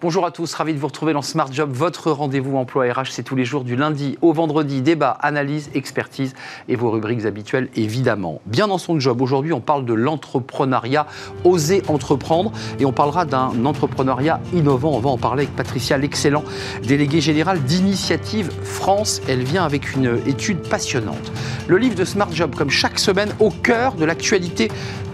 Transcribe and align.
Bonjour 0.00 0.24
à 0.24 0.30
tous, 0.30 0.54
ravi 0.54 0.74
de 0.74 0.78
vous 0.78 0.86
retrouver 0.86 1.12
dans 1.12 1.22
Smart 1.22 1.52
Job, 1.52 1.72
votre 1.72 2.12
rendez-vous 2.12 2.56
emploi 2.56 2.84
RH. 2.84 3.10
C'est 3.10 3.24
tous 3.24 3.34
les 3.34 3.44
jours 3.44 3.64
du 3.64 3.74
lundi 3.74 4.16
au 4.22 4.32
vendredi. 4.32 4.80
Débat, 4.80 5.10
analyse, 5.10 5.70
expertise 5.74 6.36
et 6.68 6.76
vos 6.76 6.92
rubriques 6.92 7.24
habituelles, 7.24 7.68
évidemment. 7.74 8.40
Bien 8.46 8.68
dans 8.68 8.78
son 8.78 9.00
job, 9.00 9.20
aujourd'hui, 9.20 9.52
on 9.52 9.60
parle 9.60 9.84
de 9.84 9.94
l'entrepreneuriat, 9.94 11.08
oser 11.42 11.82
entreprendre. 11.88 12.52
Et 12.78 12.84
on 12.84 12.92
parlera 12.92 13.24
d'un 13.24 13.64
entrepreneuriat 13.64 14.38
innovant. 14.54 14.92
On 14.92 15.00
va 15.00 15.10
en 15.10 15.18
parler 15.18 15.42
avec 15.46 15.56
Patricia 15.56 15.98
L'excellent, 15.98 16.44
déléguée 16.84 17.20
générale 17.20 17.60
d'Initiative 17.64 18.52
France. 18.62 19.20
Elle 19.26 19.42
vient 19.42 19.64
avec 19.64 19.96
une 19.96 20.20
étude 20.26 20.60
passionnante. 20.60 21.32
Le 21.66 21.76
livre 21.76 21.96
de 21.96 22.04
Smart 22.04 22.30
Job, 22.30 22.54
comme 22.54 22.70
chaque 22.70 23.00
semaine, 23.00 23.34
au 23.40 23.50
cœur 23.50 23.94
de 23.94 24.04
l'actualité 24.04 24.68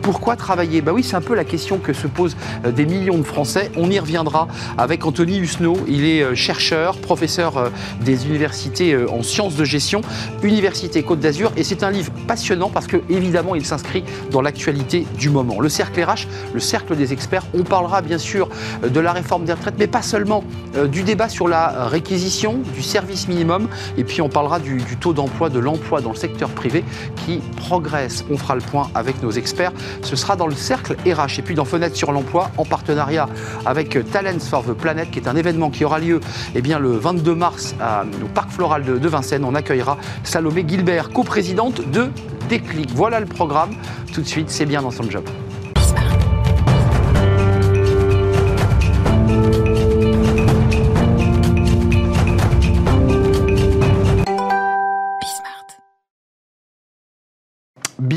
pourquoi 0.05 0.37
travailler? 0.37 0.83
Bah 0.83 0.93
oui, 0.93 1.03
c'est 1.03 1.17
un 1.17 1.23
peu 1.23 1.35
la 1.35 1.45
question 1.45 1.79
que 1.79 1.95
se 1.95 2.07
posent 2.07 2.37
euh, 2.67 2.71
des 2.71 2.85
millions 2.85 3.17
de 3.17 3.23
Français. 3.23 3.73
On 3.75 3.91
y 3.91 3.99
reviendra 3.99 4.49
avec 4.79 5.05
Anthony 5.05 5.39
Husneau. 5.39 5.77
Il 5.89 6.05
est 6.05 6.23
euh, 6.23 6.35
chercheur, 6.35 6.97
professeur 6.99 7.57
euh, 7.57 7.69
des 8.03 8.27
universités 8.27 8.97
en 8.97 9.23
sciences 9.23 9.57
de 9.57 9.65
gestion, 9.65 10.01
Université 10.43 11.03
Côte 11.03 11.21
d'Azur. 11.21 11.53
Et 11.57 11.65
c'est 11.65 11.83
un 11.83 11.91
livre 11.91 12.13
passionnant 12.27 12.71
parce 12.71 12.87
que, 12.87 12.99
évidemment, 13.09 13.55
il 13.55 13.65
s'inscrit 13.65 14.05
dans 14.31 14.41
l'actualité 14.41 15.07
du 15.19 15.31
moment. 15.31 15.61
Le 15.61 15.69
cercle 15.69 16.03
RH, 16.03 16.27
le 16.53 16.61
cercle 16.61 16.97
des 16.97 17.13
experts. 17.13 17.45
On 17.55 17.63
parlera 17.63 18.03
bien 18.03 18.19
sûr 18.19 18.49
de 18.87 19.01
la 19.01 19.13
réforme 19.13 19.45
des 19.45 19.53
retraites, 19.53 19.77
mais 19.79 19.87
pas 19.87 20.03
seulement. 20.03 20.45
Du 20.91 21.03
débat 21.03 21.29
sur 21.29 21.49
la 21.49 21.87
réquisition, 21.87 22.61
du 22.75 22.83
service 22.83 23.29
minimum. 23.29 23.69
Et 23.97 24.05
puis 24.05 24.21
on 24.23 24.29
parlera 24.29 24.59
du, 24.59 24.79
du 24.79 24.97
taux 24.97 25.13
d'emploi, 25.13 25.49
de 25.49 25.59
l'emploi 25.59 26.01
dans 26.01 26.11
le 26.11 26.17
secteur 26.17 26.51
privé 26.51 26.85
qui 27.25 27.41
progresse. 27.57 28.25
On 28.31 28.37
fera 28.37 28.55
le 28.55 28.61
point 28.61 28.91
avec 28.95 29.23
nos 29.23 29.31
experts 29.31 29.73
ce 30.03 30.17
sera 30.17 30.37
dans 30.37 30.47
le 30.47 30.55
cercle 30.55 30.97
RH. 31.07 31.39
Et 31.39 31.43
puis 31.43 31.55
dans 31.55 31.65
Fenêtre 31.65 31.97
sur 31.97 32.13
l'emploi, 32.13 32.51
en 32.57 32.65
partenariat 32.65 33.29
avec 33.67 33.99
Talents 34.11 34.39
for 34.39 34.64
Planet, 34.73 35.11
qui 35.11 35.19
est 35.19 35.29
un 35.29 35.37
événement 35.37 35.71
qui 35.71 35.85
aura 35.85 35.99
lieu 35.99 36.21
eh 36.55 36.63
bien, 36.63 36.79
le 36.79 36.97
22 36.97 37.35
mars 37.35 37.75
au 38.23 38.29
Parc 38.29 38.51
Floral 38.51 38.85
de, 38.85 38.99
de 38.99 39.09
Vincennes. 39.09 39.45
On 39.45 39.55
accueillera 39.55 39.99
Salomé 40.23 40.65
Gilbert, 40.67 41.11
coprésidente 41.11 41.83
de 41.91 42.09
Déclic. 42.49 42.91
Voilà 42.95 43.21
le 43.21 43.27
programme. 43.27 43.71
Tout 44.13 44.23
de 44.23 44.27
suite, 44.27 44.51
c'est 44.51 44.67
bien 44.67 44.83
dans 44.83 44.91
son 44.91 45.09
job. 45.11 45.25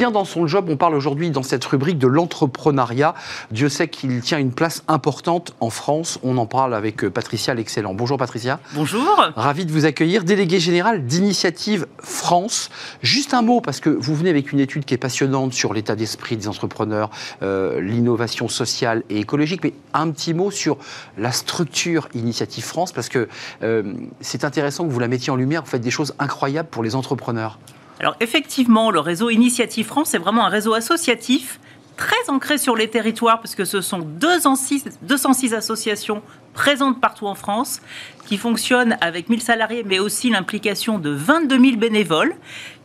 Bien 0.08 0.12
dans 0.12 0.26
son 0.26 0.48
job. 0.48 0.68
On 0.70 0.78
parle 0.78 0.96
aujourd'hui 0.96 1.32
dans 1.32 1.44
cette 1.44 1.66
rubrique 1.66 1.98
de 1.98 2.08
l'entrepreneuriat. 2.08 3.14
Dieu 3.52 3.68
sait 3.68 3.88
qu'il 3.88 4.22
tient 4.22 4.38
une 4.38 4.52
place 4.52 4.84
importante 4.88 5.54
en 5.60 5.70
France. 5.70 6.20
On 6.24 6.38
en 6.38 6.46
parle 6.46 6.74
avec 6.74 7.04
euh, 7.04 7.10
Patricia 7.10 7.54
L'Excellent. 7.54 7.94
Bonjour 7.94 8.18
Patricia. 8.18 8.60
Bonjour. 8.74 9.04
Ravi 9.36 9.66
de 9.66 9.72
vous 9.72 9.86
accueillir. 9.86 10.24
Déléguée 10.24 10.60
générale 10.60 11.06
d'Initiative 11.06 11.88
France. 12.00 12.70
Juste 13.02 13.34
un 13.34 13.42
mot, 13.42 13.60
parce 13.60 13.80
que 13.80 13.90
vous 13.90 14.16
venez 14.16 14.30
avec 14.30 14.52
une 14.52 14.60
étude 14.60 14.86
qui 14.86 14.94
est 14.94 14.98
passionnante 14.98 15.54
sur 15.54 15.74
l'état 15.74 15.96
d'esprit 15.96 16.38
des 16.38 16.48
entrepreneurs, 16.48 17.10
euh, 17.42 17.82
l'innovation 17.82 18.48
sociale 18.48 19.04
et 19.10 19.20
écologique, 19.20 19.64
mais 19.64 19.74
un 19.94 20.10
petit 20.12 20.34
mot 20.34 20.52
sur 20.52 20.78
la 21.18 21.32
structure 21.32 22.08
Initiative 22.14 22.64
France, 22.64 22.92
parce 22.92 23.10
que 23.10 23.28
euh, 23.64 23.94
c'est 24.22 24.44
intéressant 24.44 24.86
que 24.86 24.92
vous 24.92 25.00
la 25.00 25.08
mettiez 25.08 25.32
en 25.32 25.36
lumière. 25.36 25.64
Vous 25.64 25.70
faites 25.70 25.82
des 25.82 25.92
choses 25.92 26.14
incroyables 26.20 26.70
pour 26.70 26.84
les 26.84 26.96
entrepreneurs. 26.96 27.60
Alors 28.00 28.16
effectivement, 28.20 28.92
le 28.92 29.00
réseau 29.00 29.30
Initiative 29.30 29.86
France, 29.86 30.10
c'est 30.10 30.18
vraiment 30.18 30.46
un 30.46 30.50
réseau 30.50 30.74
associatif 30.74 31.60
très 31.96 32.30
ancré 32.30 32.60
sur 32.60 32.76
les 32.76 32.90
territoires, 32.90 33.42
parce 33.42 33.56
que 33.56 33.66
ce 33.66 33.82
sont 33.82 34.00
206, 34.00 35.00
206 35.02 35.54
associations 35.56 36.22
présentes 36.54 37.02
partout 37.02 37.26
en 37.26 37.34
France, 37.34 37.82
qui 38.28 38.38
fonctionnent 38.38 38.98
avec 39.02 39.30
1000 39.30 39.42
salariés, 39.42 39.84
mais 39.84 39.98
aussi 39.98 40.30
l'implication 40.30 41.00
de 41.00 41.10
22 41.10 41.60
000 41.60 41.78
bénévoles, 41.78 42.36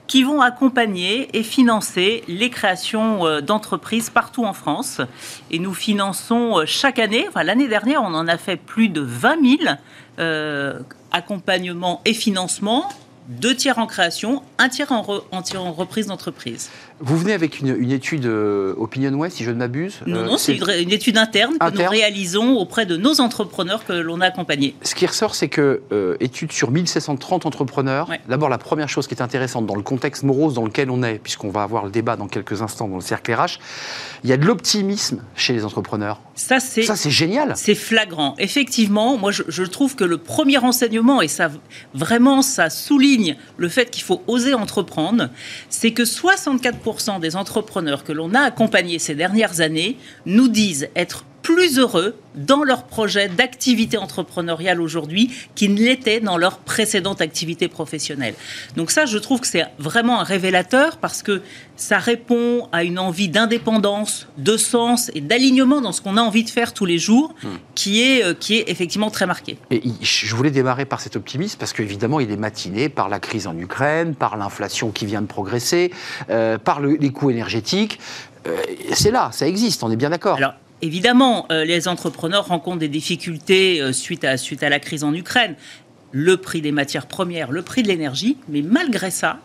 qui 0.06 0.24
vont 0.24 0.40
accompagner 0.40 1.28
et 1.36 1.42
financer 1.42 2.24
les 2.26 2.50
créations 2.50 3.26
euh, 3.26 3.40
d'entreprises 3.40 4.10
partout 4.10 4.44
en 4.44 4.52
France. 4.52 5.00
Et 5.50 5.58
nous 5.58 5.74
finançons 5.74 6.58
euh, 6.58 6.64
chaque 6.66 6.98
année, 6.98 7.26
enfin 7.28 7.44
l'année 7.44 7.68
dernière, 7.68 8.02
on 8.02 8.14
en 8.14 8.28
a 8.28 8.36
fait 8.36 8.56
plus 8.56 8.88
de 8.88 9.00
20 9.00 9.58
000 9.64 9.74
euh, 10.18 10.80
accompagnements 11.12 12.02
et 12.04 12.14
financements 12.14 12.88
deux 13.28 13.54
tiers 13.54 13.78
en 13.78 13.86
création, 13.86 14.42
un 14.58 14.68
tiers 14.68 14.92
en, 14.92 15.02
reprise 15.72 16.06
d'entreprise. 16.06 16.70
Vous 17.00 17.16
venez 17.16 17.32
avec 17.32 17.60
une, 17.60 17.90
étude 17.90 18.26
euh, 18.26 18.74
OpinionWay, 18.76 19.30
si 19.30 19.44
je 19.44 19.50
ne 19.50 19.56
m'abuse 19.56 20.00
Non, 20.06 20.18
euh, 20.18 20.26
non, 20.26 20.38
c'est 20.38 20.56
une, 20.56 20.90
étude 20.90 21.16
interne, 21.16 21.58
que 21.58 21.82
nous 21.82 21.88
réalisons 21.88 22.56
auprès 22.56 22.86
de 22.86 22.96
nos 22.96 23.20
entrepreneurs 23.20 23.84
que 23.84 23.92
l'on 23.92 24.20
a 24.20 24.26
accompagnés. 24.26 24.74
Ce 24.82 24.94
qui 24.94 25.06
ressort, 25.06 25.34
c'est 25.34 25.48
que, 25.48 25.82
euh, 25.92 26.16
étude 26.20 26.52
sur 26.52 26.70
1730 26.70 27.46
entrepreneurs, 27.46 28.08
d'abord 28.28 28.48
la 28.48 28.58
première 28.58 28.88
chose 28.88 29.06
qui 29.06 29.14
est 29.14 29.22
intéressante 29.22 29.66
dans 29.66 29.74
le 29.74 29.82
contexte 29.82 30.22
morose 30.22 30.54
dans 30.54 30.64
lequel 30.64 30.90
on 30.90 31.02
est, 31.02 31.18
puisqu'on 31.18 31.50
va 31.50 31.62
avoir 31.62 31.84
le 31.84 31.90
débat 31.90 32.16
dans 32.16 32.28
quelques 32.28 32.62
instants 32.62 32.88
dans 32.88 32.96
le 32.96 33.02
cercle 33.02 33.32
RH, 33.32 33.58
il 34.24 34.30
y 34.30 34.32
a 34.32 34.36
de 34.36 34.44
l'optimisme 34.44 35.22
chez 35.34 35.52
les 35.52 35.64
entrepreneurs. 35.64 36.20
Ça, 36.34 36.60
c'est, 36.60 36.82
ça, 36.82 36.96
c'est 36.96 37.10
génial. 37.10 37.52
C'est 37.56 37.74
flagrant. 37.74 38.34
Effectivement, 38.38 39.16
moi, 39.18 39.32
je, 39.32 39.42
je 39.48 39.64
trouve 39.64 39.96
que 39.96 40.04
le 40.04 40.18
premier 40.18 40.58
enseignement, 40.58 41.20
et 41.20 41.28
ça, 41.28 41.50
vraiment, 41.94 42.42
ça 42.42 42.70
souligne 42.70 43.36
le 43.56 43.68
fait 43.68 43.90
qu'il 43.90 44.04
faut 44.04 44.22
oser 44.26 44.54
entreprendre, 44.54 45.28
c'est 45.68 45.90
que 45.92 46.02
64% 46.02 46.81
des 47.20 47.36
entrepreneurs 47.36 48.04
que 48.04 48.12
l'on 48.12 48.34
a 48.34 48.40
accompagnés 48.40 48.98
ces 48.98 49.14
dernières 49.14 49.60
années 49.60 49.96
nous 50.26 50.48
disent 50.48 50.88
être 50.96 51.24
plus 51.42 51.78
heureux 51.78 52.14
dans 52.34 52.62
leur 52.62 52.84
projet 52.84 53.28
d'activité 53.28 53.98
entrepreneuriale 53.98 54.80
aujourd'hui 54.80 55.30
qu'ils 55.54 55.74
ne 55.74 55.80
l'étaient 55.80 56.20
dans 56.20 56.38
leur 56.38 56.58
précédente 56.58 57.20
activité 57.20 57.68
professionnelle. 57.68 58.34
Donc 58.76 58.90
ça, 58.90 59.04
je 59.04 59.18
trouve 59.18 59.40
que 59.40 59.46
c'est 59.46 59.66
vraiment 59.78 60.20
un 60.20 60.24
révélateur 60.24 60.96
parce 60.96 61.22
que 61.22 61.42
ça 61.76 61.98
répond 61.98 62.68
à 62.72 62.84
une 62.84 62.98
envie 62.98 63.28
d'indépendance, 63.28 64.28
de 64.38 64.56
sens 64.56 65.10
et 65.14 65.20
d'alignement 65.20 65.80
dans 65.80 65.92
ce 65.92 66.00
qu'on 66.00 66.16
a 66.16 66.22
envie 66.22 66.44
de 66.44 66.50
faire 66.50 66.72
tous 66.72 66.86
les 66.86 66.98
jours, 66.98 67.34
hmm. 67.42 67.48
qui, 67.74 68.02
est, 68.02 68.24
euh, 68.24 68.34
qui 68.34 68.56
est 68.56 68.70
effectivement 68.70 69.10
très 69.10 69.26
marqué. 69.26 69.58
Et 69.70 69.82
je 70.00 70.34
voulais 70.34 70.50
démarrer 70.50 70.84
par 70.84 71.00
cet 71.00 71.16
optimisme 71.16 71.58
parce 71.58 71.72
qu'évidemment, 71.72 72.20
il 72.20 72.30
est 72.30 72.36
matiné 72.36 72.88
par 72.88 73.08
la 73.08 73.18
crise 73.18 73.46
en 73.46 73.56
Ukraine, 73.58 74.14
par 74.14 74.36
l'inflation 74.36 74.90
qui 74.90 75.06
vient 75.06 75.22
de 75.22 75.26
progresser, 75.26 75.90
euh, 76.30 76.56
par 76.56 76.80
les 76.80 77.10
coûts 77.10 77.30
énergétiques. 77.30 77.98
Euh, 78.46 78.56
c'est 78.92 79.10
là, 79.10 79.30
ça 79.32 79.46
existe, 79.46 79.82
on 79.82 79.90
est 79.90 79.96
bien 79.96 80.10
d'accord. 80.10 80.38
Évidemment, 80.82 81.46
euh, 81.52 81.64
les 81.64 81.86
entrepreneurs 81.86 82.48
rencontrent 82.48 82.80
des 82.80 82.88
difficultés 82.88 83.80
euh, 83.80 83.92
suite, 83.92 84.24
à, 84.24 84.36
suite 84.36 84.64
à 84.64 84.68
la 84.68 84.80
crise 84.80 85.04
en 85.04 85.14
Ukraine. 85.14 85.54
Le 86.10 86.36
prix 86.36 86.60
des 86.60 86.72
matières 86.72 87.06
premières, 87.06 87.52
le 87.52 87.62
prix 87.62 87.84
de 87.84 87.88
l'énergie, 87.88 88.36
mais 88.48 88.62
malgré 88.62 89.12
ça, 89.12 89.38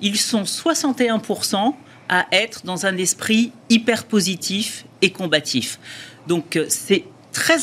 ils 0.00 0.16
sont 0.16 0.42
61% 0.42 1.74
à 2.08 2.26
être 2.32 2.64
dans 2.64 2.86
un 2.86 2.96
esprit 2.96 3.52
hyper 3.68 4.04
positif 4.04 4.86
et 5.02 5.10
combatif. 5.10 5.78
Donc 6.26 6.56
euh, 6.56 6.64
c'est 6.68 7.04
très, 7.32 7.56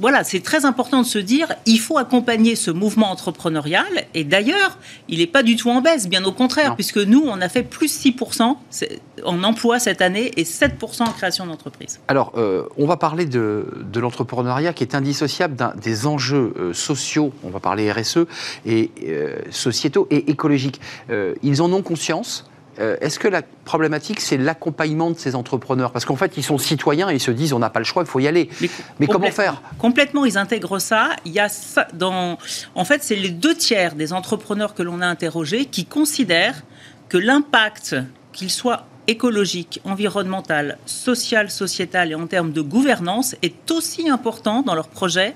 voilà, 0.00 0.24
c'est 0.24 0.40
très 0.40 0.64
important 0.64 1.02
de 1.02 1.06
se 1.06 1.18
dire, 1.18 1.52
il 1.66 1.78
faut 1.78 1.98
accompagner 1.98 2.56
ce 2.56 2.70
mouvement 2.70 3.10
entrepreneurial. 3.10 3.86
Et 4.14 4.24
d'ailleurs, 4.24 4.78
il 5.08 5.18
n'est 5.18 5.26
pas 5.26 5.42
du 5.42 5.56
tout 5.56 5.70
en 5.70 5.80
baisse, 5.80 6.08
bien 6.08 6.24
au 6.24 6.32
contraire, 6.32 6.74
puisque 6.74 6.98
nous, 6.98 7.22
on 7.26 7.40
a 7.40 7.48
fait 7.48 7.62
plus 7.62 8.04
6% 8.04 8.56
en 9.24 9.42
emploi 9.42 9.78
cette 9.78 10.00
année 10.00 10.32
et 10.36 10.44
7% 10.44 11.02
en 11.02 11.12
création 11.12 11.46
d'entreprises. 11.46 12.00
Alors, 12.08 12.32
euh, 12.36 12.64
on 12.78 12.86
va 12.86 12.96
parler 12.96 13.26
de, 13.26 13.66
l'entrepreneuriat 13.94 14.72
qui 14.72 14.84
est 14.84 14.94
indissociable 14.94 15.56
des 15.82 16.06
enjeux 16.06 16.54
euh, 16.56 16.72
sociaux, 16.72 17.32
on 17.42 17.50
va 17.50 17.60
parler 17.60 17.90
RSE, 17.90 18.26
et 18.64 18.90
euh, 19.04 19.38
sociétaux 19.50 20.06
et 20.10 20.30
écologiques. 20.30 20.80
ils 21.42 21.62
en 21.62 21.72
ont 21.72 21.82
conscience 21.82 22.44
euh, 22.78 22.96
est-ce 23.00 23.18
que 23.18 23.28
la 23.28 23.42
problématique, 23.64 24.20
c'est 24.20 24.36
l'accompagnement 24.36 25.10
de 25.10 25.18
ces 25.18 25.34
entrepreneurs? 25.34 25.92
Parce 25.92 26.04
qu'en 26.04 26.16
fait, 26.16 26.36
ils 26.36 26.42
sont 26.42 26.58
citoyens 26.58 27.10
et 27.10 27.14
ils 27.14 27.20
se 27.20 27.30
disent 27.30 27.52
on 27.52 27.58
n'a 27.58 27.70
pas 27.70 27.78
le 27.78 27.84
choix, 27.84 28.02
il 28.02 28.08
faut 28.08 28.20
y 28.20 28.28
aller. 28.28 28.50
Mais, 29.00 29.06
comment 29.06 29.30
faire? 29.30 29.62
Complètement, 29.78 30.24
ils 30.24 30.38
intègrent 30.38 30.78
ça. 30.78 31.10
Il 31.24 31.32
y 31.32 31.40
a 31.40 31.48
dans, 31.94 32.38
en 32.74 32.84
fait, 32.84 33.02
c'est 33.02 33.16
les 33.16 33.30
deux 33.30 33.54
tiers 33.54 33.94
des 33.94 34.12
entrepreneurs 34.12 34.74
que 34.74 34.82
l'on 34.82 35.00
a 35.00 35.06
interrogés 35.06 35.66
qui 35.66 35.86
considèrent 35.86 36.62
que 37.08 37.18
l'impact, 37.18 37.96
qu'il 38.32 38.50
soit 38.50 38.84
écologique, 39.06 39.80
environnemental, 39.84 40.78
social, 40.84 41.50
sociétal 41.50 42.10
et 42.10 42.14
en 42.14 42.26
termes 42.26 42.52
de 42.52 42.60
gouvernance, 42.60 43.36
est 43.42 43.70
aussi 43.70 44.08
important 44.08 44.62
dans 44.62 44.74
leur 44.74 44.88
projet 44.88 45.34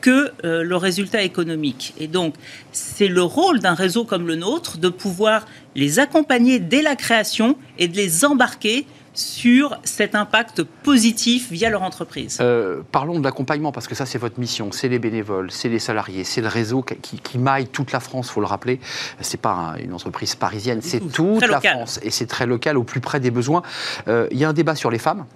que 0.00 0.32
euh, 0.44 0.62
le 0.62 0.76
résultat 0.76 1.22
économique. 1.22 1.94
Et 1.98 2.06
donc, 2.06 2.34
c'est 2.72 3.08
le 3.08 3.22
rôle 3.22 3.60
d'un 3.60 3.74
réseau 3.74 4.04
comme 4.04 4.26
le 4.26 4.36
nôtre 4.36 4.78
de 4.78 4.88
pouvoir 4.88 5.46
les 5.74 5.98
accompagner 5.98 6.58
dès 6.58 6.82
la 6.82 6.96
création 6.96 7.56
et 7.78 7.88
de 7.88 7.96
les 7.96 8.24
embarquer 8.24 8.86
sur 9.12 9.78
cet 9.84 10.14
impact 10.14 10.62
positif 10.62 11.50
via 11.50 11.68
leur 11.68 11.82
entreprise 11.82 12.38
euh, 12.40 12.82
Parlons 12.92 13.18
de 13.18 13.24
l'accompagnement, 13.24 13.72
parce 13.72 13.88
que 13.88 13.94
ça, 13.94 14.06
c'est 14.06 14.18
votre 14.18 14.38
mission. 14.38 14.72
C'est 14.72 14.88
les 14.88 14.98
bénévoles, 14.98 15.50
c'est 15.50 15.68
les 15.68 15.78
salariés, 15.78 16.24
c'est 16.24 16.40
le 16.40 16.48
réseau 16.48 16.82
qui, 16.82 17.38
maille 17.38 17.66
toute 17.66 17.92
la 17.92 18.00
France, 18.00 18.28
il 18.28 18.32
faut 18.32 18.40
le 18.40 18.46
rappeler. 18.46 18.80
Ce 19.20 19.32
n'est 19.32 19.40
pas 19.40 19.74
une 19.82 19.92
entreprise 19.92 20.34
parisienne, 20.34 20.80
c'est 20.82 21.00
toute 21.00 21.46
la 21.46 21.60
France. 21.60 22.00
Et 22.02 22.10
c'est 22.10 22.26
très 22.26 22.46
local, 22.46 22.78
au 22.78 22.84
plus 22.84 23.00
près 23.00 23.20
des 23.20 23.30
besoins. 23.30 23.62
Euh, 24.08 24.28
il 24.30 24.38
y 24.38 24.44
a 24.44 24.48
un 24.48 24.52
débat 24.52 24.74
sur 24.74 24.90
les 24.90 24.98
femmes. 24.98 25.26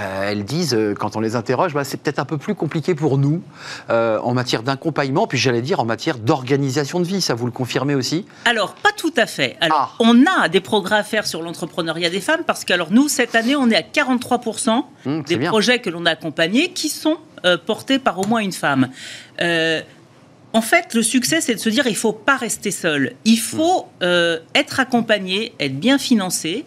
Euh, 0.00 0.30
elles 0.30 0.44
disent, 0.44 0.74
euh, 0.74 0.94
quand 0.94 1.16
on 1.16 1.20
les 1.20 1.36
interroge, 1.36 1.72
bah, 1.74 1.84
c'est 1.84 1.98
peut-être 1.98 2.18
un 2.18 2.24
peu 2.24 2.38
plus 2.38 2.54
compliqué 2.54 2.94
pour 2.94 3.16
nous 3.18 3.42
euh, 3.90 4.18
en 4.20 4.34
matière 4.34 4.62
d'accompagnement, 4.62 5.26
puis 5.26 5.38
j'allais 5.38 5.62
dire 5.62 5.80
en 5.80 5.84
matière 5.84 6.18
d'organisation 6.18 7.00
de 7.00 7.04
vie. 7.04 7.20
Ça, 7.20 7.34
vous 7.34 7.46
le 7.46 7.52
confirmez 7.52 7.94
aussi 7.94 8.26
Alors, 8.44 8.74
pas 8.74 8.90
tout 8.96 9.12
à 9.16 9.26
fait. 9.26 9.56
Alors, 9.60 9.96
ah. 9.96 9.96
on 10.00 10.24
a 10.26 10.48
des 10.48 10.60
progrès 10.60 10.96
à 10.96 11.04
faire 11.04 11.26
sur 11.26 11.42
l'entrepreneuriat 11.42 12.10
des 12.10 12.20
femmes, 12.20 12.42
parce 12.46 12.64
que 12.64 12.72
alors, 12.72 12.90
nous, 12.90 13.08
cette 13.08 13.34
année, 13.34 13.54
on 13.54 13.70
est 13.70 13.76
à 13.76 13.82
43% 13.82 14.84
mmh, 15.04 15.22
des 15.22 15.38
projets 15.38 15.78
que 15.78 15.90
l'on 15.90 16.06
a 16.06 16.10
accompagnés 16.10 16.70
qui 16.70 16.88
sont 16.88 17.18
portés 17.66 17.98
par 17.98 18.18
au 18.18 18.26
moins 18.26 18.40
une 18.40 18.52
femme. 18.52 18.88
en 19.38 20.62
fait, 20.62 20.94
le 20.94 21.02
succès, 21.02 21.42
c'est 21.42 21.54
de 21.54 21.60
se 21.60 21.68
dire 21.68 21.86
il 21.86 21.90
ne 21.90 21.96
faut 21.96 22.12
pas 22.12 22.36
rester 22.36 22.70
seul. 22.70 23.12
Il 23.26 23.36
faut 23.36 23.86
mmh. 24.00 24.06
être 24.54 24.80
accompagné, 24.80 25.52
être 25.60 25.78
bien 25.78 25.98
financé. 25.98 26.64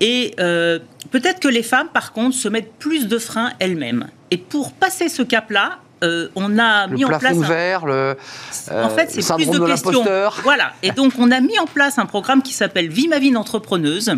Et 0.00 0.34
euh, 0.40 0.78
peut-être 1.10 1.40
que 1.40 1.48
les 1.48 1.62
femmes, 1.62 1.88
par 1.92 2.12
contre, 2.12 2.34
se 2.34 2.48
mettent 2.48 2.72
plus 2.78 3.06
de 3.08 3.18
freins 3.18 3.52
elles-mêmes. 3.58 4.08
Et 4.30 4.36
pour 4.36 4.72
passer 4.72 5.08
ce 5.08 5.22
cap-là, 5.22 5.78
euh, 6.02 6.28
on 6.34 6.58
a 6.58 6.86
mis 6.88 7.04
en 7.04 7.18
place. 7.18 7.36
Vert, 7.36 7.86
le, 7.86 8.16
en 8.70 8.88
fait, 8.90 9.10
c'est 9.10 9.34
plus 9.34 9.48
de, 9.48 9.58
questions. 9.66 10.04
Voilà. 10.42 10.72
Et 10.82 10.90
donc, 10.90 11.12
on 11.18 11.30
a 11.30 11.40
mis 11.40 11.58
en 11.58 11.66
place 11.66 11.98
un 11.98 12.06
programme 12.06 12.42
qui 12.42 12.52
s'appelle 12.52 12.88
Vie 12.88 13.08
ma 13.08 13.18
vie 13.18 13.30
d'entrepreneuse, 13.30 14.12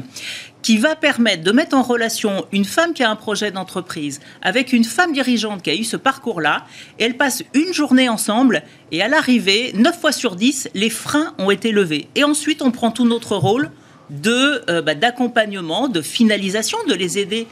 qui 0.63 0.79
va 0.79 0.97
permettre 0.97 1.45
de 1.45 1.53
mettre 1.53 1.77
en 1.77 1.83
relation 1.83 2.47
une 2.51 2.65
femme 2.65 2.93
qui 2.93 3.05
a 3.05 3.11
un 3.11 3.15
projet 3.15 3.53
d'entreprise 3.53 4.21
avec 4.43 4.73
une 4.73 4.85
femme 4.85 5.13
dirigeante 5.13 5.63
qui 5.63 5.71
a 5.71 5.75
eu 5.75 5.85
ce 5.85 5.97
parcours-là. 5.97 6.65
Et 6.99 7.05
elles 7.05 7.17
passent 7.17 7.45
une 7.55 7.73
journée 7.73 8.09
ensemble. 8.09 8.63
Et 8.91 9.03
à 9.03 9.09
l'arrivée, 9.09 9.73
9 9.75 10.01
fois 10.01 10.13
sur 10.13 10.35
10, 10.35 10.71
les 10.75 10.91
freins 10.91 11.35
ont 11.39 11.51
été 11.51 11.71
levés. 11.71 12.09
Et 12.15 12.25
ensuite, 12.25 12.63
on 12.63 12.73
prend 12.73 12.91
tout 12.91 13.07
notre 13.07 13.37
rôle 13.37 13.71
de 14.11 14.63
euh, 14.71 14.83
bah, 14.83 14.95
d'accompagnement, 14.95 15.89
de 15.89 16.03
finalisation, 16.03 16.79
de 16.89 16.95
les 16.95 17.19
aider 17.19 17.47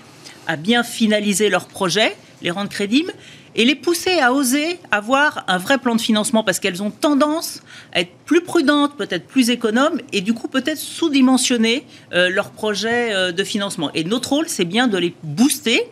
à 0.47 0.57
bien 0.57 0.83
finaliser 0.83 1.49
leurs 1.49 1.67
projets, 1.67 2.17
les 2.43 2.51
rendre 2.51 2.69
crédibles 2.69 3.13
et 3.57 3.65
les 3.65 3.75
pousser 3.75 4.19
à 4.19 4.33
oser 4.33 4.79
avoir 4.91 5.45
un 5.49 5.59
vrai 5.59 5.79
plan 5.79 5.95
de 5.95 6.01
financement 6.01 6.43
parce 6.43 6.59
qu'elles 6.59 6.83
ont 6.83 6.91
tendance 6.91 7.63
à 7.93 8.01
être 8.01 8.13
plus 8.25 8.43
prudentes, 8.43 8.97
peut-être 8.97 9.27
plus 9.27 9.51
économes 9.51 10.01
et 10.13 10.21
du 10.21 10.35
coup 10.35 10.49
peut-être 10.49 10.79
sous-dimensionner 10.79 11.87
euh, 12.13 12.29
leurs 12.29 12.51
projets 12.51 13.15
euh, 13.15 13.33
de 13.33 13.45
financement. 13.45 13.91
Et 13.95 14.05
notre 14.05 14.31
rôle, 14.31 14.49
c'est 14.49 14.65
bien 14.65 14.89
de 14.89 14.99
les 14.99 15.15
booster, 15.23 15.83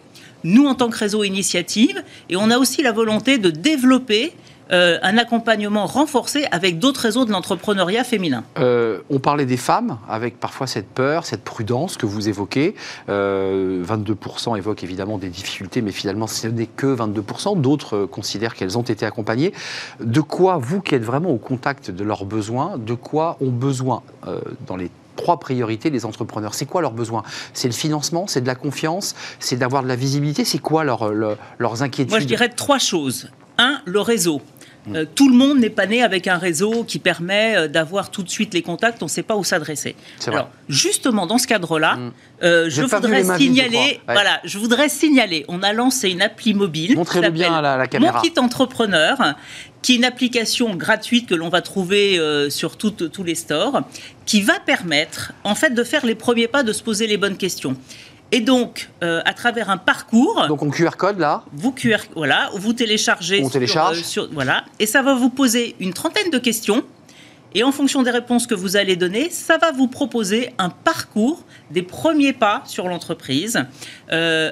nous 0.44 0.66
en 0.66 0.74
tant 0.74 0.90
que 0.90 0.98
réseau 0.98 1.22
initiative, 1.22 2.02
et 2.28 2.36
on 2.36 2.50
a 2.50 2.58
aussi 2.58 2.82
la 2.82 2.90
volonté 2.90 3.38
de 3.38 3.50
développer 3.50 4.32
euh, 4.72 4.98
un 5.02 5.18
accompagnement 5.18 5.84
renforcé 5.84 6.46
avec 6.50 6.78
d'autres 6.78 7.00
réseaux 7.00 7.26
de 7.26 7.30
l'entrepreneuriat 7.30 8.04
féminin. 8.04 8.42
Euh, 8.58 9.00
on 9.10 9.18
parlait 9.18 9.44
des 9.44 9.58
femmes, 9.58 9.98
avec 10.08 10.40
parfois 10.40 10.66
cette 10.66 10.88
peur, 10.88 11.26
cette 11.26 11.44
prudence 11.44 11.98
que 11.98 12.06
vous 12.06 12.30
évoquez. 12.30 12.74
22% 13.06 13.10
euh, 13.10 14.54
évoquent 14.56 14.82
évidemment 14.82 15.18
des 15.18 15.28
difficultés, 15.28 15.82
mais 15.82 15.92
finalement 15.92 16.26
ce 16.26 16.46
n'est 16.46 16.66
que 16.66 16.96
22%. 16.96 17.60
D'autres 17.60 18.06
considèrent 18.06 18.54
qu'elles 18.54 18.78
ont 18.78 18.82
été 18.82 19.04
accompagnées. 19.04 19.52
De 20.00 20.22
quoi, 20.22 20.56
vous 20.56 20.80
qui 20.80 20.94
êtes 20.94 21.04
vraiment 21.04 21.30
au 21.30 21.38
contact 21.38 21.90
de 21.90 22.02
leurs 22.02 22.24
besoins, 22.24 22.78
de 22.78 22.94
quoi 22.94 23.36
ont 23.42 23.50
besoin 23.50 24.02
dans 24.66 24.76
les 24.76 24.90
trois 25.16 25.38
priorités 25.38 25.90
des 25.90 26.06
entrepreneurs? 26.06 26.54
C'est 26.54 26.64
quoi 26.64 26.80
leurs 26.80 26.92
besoins? 26.92 27.24
C'est 27.52 27.68
le 27.68 27.74
financement, 27.74 28.26
c'est 28.26 28.40
de 28.40 28.46
la 28.46 28.54
confiance, 28.54 29.14
c'est 29.38 29.56
d'avoir 29.56 29.82
de 29.82 29.88
la 29.88 29.96
visibilité, 29.96 30.46
c'est 30.46 30.58
quoi 30.60 30.82
leurs 30.82 31.82
inquiétudes 31.82 32.10
Moi 32.10 32.20
je 32.20 32.26
dirais 32.26 32.48
trois 32.48 32.78
choses. 32.78 33.30
Un, 33.58 33.82
le 33.84 34.00
réseau. 34.00 34.40
Euh, 34.90 35.04
tout 35.14 35.28
le 35.28 35.36
monde 35.36 35.58
n'est 35.60 35.70
pas 35.70 35.86
né 35.86 36.02
avec 36.02 36.26
un 36.26 36.38
réseau 36.38 36.82
qui 36.82 36.98
permet 36.98 37.56
euh, 37.56 37.68
d'avoir 37.68 38.10
tout 38.10 38.22
de 38.22 38.28
suite 38.28 38.52
les 38.52 38.62
contacts, 38.62 39.00
on 39.02 39.06
ne 39.06 39.10
sait 39.10 39.22
pas 39.22 39.36
où 39.36 39.44
s'adresser. 39.44 39.94
Alors, 40.26 40.50
justement, 40.68 41.26
dans 41.26 41.38
ce 41.38 41.46
cadre-là, 41.46 41.96
mm. 41.96 42.12
euh, 42.42 42.66
je 42.68 42.82
voudrais 42.82 43.22
signaler, 43.38 44.00
voilà, 44.06 44.40
je 44.44 44.58
voudrais 44.58 44.88
signaler, 44.88 45.44
on 45.46 45.62
a 45.62 45.72
lancé 45.72 46.10
une 46.10 46.22
appli 46.22 46.54
mobile. 46.54 46.96
Montrez-le 46.96 47.30
bien 47.30 47.54
à 47.54 47.76
la, 47.76 47.86
caméra. 47.86 48.14
Mon 48.14 48.20
kit 48.20 48.38
entrepreneur, 48.38 49.18
qui 49.82 49.92
est 49.92 49.96
une 49.96 50.04
application 50.04 50.74
gratuite 50.74 51.28
que 51.28 51.34
l'on 51.34 51.48
va 51.48 51.62
trouver 51.62 52.18
sur 52.50 52.76
tous 52.76 53.22
les 53.24 53.34
stores, 53.36 53.82
qui 54.26 54.42
va 54.42 54.58
permettre, 54.58 55.32
en 55.44 55.54
fait, 55.54 55.70
de 55.70 55.84
faire 55.84 56.04
les 56.04 56.14
premiers 56.14 56.48
pas, 56.48 56.62
de 56.62 56.72
se 56.72 56.82
poser 56.82 57.06
les 57.06 57.16
bonnes 57.16 57.36
questions. 57.36 57.76
Et 58.34 58.40
donc, 58.40 58.88
euh, 59.02 59.20
à 59.26 59.34
travers 59.34 59.68
un 59.68 59.76
parcours. 59.76 60.46
Donc, 60.48 60.62
on 60.62 60.70
QR 60.70 60.96
code 60.96 61.18
là 61.18 61.44
Vous 61.52 61.70
QR, 61.70 61.98
voilà, 62.16 62.50
vous 62.54 62.72
téléchargez. 62.72 63.42
On 63.44 63.50
télécharge. 63.50 64.02
Sur, 64.02 64.28
voilà, 64.32 64.64
et 64.78 64.86
ça 64.86 65.02
va 65.02 65.14
vous 65.14 65.28
poser 65.28 65.76
une 65.78 65.92
trentaine 65.92 66.30
de 66.30 66.38
questions. 66.38 66.82
Et 67.54 67.62
en 67.62 67.72
fonction 67.72 68.02
des 68.02 68.10
réponses 68.10 68.46
que 68.46 68.54
vous 68.54 68.78
allez 68.78 68.96
donner, 68.96 69.28
ça 69.28 69.58
va 69.58 69.72
vous 69.72 69.86
proposer 69.86 70.54
un 70.56 70.70
parcours 70.70 71.44
des 71.70 71.82
premiers 71.82 72.32
pas 72.32 72.62
sur 72.64 72.88
l'entreprise. 72.88 73.62
Euh, 74.10 74.50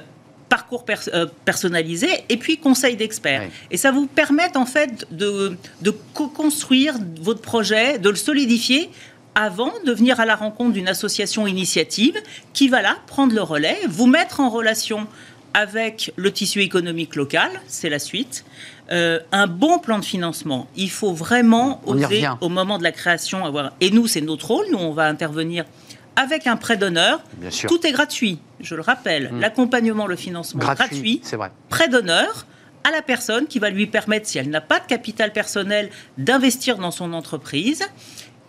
parcours 0.50 0.84
euh, 1.14 1.26
personnalisé 1.44 2.08
et 2.28 2.36
puis 2.36 2.58
conseil 2.58 2.96
d'experts. 2.96 3.48
Et 3.70 3.76
ça 3.78 3.92
vous 3.92 4.06
permet 4.06 4.54
en 4.56 4.66
fait 4.66 5.06
de, 5.10 5.56
de 5.80 5.94
co-construire 6.12 6.96
votre 7.22 7.40
projet, 7.40 7.98
de 7.98 8.10
le 8.10 8.16
solidifier 8.16 8.90
avant 9.34 9.72
de 9.84 9.92
venir 9.92 10.20
à 10.20 10.26
la 10.26 10.36
rencontre 10.36 10.72
d'une 10.72 10.88
association 10.88 11.46
initiative 11.46 12.16
qui 12.52 12.68
va 12.68 12.82
là 12.82 12.96
prendre 13.06 13.34
le 13.34 13.42
relais, 13.42 13.78
vous 13.88 14.06
mettre 14.06 14.40
en 14.40 14.50
relation 14.50 15.06
avec 15.54 16.12
le 16.16 16.32
tissu 16.32 16.62
économique 16.62 17.16
local, 17.16 17.50
c'est 17.66 17.88
la 17.88 17.98
suite. 17.98 18.44
Euh, 18.92 19.20
un 19.32 19.46
bon 19.46 19.78
plan 19.78 19.98
de 19.98 20.04
financement. 20.04 20.68
Il 20.76 20.90
faut 20.90 21.12
vraiment 21.12 21.80
oser, 21.86 22.26
au 22.40 22.48
moment 22.48 22.78
de 22.78 22.82
la 22.82 22.92
création, 22.92 23.44
avoir. 23.44 23.72
Et 23.80 23.90
nous, 23.90 24.06
c'est 24.06 24.20
notre 24.20 24.46
rôle. 24.46 24.66
Nous, 24.70 24.78
on 24.78 24.92
va 24.92 25.06
intervenir 25.06 25.64
avec 26.16 26.46
un 26.46 26.56
prêt 26.56 26.76
d'honneur. 26.76 27.20
Tout 27.68 27.86
est 27.86 27.92
gratuit, 27.92 28.38
je 28.60 28.74
le 28.74 28.82
rappelle. 28.82 29.30
Hmm. 29.32 29.40
L'accompagnement, 29.40 30.06
le 30.06 30.16
financement 30.16 30.60
gratuit. 30.60 30.86
gratuit 30.86 31.20
c'est 31.22 31.36
vrai. 31.36 31.50
Prêt 31.68 31.88
d'honneur 31.88 32.46
à 32.84 32.90
la 32.90 33.02
personne 33.02 33.46
qui 33.46 33.58
va 33.58 33.70
lui 33.70 33.86
permettre, 33.86 34.26
si 34.26 34.38
elle 34.38 34.50
n'a 34.50 34.60
pas 34.60 34.80
de 34.80 34.86
capital 34.86 35.32
personnel, 35.32 35.90
d'investir 36.18 36.78
dans 36.78 36.90
son 36.90 37.12
entreprise. 37.12 37.82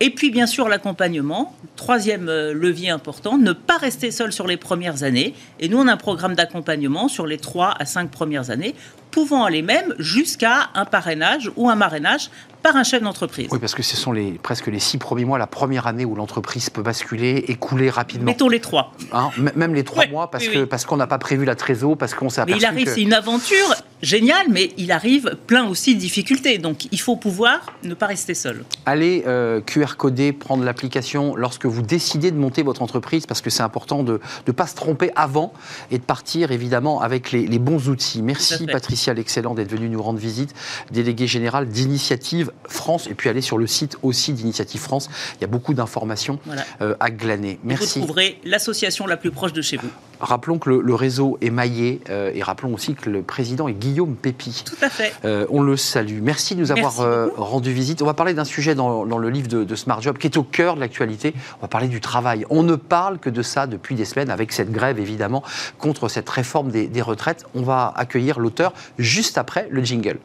Et 0.04 0.10
puis, 0.10 0.32
bien 0.32 0.48
sûr, 0.48 0.68
l'accompagnement. 0.68 1.54
Troisième 1.76 2.28
euh, 2.28 2.52
levier 2.52 2.90
important, 2.90 3.38
ne 3.38 3.52
pas 3.52 3.76
rester 3.76 4.10
seul 4.10 4.32
sur 4.32 4.48
les 4.48 4.56
premières 4.56 5.04
années. 5.04 5.32
Et 5.60 5.68
nous, 5.68 5.78
on 5.78 5.86
a 5.86 5.92
un 5.92 5.96
programme 5.96 6.34
d'accompagnement 6.34 7.06
sur 7.06 7.24
les 7.24 7.38
trois 7.38 7.72
à 7.78 7.84
cinq 7.84 8.10
premières 8.10 8.50
années, 8.50 8.74
pouvant 9.12 9.44
aller 9.44 9.62
même 9.62 9.94
jusqu'à 10.00 10.70
un 10.74 10.84
parrainage 10.84 11.52
ou 11.54 11.70
un 11.70 11.76
marrainage 11.76 12.30
par 12.62 12.76
un 12.76 12.84
chef 12.84 13.02
d'entreprise. 13.02 13.48
Oui, 13.50 13.58
parce 13.58 13.74
que 13.74 13.82
ce 13.82 13.96
sont 13.96 14.12
les, 14.12 14.32
presque 14.32 14.68
les 14.68 14.78
six 14.78 14.98
premiers 14.98 15.24
mois, 15.24 15.38
la 15.38 15.46
première 15.46 15.86
année 15.86 16.04
où 16.04 16.14
l'entreprise 16.14 16.70
peut 16.70 16.82
basculer 16.82 17.44
et 17.48 17.56
couler 17.56 17.90
rapidement. 17.90 18.26
Mettons 18.26 18.48
les 18.48 18.60
trois. 18.60 18.92
Hein, 19.12 19.30
même 19.56 19.74
les 19.74 19.84
trois 19.84 20.06
mois, 20.06 20.30
parce 20.30 20.46
que 20.46 20.64
parce 20.64 20.84
qu'on 20.84 20.96
n'a 20.96 21.08
pas 21.08 21.18
prévu 21.18 21.44
la 21.44 21.56
trésor, 21.56 21.96
parce 21.96 22.14
qu'on 22.14 22.30
s'est 22.30 22.44
Mais 22.46 22.56
il 22.56 22.64
arrive, 22.64 22.88
c'est 22.88 23.02
une 23.02 23.14
aventure 23.14 23.74
géniale, 24.00 24.46
mais 24.48 24.70
il 24.76 24.92
arrive 24.92 25.36
plein 25.46 25.66
aussi 25.66 25.94
de 25.94 26.00
difficultés. 26.00 26.58
Donc 26.58 26.86
il 26.92 27.00
faut 27.00 27.16
pouvoir 27.16 27.72
ne 27.82 27.94
pas 27.94 28.06
rester 28.06 28.34
seul. 28.34 28.64
Allez 28.86 29.24
euh, 29.26 29.60
QR 29.60 29.96
coder, 29.96 30.32
prendre 30.32 30.62
l'application 30.62 31.34
lorsque 31.34 31.66
vous 31.66 31.82
décidez 31.82 32.30
de 32.30 32.38
monter 32.38 32.62
votre 32.62 32.82
entreprise, 32.82 33.26
parce 33.26 33.40
que 33.40 33.50
c'est 33.50 33.64
important 33.64 34.04
de 34.04 34.20
ne 34.46 34.52
pas 34.52 34.68
se 34.68 34.76
tromper 34.76 35.10
avant 35.16 35.52
et 35.90 35.98
de 35.98 36.04
partir 36.04 36.52
évidemment 36.52 37.00
avec 37.00 37.32
les, 37.32 37.46
les 37.48 37.58
bons 37.58 37.88
outils. 37.88 38.22
Merci 38.22 38.66
Patricia 38.66 39.01
L'Excellent 39.10 39.54
d'être 39.54 39.70
venue 39.70 39.88
nous 39.88 40.02
rendre 40.02 40.18
visite, 40.18 40.54
déléguée 40.90 41.26
générale 41.26 41.68
d'Initiative 41.68 42.52
France, 42.64 43.08
et 43.08 43.14
puis 43.14 43.28
aller 43.28 43.40
sur 43.40 43.58
le 43.58 43.66
site 43.66 43.96
aussi 44.02 44.32
d'Initiative 44.32 44.80
France. 44.80 45.10
Il 45.36 45.40
y 45.40 45.44
a 45.44 45.48
beaucoup 45.48 45.74
d'informations 45.74 46.38
euh, 46.80 46.94
à 47.00 47.10
glaner. 47.10 47.58
Merci. 47.64 47.98
vous 47.98 48.06
trouverez 48.06 48.38
l'association 48.44 49.06
la 49.06 49.16
plus 49.16 49.30
proche 49.30 49.52
de 49.52 49.62
chez 49.62 49.76
vous. 49.76 49.88
Rappelons 50.20 50.58
que 50.58 50.70
le, 50.70 50.94
réseau 50.94 51.36
est 51.40 51.50
maillé, 51.50 52.00
euh, 52.08 52.30
et 52.32 52.44
rappelons 52.44 52.72
aussi 52.72 52.94
que 52.94 53.10
le 53.10 53.22
président 53.22 53.66
est 53.66 53.72
Guillaume 53.72 54.14
Pépi. 54.14 54.62
Tout 54.64 54.76
à 54.80 54.88
fait. 54.88 55.12
Euh, 55.24 55.46
on 55.50 55.62
le 55.62 55.76
salue. 55.76 56.20
Merci 56.22 56.54
de 56.54 56.60
nous 56.60 56.70
avoir 56.70 56.94
rendu 57.36 57.72
visite. 57.72 58.02
On 58.02 58.06
va 58.06 58.14
parler 58.14 58.32
d'un 58.32 58.44
sujet 58.44 58.76
dans, 58.76 59.04
le 59.04 59.30
livre 59.30 59.48
de, 59.48 59.64
de, 59.64 59.74
Smart 59.74 60.00
Job 60.00 60.18
qui 60.18 60.28
est 60.28 60.36
au 60.36 60.44
cœur 60.44 60.76
de 60.76 60.80
l'actualité. 60.80 61.34
On 61.58 61.62
va 61.62 61.68
parler 61.68 61.88
du 61.88 62.00
travail. 62.00 62.46
On 62.50 62.62
ne 62.62 62.76
parle 62.76 63.18
que 63.18 63.30
de 63.30 63.42
ça 63.42 63.66
depuis 63.66 63.96
des 63.96 64.04
semaines, 64.04 64.30
avec 64.30 64.52
cette 64.52 64.70
grève 64.70 65.00
évidemment 65.00 65.42
contre 65.78 66.08
cette 66.08 66.28
réforme 66.30 66.70
des, 66.70 66.86
des 66.86 67.02
retraites. 67.02 67.44
On 67.54 67.62
va 67.62 67.92
accueillir 67.96 68.38
l'auteur 68.38 68.72
juste 68.98 69.38
après 69.38 69.66
le 69.70 69.82
jingle. 69.84 70.18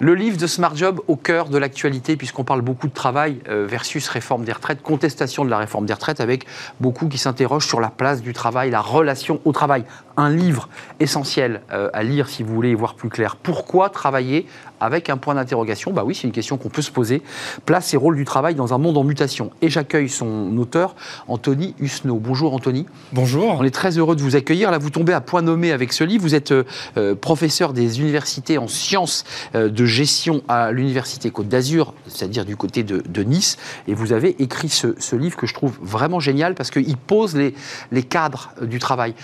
Le 0.00 0.14
livre 0.14 0.36
de 0.36 0.46
Smart 0.46 0.76
Job 0.76 1.00
au 1.08 1.16
cœur 1.16 1.48
de 1.48 1.58
l'actualité, 1.58 2.16
puisqu'on 2.16 2.44
parle 2.44 2.62
beaucoup 2.62 2.86
de 2.86 2.92
travail 2.92 3.40
euh, 3.48 3.66
versus 3.66 4.06
réforme 4.06 4.44
des 4.44 4.52
retraites, 4.52 4.80
contestation 4.80 5.44
de 5.44 5.50
la 5.50 5.58
réforme 5.58 5.86
des 5.86 5.92
retraites, 5.92 6.20
avec 6.20 6.46
beaucoup 6.78 7.08
qui 7.08 7.18
s'interrogent 7.18 7.66
sur 7.66 7.80
la 7.80 7.90
place 7.90 8.22
du 8.22 8.32
travail, 8.32 8.70
la 8.70 8.80
relation 8.80 9.40
au 9.44 9.50
travail. 9.50 9.84
Un 10.16 10.30
livre 10.30 10.68
essentiel 11.00 11.62
euh, 11.72 11.90
à 11.92 12.04
lire 12.04 12.28
si 12.28 12.44
vous 12.44 12.54
voulez 12.54 12.70
y 12.70 12.74
voir 12.74 12.94
plus 12.94 13.08
clair. 13.08 13.34
Pourquoi 13.34 13.90
travailler 13.90 14.46
avec 14.80 15.10
un 15.10 15.16
point 15.16 15.34
d'interrogation. 15.34 15.92
Bah 15.92 16.04
oui, 16.04 16.14
c'est 16.14 16.26
une 16.26 16.32
question 16.32 16.56
qu'on 16.56 16.68
peut 16.68 16.82
se 16.82 16.90
poser. 16.90 17.22
Place 17.66 17.92
et 17.94 17.96
rôle 17.96 18.16
du 18.16 18.24
travail 18.24 18.54
dans 18.54 18.74
un 18.74 18.78
monde 18.78 18.96
en 18.96 19.04
mutation. 19.04 19.50
Et 19.62 19.68
j'accueille 19.68 20.08
son 20.08 20.56
auteur, 20.58 20.94
Anthony 21.26 21.74
Husneau. 21.80 22.16
Bonjour 22.16 22.54
Anthony. 22.54 22.86
Bonjour. 23.12 23.56
On 23.58 23.64
est 23.64 23.70
très 23.70 23.98
heureux 23.98 24.16
de 24.16 24.22
vous 24.22 24.36
accueillir. 24.36 24.70
Là, 24.70 24.78
vous 24.78 24.90
tombez 24.90 25.12
à 25.12 25.20
point 25.20 25.42
nommé 25.42 25.72
avec 25.72 25.92
ce 25.92 26.04
livre. 26.04 26.22
Vous 26.22 26.34
êtes 26.34 26.52
euh, 26.52 26.64
euh, 26.96 27.14
professeur 27.14 27.72
des 27.72 28.00
universités 28.00 28.58
en 28.58 28.68
sciences 28.68 29.24
euh, 29.54 29.68
de 29.68 29.84
gestion 29.84 30.42
à 30.48 30.72
l'université 30.72 31.30
Côte 31.30 31.48
d'Azur, 31.48 31.94
c'est-à-dire 32.06 32.44
du 32.44 32.56
côté 32.56 32.82
de, 32.82 33.22
Nice. 33.22 33.56
Et 33.88 33.94
vous 33.94 34.12
avez 34.12 34.40
écrit 34.40 34.68
ce, 34.68 35.16
livre 35.16 35.36
que 35.36 35.46
je 35.46 35.52
trouve 35.52 35.76
vraiment 35.82 36.20
génial 36.20 36.54
parce 36.54 36.70
qu'il 36.70 36.96
pose 36.96 37.34
les, 37.34 37.52
les, 37.90 38.02
cadres 38.04 38.52
du 38.62 38.78
travail. 38.78 39.14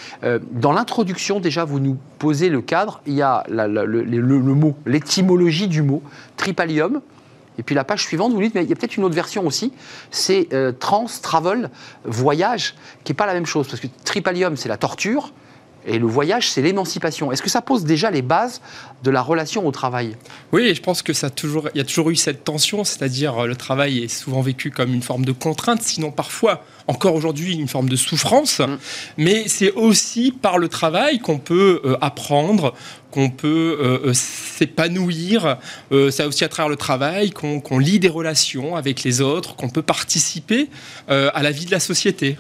dans 0.50 0.72
l'introduction, 0.72 1.38
déjà, 1.38 1.64
vous 1.64 1.78
nous 1.78 1.96
posez 2.18 2.48
le 2.48 2.60
cadre. 2.60 3.00
Il 3.06 3.14
y 3.14 3.22
a 3.22 3.44
le, 3.48 3.84
le 4.02 4.54
mot, 4.54 4.74
l'étymologie 4.84 5.43
du 5.68 5.82
mot, 5.82 6.02
tripalium. 6.36 7.00
Et 7.58 7.62
puis 7.62 7.74
la 7.74 7.84
page 7.84 8.02
suivante, 8.02 8.32
vous 8.32 8.40
dites, 8.40 8.54
mais 8.54 8.64
il 8.64 8.68
y 8.68 8.72
a 8.72 8.76
peut-être 8.76 8.96
une 8.96 9.04
autre 9.04 9.14
version 9.14 9.46
aussi, 9.46 9.72
c'est 10.10 10.48
euh, 10.52 10.72
trans, 10.72 11.06
travel, 11.22 11.70
voyage, 12.04 12.74
qui 13.04 13.12
n'est 13.12 13.16
pas 13.16 13.26
la 13.26 13.34
même 13.34 13.46
chose. 13.46 13.68
Parce 13.68 13.80
que 13.80 13.86
tripalium, 14.04 14.56
c'est 14.56 14.68
la 14.68 14.76
torture, 14.76 15.32
et 15.86 15.98
le 15.98 16.06
voyage, 16.06 16.50
c'est 16.50 16.62
l'émancipation. 16.62 17.30
Est-ce 17.30 17.42
que 17.42 17.50
ça 17.50 17.60
pose 17.60 17.84
déjà 17.84 18.10
les 18.10 18.22
bases 18.22 18.60
de 19.02 19.10
la 19.10 19.20
relation 19.20 19.66
au 19.66 19.70
travail? 19.70 20.16
Oui, 20.52 20.74
je 20.74 20.80
pense 20.80 21.02
que 21.02 21.12
ça 21.12 21.28
toujours, 21.28 21.68
il 21.74 21.78
y 21.78 21.80
a 21.80 21.84
toujours 21.84 22.10
eu 22.10 22.16
cette 22.16 22.42
tension, 22.42 22.84
c'est-à-dire 22.84 23.42
euh, 23.42 23.46
le 23.46 23.56
travail 23.56 23.98
est 23.98 24.08
souvent 24.08 24.40
vécu 24.40 24.70
comme 24.70 24.94
une 24.94 25.02
forme 25.02 25.26
de 25.26 25.32
contrainte, 25.32 25.82
sinon 25.82 26.10
parfois, 26.10 26.64
encore 26.86 27.14
aujourd'hui, 27.14 27.54
une 27.54 27.68
forme 27.68 27.88
de 27.88 27.96
souffrance. 27.96 28.60
Mm. 28.60 28.78
Mais 29.18 29.48
c'est 29.48 29.72
aussi 29.72 30.32
par 30.32 30.58
le 30.58 30.68
travail 30.68 31.18
qu'on 31.18 31.38
peut 31.38 31.82
euh, 31.84 31.96
apprendre, 32.00 32.74
qu'on 33.10 33.28
peut 33.28 33.78
euh, 33.80 34.12
s'épanouir. 34.12 35.58
c'est 36.10 36.24
aussi 36.24 36.44
à 36.44 36.48
travers 36.48 36.68
le 36.68 36.76
travail 36.76 37.30
qu'on 37.30 37.78
lit 37.78 38.00
des 38.00 38.08
relations 38.08 38.74
avec 38.74 39.04
les 39.04 39.20
autres, 39.20 39.54
qu'on 39.54 39.68
peut 39.68 39.82
participer 39.82 40.68
à 41.06 41.42
la 41.42 41.50
vie 41.52 41.64
de 41.64 41.70
la 41.70 41.78
société. 41.78 42.36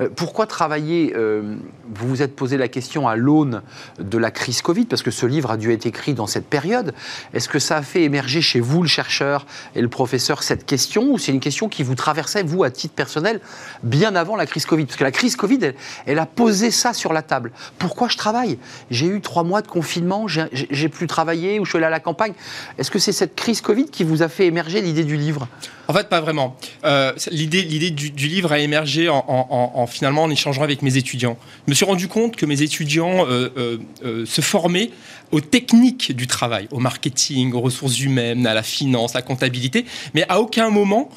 Euh, 0.00 0.08
pourquoi 0.14 0.46
travailler 0.46 1.12
euh, 1.16 1.56
Vous 1.94 2.08
vous 2.08 2.22
êtes 2.22 2.36
posé 2.36 2.56
la 2.56 2.68
question 2.68 3.08
à 3.08 3.16
l'aune 3.16 3.62
de 3.98 4.18
la 4.18 4.30
crise 4.30 4.62
Covid, 4.62 4.84
parce 4.86 5.02
que 5.02 5.10
ce 5.10 5.26
livre 5.26 5.50
a 5.50 5.56
dû 5.56 5.72
être 5.72 5.86
écrit 5.86 6.14
dans 6.14 6.26
cette 6.26 6.46
période. 6.46 6.94
Est-ce 7.34 7.48
que 7.48 7.58
ça 7.58 7.76
a 7.76 7.82
fait 7.82 8.02
émerger 8.02 8.40
chez 8.40 8.60
vous, 8.60 8.82
le 8.82 8.88
chercheur 8.88 9.46
et 9.74 9.80
le 9.80 9.88
professeur, 9.88 10.42
cette 10.42 10.66
question, 10.66 11.12
ou 11.12 11.18
c'est 11.18 11.32
une 11.32 11.40
question 11.40 11.68
qui 11.68 11.82
vous 11.82 11.94
traversait, 11.94 12.42
vous, 12.42 12.64
à 12.64 12.70
titre 12.70 12.94
personnel, 12.94 13.40
bien 13.82 14.14
avant 14.16 14.36
la 14.36 14.46
crise 14.46 14.66
Covid? 14.66 14.86
Parce 14.86 14.96
que 14.96 15.04
la 15.04 15.12
crise 15.12 15.36
Covid, 15.36 15.72
elle, 16.06 16.18
a 16.18 16.26
posé 16.26 16.70
ça 16.70 16.92
sur 16.92 17.12
la 17.12 17.22
table. 17.22 17.52
Pourquoi 17.78 18.08
je 18.08 18.16
travaille? 18.16 18.58
J'ai 18.90 19.06
eu 19.06 19.20
trois 19.20 19.42
mois 19.42 19.62
de 19.62 19.68
confinement, 19.68 20.26
j'ai 20.28 20.88
plus 20.88 21.06
travaillé, 21.06 21.60
ou 21.60 21.64
je 21.64 21.70
suis 21.70 21.76
allé 21.76 21.86
à 21.86 21.90
la 21.90 22.00
campagne. 22.00 22.32
Est-ce 22.78 22.90
que 22.90 22.98
c'est 22.98 23.12
cette 23.12 23.34
crise 23.34 23.60
Covid 23.60 23.86
qui 23.86 24.04
vous 24.04 24.22
a 24.22 24.28
fait 24.28 24.46
émerger 24.46 24.80
l'idée 24.80 25.04
du 25.04 25.16
livre? 25.16 25.48
En 25.88 25.92
fait, 25.92 26.08
pas 26.08 26.20
vraiment. 26.20 26.56
Euh, 26.84 27.12
l'idée 27.30 27.62
du, 27.90 28.28
livre 28.28 28.52
a 28.52 28.58
émergé 28.58 29.08
en, 29.08 29.65
finalement 29.86 30.24
en 30.24 30.30
échangeant 30.30 30.62
avec 30.62 30.82
mes 30.82 30.96
étudiants. 30.96 31.36
Je 31.66 31.70
me 31.70 31.74
suis 31.74 31.84
rendu 31.84 32.08
compte 32.08 32.36
que 32.36 32.46
mes 32.46 32.62
étudiants 32.62 33.26
euh, 33.26 33.50
euh, 33.56 33.78
euh, 34.04 34.26
se 34.26 34.40
formaient 34.40 34.90
aux 35.32 35.40
techniques 35.40 36.14
du 36.14 36.26
travail, 36.26 36.68
au 36.70 36.78
marketing, 36.78 37.52
aux 37.52 37.60
ressources 37.60 38.00
humaines, 38.00 38.46
à 38.46 38.54
la 38.54 38.62
finance, 38.62 39.14
à 39.14 39.18
la 39.18 39.22
comptabilité, 39.22 39.84
mais 40.14 40.24
à 40.28 40.40
aucun 40.40 40.70
moment 40.70 41.10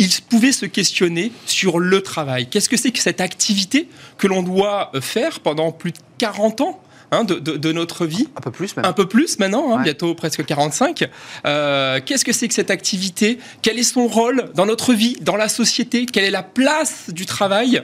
ils 0.00 0.10
pouvaient 0.28 0.52
se 0.52 0.64
questionner 0.64 1.32
sur 1.44 1.80
le 1.80 2.02
travail. 2.02 2.46
Qu'est-ce 2.48 2.68
que 2.68 2.76
c'est 2.76 2.92
que 2.92 3.00
cette 3.00 3.20
activité 3.20 3.88
que 4.16 4.28
l'on 4.28 4.44
doit 4.44 4.92
faire 5.00 5.40
pendant 5.40 5.72
plus 5.72 5.90
de 5.90 5.98
40 6.18 6.60
ans? 6.60 6.80
Hein, 7.10 7.24
de, 7.24 7.72
notre 7.72 8.04
vie. 8.04 8.28
Un 8.36 8.40
peu 8.42 8.50
plus 8.50 8.74
Un 8.76 8.92
peu 8.92 9.08
plus 9.08 9.38
maintenant, 9.38 9.78
hein, 9.78 9.82
bientôt 9.82 10.14
presque 10.14 10.44
45. 10.44 11.08
Euh, 11.46 12.00
qu'est-ce 12.04 12.24
que 12.24 12.34
c'est 12.34 12.48
que 12.48 12.54
cette 12.54 12.70
activité? 12.70 13.38
Quel 13.62 13.78
est 13.78 13.82
son 13.82 14.06
rôle 14.06 14.50
dans 14.54 14.66
notre 14.66 14.92
vie, 14.92 15.16
dans 15.22 15.36
la 15.36 15.48
société? 15.48 16.04
Quelle 16.04 16.24
est 16.24 16.30
la 16.30 16.42
place 16.42 17.08
du 17.08 17.24
travail? 17.24 17.82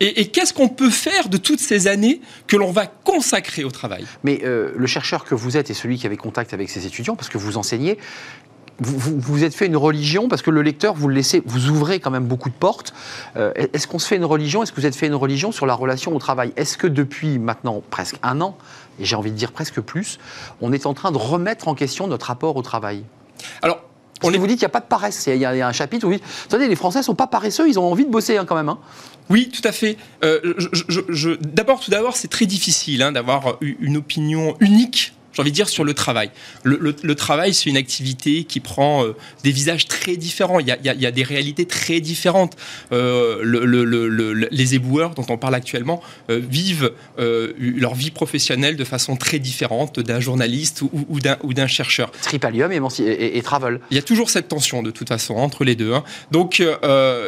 Et, 0.00 0.26
qu'est-ce 0.26 0.52
qu'on 0.52 0.68
peut 0.68 0.90
faire 0.90 1.30
de 1.30 1.38
toutes 1.38 1.60
ces 1.60 1.86
années 1.86 2.20
que 2.46 2.56
l'on 2.56 2.70
va 2.70 2.86
consacrer 2.86 3.64
au 3.64 3.70
travail? 3.70 4.04
Mais 4.24 4.40
euh, 4.44 4.72
le 4.76 4.86
chercheur 4.86 5.24
que 5.24 5.34
vous 5.34 5.56
êtes 5.56 5.70
et 5.70 5.74
celui 5.74 5.96
qui 5.96 6.06
avait 6.06 6.18
contact 6.18 6.52
avec 6.52 6.68
ses 6.68 6.86
étudiants, 6.86 7.16
parce 7.16 7.30
que 7.30 7.38
vous 7.38 7.56
enseignez, 7.56 7.96
vous, 8.78 9.18
vous, 9.18 9.44
êtes 9.44 9.54
fait 9.54 9.66
une 9.66 9.76
religion 9.76 10.28
parce 10.28 10.42
que 10.42 10.50
le 10.50 10.62
lecteur, 10.62 10.94
vous 10.94 11.08
le 11.08 11.14
laissez, 11.14 11.42
vous 11.46 11.70
ouvrez 11.70 12.00
quand 12.00 12.10
même 12.10 12.26
beaucoup 12.26 12.50
de 12.50 12.54
portes. 12.54 12.92
Euh, 13.36 13.52
est-ce 13.72 13.86
qu'on 13.86 13.98
se 13.98 14.06
fait 14.06 14.16
une 14.16 14.24
religion? 14.24 14.62
Est-ce 14.62 14.72
que 14.72 14.80
vous 14.80 14.86
êtes 14.86 14.96
fait 14.96 15.06
une 15.06 15.14
religion 15.14 15.52
sur 15.52 15.66
la 15.66 15.74
relation 15.74 16.14
au 16.14 16.18
travail? 16.18 16.52
Est-ce 16.56 16.76
que 16.76 16.86
depuis 16.86 17.38
maintenant 17.38 17.82
presque 17.90 18.16
un 18.22 18.40
an, 18.40 18.56
et 19.00 19.04
j'ai 19.04 19.16
envie 19.16 19.30
de 19.30 19.36
dire 19.36 19.52
presque 19.52 19.80
plus, 19.80 20.18
on 20.60 20.72
est 20.72 20.86
en 20.86 20.94
train 20.94 21.12
de 21.12 21.18
remettre 21.18 21.68
en 21.68 21.74
question 21.74 22.06
notre 22.06 22.26
rapport 22.26 22.56
au 22.56 22.62
travail? 22.62 23.04
Alors, 23.62 23.80
on 24.22 24.30
vous 24.30 24.46
dit 24.46 24.54
qu'il 24.54 24.62
n'y 24.62 24.64
a 24.64 24.70
pas 24.70 24.80
de 24.80 24.86
paresse. 24.86 25.26
Il 25.26 25.36
y, 25.36 25.44
a 25.44 25.68
un 25.68 25.72
chapitre 25.72 26.06
où 26.06 26.10
vous 26.10 26.16
dites 26.16 26.24
Attendez, 26.46 26.68
les 26.68 26.76
Français 26.76 27.00
ne 27.00 27.04
sont 27.04 27.14
pas 27.14 27.26
paresseux, 27.26 27.68
ils 27.68 27.78
ont 27.78 27.90
envie 27.90 28.04
de 28.04 28.10
bosser 28.10 28.36
hein, 28.36 28.44
quand 28.46 28.54
même. 28.54 28.68
Hein. 28.68 28.78
Oui, 29.28 29.50
tout 29.50 29.66
à 29.66 29.72
fait. 29.72 29.96
Euh, 30.24 30.54
d'abord, 31.40 31.80
tout 31.80 31.90
d'abord, 31.90 32.16
c'est 32.16 32.28
très 32.28 32.46
difficile 32.46 33.02
hein, 33.02 33.12
d'avoir 33.12 33.58
une 33.60 33.96
opinion 33.96 34.54
unique 34.60 35.12
j'ai 35.36 35.42
envie 35.42 35.50
de 35.50 35.56
dire, 35.56 35.68
sur 35.68 35.84
le 35.84 35.92
travail. 35.92 36.30
Le, 36.64 37.14
travail, 37.14 37.52
c'est 37.52 37.68
une 37.68 37.76
activité 37.76 38.44
qui 38.44 38.60
prend 38.60 39.04
euh, 39.04 39.14
des 39.44 39.50
visages 39.50 39.86
très 39.86 40.16
différents. 40.16 40.60
Il 40.60 40.66
y, 40.66 40.70
a, 40.70 41.10
des 41.10 41.22
réalités 41.22 41.66
très 41.66 42.00
différentes. 42.00 42.56
Euh, 42.92 44.46
les 44.50 44.74
éboueurs 44.74 45.14
dont 45.14 45.26
on 45.28 45.36
parle 45.36 45.54
actuellement 45.54 46.02
euh, 46.30 46.40
vivent 46.42 46.92
leur 47.18 47.94
vie 47.94 48.10
professionnelle 48.10 48.76
de 48.76 48.84
façon 48.84 49.16
très 49.16 49.38
différente 49.38 50.00
d'un 50.00 50.20
journaliste 50.20 50.82
ou, 50.82 51.06
ou 51.10 51.52
d'un 51.52 51.66
chercheur. 51.66 52.10
Tripalium 52.22 52.72
et, 52.72 53.36
et, 53.36 53.42
Travel. 53.42 53.80
Il 53.90 53.96
y 53.96 53.98
a 53.98 54.02
toujours 54.02 54.30
cette 54.30 54.48
tension, 54.48 54.82
de 54.82 54.90
toute 54.90 55.08
façon, 55.08 55.34
entre 55.34 55.64
les 55.64 55.74
deux. 55.74 55.92
Hein. 55.92 56.02
Donc, 56.30 56.62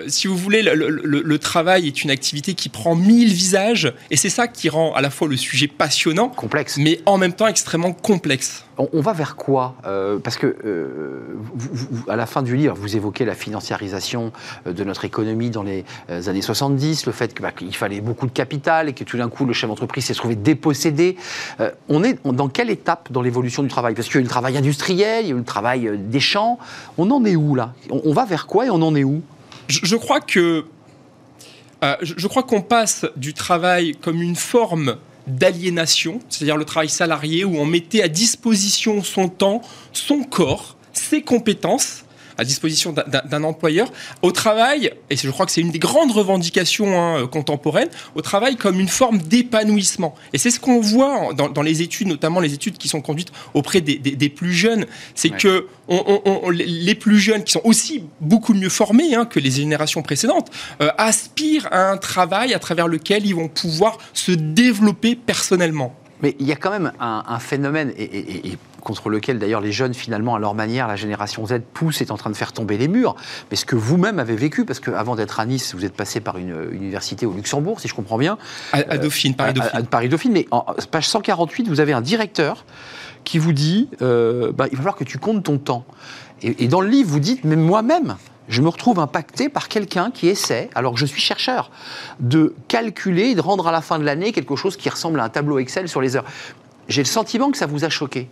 si 0.06 0.26
vous 0.28 0.36
voulez, 0.36 0.62
le, 0.62 1.38
travail 1.38 1.86
est 1.86 2.02
une 2.02 2.10
activité 2.10 2.54
qui 2.54 2.70
prend 2.70 2.94
mille 2.94 3.32
visages, 3.32 3.92
et 4.10 4.16
c'est 4.16 4.30
ça 4.30 4.48
qui 4.48 4.70
rend 4.70 4.94
à 4.94 5.02
la 5.02 5.10
fois 5.10 5.28
le 5.28 5.36
sujet 5.36 5.68
passionnant, 5.68 6.28
complexe, 6.28 6.78
mais 6.78 7.00
en 7.04 7.18
même 7.18 7.32
temps 7.32 7.46
extrêmement 7.46 7.92
complexe. 8.02 8.64
On, 8.78 9.00
va 9.00 9.12
vers 9.12 9.36
quoi 9.36 9.74
euh, 9.86 10.18
Parce 10.18 10.36
que 10.36 10.56
euh, 10.64 11.36
à 12.08 12.16
la 12.16 12.26
fin 12.26 12.42
du 12.42 12.56
livre, 12.56 12.74
vous 12.78 12.96
évoquez 12.96 13.24
la 13.24 13.34
financiarisation 13.34 14.32
euh, 14.66 14.72
de 14.72 14.84
notre 14.84 15.04
économie 15.04 15.50
dans 15.50 15.62
les 15.62 15.84
années 16.08 16.42
70, 16.42 17.06
le 17.06 17.12
fait 17.12 17.34
bah, 17.40 17.50
qu'il 17.50 17.74
fallait 17.74 18.00
beaucoup 18.00 18.26
de 18.26 18.32
capital 18.32 18.88
et 18.88 18.92
que 18.92 19.04
tout 19.04 19.18
d'un 19.18 19.28
coup 19.28 19.44
le 19.44 19.52
chef 19.52 19.68
d'entreprise 19.68 20.04
s'est 20.04 20.14
trouvé 20.14 20.36
dépossédé. 20.36 21.16
on 21.88 22.04
est 22.04 22.24
dans 22.24 22.48
quelle 22.48 22.70
étape 22.70 23.10
dans 23.10 23.22
l'évolution 23.22 23.62
du 23.62 23.68
travail? 23.68 23.94
Parce 23.94 24.06
qu'il 24.06 24.16
y 24.16 24.18
a 24.18 24.20
eu 24.20 24.24
le 24.24 24.30
travail 24.30 24.56
industriel, 24.56 25.24
il 25.24 25.28
y 25.28 25.32
a 25.32 25.34
eu 25.34 25.38
le 25.38 25.44
travail 25.44 25.90
des 25.98 26.20
champs. 26.20 26.58
On 26.96 27.10
en 27.10 27.24
est 27.24 27.36
où 27.36 27.54
là? 27.54 27.74
On, 27.90 28.12
va 28.12 28.24
vers 28.24 28.46
quoi 28.46 28.66
et 28.66 28.70
on 28.70 28.82
en 28.82 28.94
est 28.94 29.04
où? 29.04 29.22
Je, 29.68 29.96
crois 29.96 30.20
que 30.20 30.64
je 32.00 32.26
crois 32.26 32.42
qu'on 32.42 32.62
passe 32.62 33.06
du 33.16 33.34
travail 33.34 33.96
comme 34.00 34.22
une 34.22 34.36
forme 34.36 34.96
d'aliénation, 35.28 36.20
c'est-à-dire 36.28 36.56
le 36.56 36.64
travail 36.64 36.88
salarié, 36.88 37.44
où 37.44 37.56
on 37.56 37.66
mettait 37.66 38.02
à 38.02 38.08
disposition 38.08 39.02
son 39.02 39.28
temps, 39.28 39.62
son 39.92 40.22
corps, 40.22 40.76
ses 40.92 41.22
compétences, 41.22 42.04
à 42.38 42.44
disposition 42.44 42.92
d'un 42.92 43.44
employeur 43.44 43.92
au 44.22 44.32
travail, 44.32 44.92
et 45.10 45.16
je 45.16 45.30
crois 45.30 45.44
que 45.44 45.52
c'est 45.52 45.60
une 45.60 45.72
des 45.72 45.78
grandes 45.78 46.12
revendications 46.12 47.00
hein, 47.00 47.26
contemporaines, 47.26 47.88
au 48.14 48.22
travail 48.22 48.56
comme 48.56 48.80
une 48.80 48.88
forme 48.88 49.18
d'épanouissement. 49.18 50.14
Et 50.32 50.38
c'est 50.38 50.50
ce 50.50 50.60
qu'on 50.60 50.80
voit 50.80 51.30
dans, 51.34 51.62
les 51.62 51.82
études, 51.82 52.06
notamment 52.06 52.40
les 52.40 52.54
études 52.54 52.78
qui 52.78 52.88
sont 52.88 53.00
conduites 53.00 53.32
auprès 53.54 53.80
des, 53.80 54.28
plus 54.28 54.52
jeunes, 54.52 54.86
c'est 55.14 55.30
que 55.30 55.66
les 56.52 56.94
plus 56.94 57.18
jeunes, 57.18 57.42
qui 57.42 57.52
sont 57.52 57.62
aussi 57.64 58.04
beaucoup 58.20 58.54
mieux 58.54 58.68
formés 58.68 59.14
hein, 59.14 59.24
que 59.24 59.40
les 59.40 59.50
générations 59.50 60.02
précédentes, 60.02 60.50
euh, 60.80 60.90
aspirent 60.96 61.68
à 61.72 61.90
un 61.90 61.96
travail 61.96 62.54
à 62.54 62.58
travers 62.58 62.88
lequel 62.88 63.26
ils 63.26 63.34
vont 63.34 63.48
pouvoir 63.48 63.98
se 64.12 64.32
développer 64.32 65.16
personnellement. 65.16 65.94
Mais 66.22 66.36
il 66.38 66.46
y 66.46 66.52
a 66.52 66.56
quand 66.56 66.70
même 66.70 66.92
un, 67.00 67.38
phénomène, 67.38 67.92
et, 67.96 68.56
contre 68.88 69.10
lequel 69.10 69.38
d'ailleurs 69.38 69.60
les 69.60 69.70
jeunes, 69.70 69.92
finalement, 69.92 70.34
à 70.34 70.38
leur 70.38 70.54
manière, 70.54 70.88
la 70.88 70.96
génération 70.96 71.46
Z 71.46 71.60
pousse, 71.74 72.00
est 72.00 72.10
en 72.10 72.16
train 72.16 72.30
de 72.30 72.36
faire 72.36 72.52
tomber 72.52 72.78
les 72.78 72.88
murs, 72.88 73.16
mais 73.50 73.56
ce 73.58 73.66
que 73.66 73.76
vous-même 73.76 74.18
avez 74.18 74.34
vécu, 74.34 74.64
parce 74.64 74.80
qu'avant 74.80 75.14
d'être 75.14 75.40
à 75.40 75.44
Nice, 75.44 75.74
vous 75.74 75.84
êtes 75.84 75.92
passé 75.92 76.20
par 76.20 76.38
une 76.38 76.56
université 76.72 77.26
au 77.26 77.34
Luxembourg, 77.34 77.80
si 77.80 77.88
je 77.88 77.94
comprends 77.94 78.16
bien. 78.16 78.38
À, 78.72 78.96
Dauphine, 78.96 79.34
Paris-Dauphine. 79.34 79.86
Paris-Dauphine, 79.86 80.32
mais 80.32 80.46
en 80.50 80.64
page 80.90 81.06
148, 81.06 81.68
vous 81.68 81.80
avez 81.80 81.92
un 81.92 82.00
directeur 82.00 82.64
qui 83.24 83.38
vous 83.38 83.52
dit 83.52 83.90
euh, 84.00 84.52
bah, 84.52 84.66
il 84.70 84.72
va 84.72 84.78
falloir 84.78 84.96
que 84.96 85.04
tu 85.04 85.18
comptes 85.18 85.42
ton 85.42 85.58
temps. 85.58 85.84
Et, 86.40 86.64
et 86.64 86.68
dans 86.68 86.80
le 86.80 86.88
livre, 86.88 87.10
vous 87.10 87.20
dites 87.20 87.44
mais 87.44 87.56
moi-même, 87.56 88.16
je 88.48 88.62
me 88.62 88.68
retrouve 88.68 89.00
impacté 89.00 89.50
par 89.50 89.68
quelqu'un 89.68 90.10
qui 90.10 90.28
essaie, 90.28 90.70
alors 90.74 90.94
que 90.94 90.98
je 90.98 91.04
suis 91.04 91.20
chercheur, 91.20 91.70
de 92.20 92.54
calculer 92.68 93.24
et 93.24 93.34
de 93.34 93.42
rendre 93.42 93.68
à 93.68 93.72
la 93.72 93.82
fin 93.82 93.98
de 93.98 94.04
l'année 94.04 94.32
quelque 94.32 94.56
chose 94.56 94.78
qui 94.78 94.88
ressemble 94.88 95.20
à 95.20 95.24
un 95.24 95.28
tableau 95.28 95.58
Excel 95.58 95.90
sur 95.90 96.00
les 96.00 96.16
heures. 96.16 96.24
J'ai 96.88 97.02
le 97.02 97.06
sentiment 97.06 97.50
que 97.50 97.58
ça 97.58 97.66
vous 97.66 97.84
a 97.84 97.90
choqué. 97.90 98.28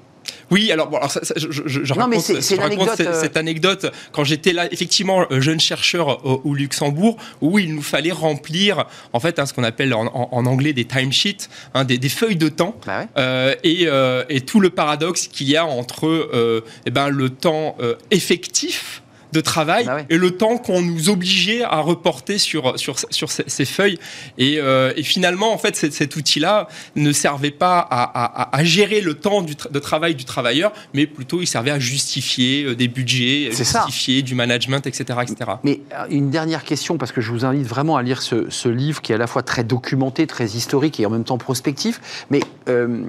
Oui, 0.51 0.71
alors, 0.71 0.89
bon, 0.89 0.97
alors 0.99 1.11
ça, 1.11 1.25
ça, 1.25 1.35
je, 1.37 1.49
je, 1.51 1.85
je, 1.85 1.93
raconte, 1.93 2.25
je 2.27 2.57
raconte 2.57 2.91
cette, 2.97 3.07
euh... 3.07 3.21
cette, 3.21 3.37
anecdote. 3.37 3.93
Quand 4.13 4.25
j'étais 4.25 4.53
là, 4.53 4.73
effectivement, 4.73 5.27
jeune 5.31 5.61
chercheur 5.61 6.25
au, 6.25 6.41
au, 6.45 6.55
Luxembourg, 6.55 7.17
où 7.41 7.59
il 7.59 7.75
nous 7.75 7.83
fallait 7.83 8.13
remplir, 8.13 8.87
en 9.13 9.21
fait, 9.21 9.39
hein, 9.39 9.47
ce 9.47 9.53
qu'on 9.53 9.65
appelle 9.65 9.93
en, 9.95 10.07
en, 10.07 10.29
en, 10.33 10.47
anglais 10.47 10.73
des 10.73 10.85
timesheets, 10.85 11.49
hein, 11.75 11.85
des, 11.85 11.99
des, 11.99 12.09
feuilles 12.09 12.37
de 12.37 12.49
temps, 12.49 12.77
bah 12.87 13.01
ouais. 13.01 13.07
euh, 13.19 13.55
et, 13.65 13.87
euh, 13.87 14.25
et, 14.29 14.41
tout 14.41 14.61
le 14.61 14.71
paradoxe 14.71 15.27
qu'il 15.27 15.49
y 15.49 15.57
a 15.57 15.67
entre 15.67 16.07
euh, 16.07 16.65
eh 16.87 16.91
ben, 16.91 17.09
le 17.09 17.31
temps 17.31 17.77
euh, 17.81 17.97
effectif 18.11 19.03
de 19.33 19.41
travail 19.41 19.85
bah 19.85 19.97
ouais. 19.97 20.07
et 20.11 20.17
le 20.17 20.33
temps 20.33 20.59
qu'on 20.59 20.83
nous 20.83 21.11
obligeait 21.11 21.63
à 21.63 21.81
reporter 21.81 22.39
sur, 22.39 22.79
sur, 22.79 22.97
sur 23.11 23.31
ces, 23.31 23.45
ces 23.47 23.65
feuilles. 23.65 23.99
Et, 24.39 24.59
euh, 24.59 24.93
et, 24.97 25.03
finalement, 25.03 25.53
en 25.53 25.59
fait, 25.59 25.77
cet, 25.77 26.17
outil-là 26.17 26.69
ne 26.95 27.13
servait 27.13 27.51
pas 27.51 27.79
à, 27.79 28.03
à, 28.03 28.57
à 28.57 28.65
gérer 28.65 29.01
le 29.01 29.15
temps 29.15 29.43
du 29.43 29.57
tra 29.57 29.69
de 29.69 29.79
travail 29.79 30.15
du 30.15 30.25
travailleur, 30.25 30.73
mais 30.95 31.07
plutôt 31.07 31.41
il 31.41 31.47
servait 31.47 31.71
à 31.71 31.79
justifier 31.79 32.65
euh, 32.65 32.77
des 32.77 32.89
budgets, 32.89 33.51
justifier 33.53 34.21
ça. 34.21 34.27
du 34.27 34.35
management, 34.35 34.87
etc., 34.87 35.19
etc. 35.23 35.51
Mais 35.65 35.81
euh, 35.93 36.07
une 36.11 36.31
dernière 36.31 36.65
question, 36.65 36.99
parce 36.99 37.13
que 37.13 37.21
je 37.21 37.31
vous 37.31 37.45
invite 37.45 37.67
vraiment 37.67 37.97
à 37.97 38.03
lire 38.03 38.23
ce, 38.23 38.51
ce, 38.51 38.69
livre 38.69 39.03
qui 39.03 39.13
est 39.13 39.15
à 39.15 39.19
la 39.19 39.27
fois 39.27 39.43
très 39.43 39.65
documenté, 39.65 40.27
très 40.27 40.47
historique 40.47 41.01
et 41.01 41.07
en 41.07 41.11
même 41.11 41.25
temps 41.25 41.39
prospectif. 41.39 42.27
Mais 42.31 42.41
euh, 42.69 43.05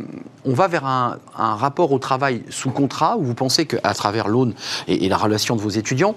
on 0.45 0.53
va 0.53 0.67
vers 0.67 0.85
un, 0.85 1.17
un, 1.37 1.55
rapport 1.55 1.91
au 1.91 1.99
travail 1.99 2.43
sous 2.49 2.69
contrat 2.69 3.17
où 3.17 3.23
vous 3.23 3.33
pensez 3.33 3.65
qu'à 3.65 3.93
travers 3.93 4.27
l'aune 4.27 4.53
et, 4.87 5.05
et 5.05 5.09
la 5.09 5.17
relation 5.17 5.55
de 5.55 5.61
vos 5.61 5.69
étudiants, 5.69 6.15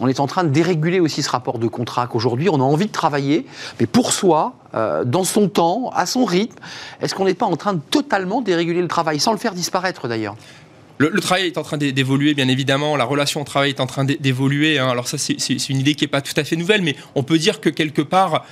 on 0.00 0.08
est 0.08 0.20
en 0.20 0.26
train 0.26 0.44
de 0.44 0.48
déréguler 0.48 1.00
aussi 1.00 1.22
ce 1.22 1.30
rapport 1.30 1.58
de 1.58 1.66
contrat 1.68 2.06
qu'aujourd'hui 2.06 2.48
on 2.48 2.56
a 2.56 2.64
envie 2.64 2.86
de 2.86 2.92
travailler, 2.92 3.46
mais 3.78 3.86
pour 3.86 4.12
soi, 4.12 4.54
euh, 4.74 5.04
dans 5.04 5.24
son 5.24 5.48
temps, 5.48 5.90
à 5.94 6.06
son 6.06 6.24
rythme. 6.24 6.56
Est-ce 7.00 7.14
qu'on 7.14 7.26
n'est 7.26 7.34
pas 7.34 7.46
en 7.46 7.56
train 7.56 7.74
de 7.74 7.80
totalement 7.90 8.40
déréguler 8.40 8.80
le 8.80 8.88
travail, 8.88 9.20
sans 9.20 9.32
le 9.32 9.38
faire 9.38 9.54
disparaître 9.54 10.08
d'ailleurs? 10.08 10.34
Le, 10.98 11.20
travail 11.20 11.46
est 11.46 11.58
en 11.58 11.62
train 11.62 11.78
d'évoluer, 11.78 12.32
bien 12.32 12.46
évidemment. 12.46 12.96
La 12.96 13.04
relation 13.04 13.40
au 13.40 13.44
travail 13.44 13.70
est 13.70 13.80
en 13.80 13.86
train 13.86 14.04
d'évoluer. 14.04 14.78
Hein. 14.78 14.88
Alors 14.88 15.08
ça, 15.08 15.18
c'est 15.18 15.68
une 15.68 15.80
idée 15.80 15.96
qui 15.96 16.04
n'est 16.04 16.08
pas 16.08 16.20
tout 16.20 16.34
à 16.36 16.44
fait 16.44 16.54
nouvelle, 16.54 16.82
mais 16.82 16.94
on 17.16 17.24
peut 17.24 17.38
dire 17.38 17.60
que 17.60 17.70
quelque 17.70 18.02
part, 18.02 18.44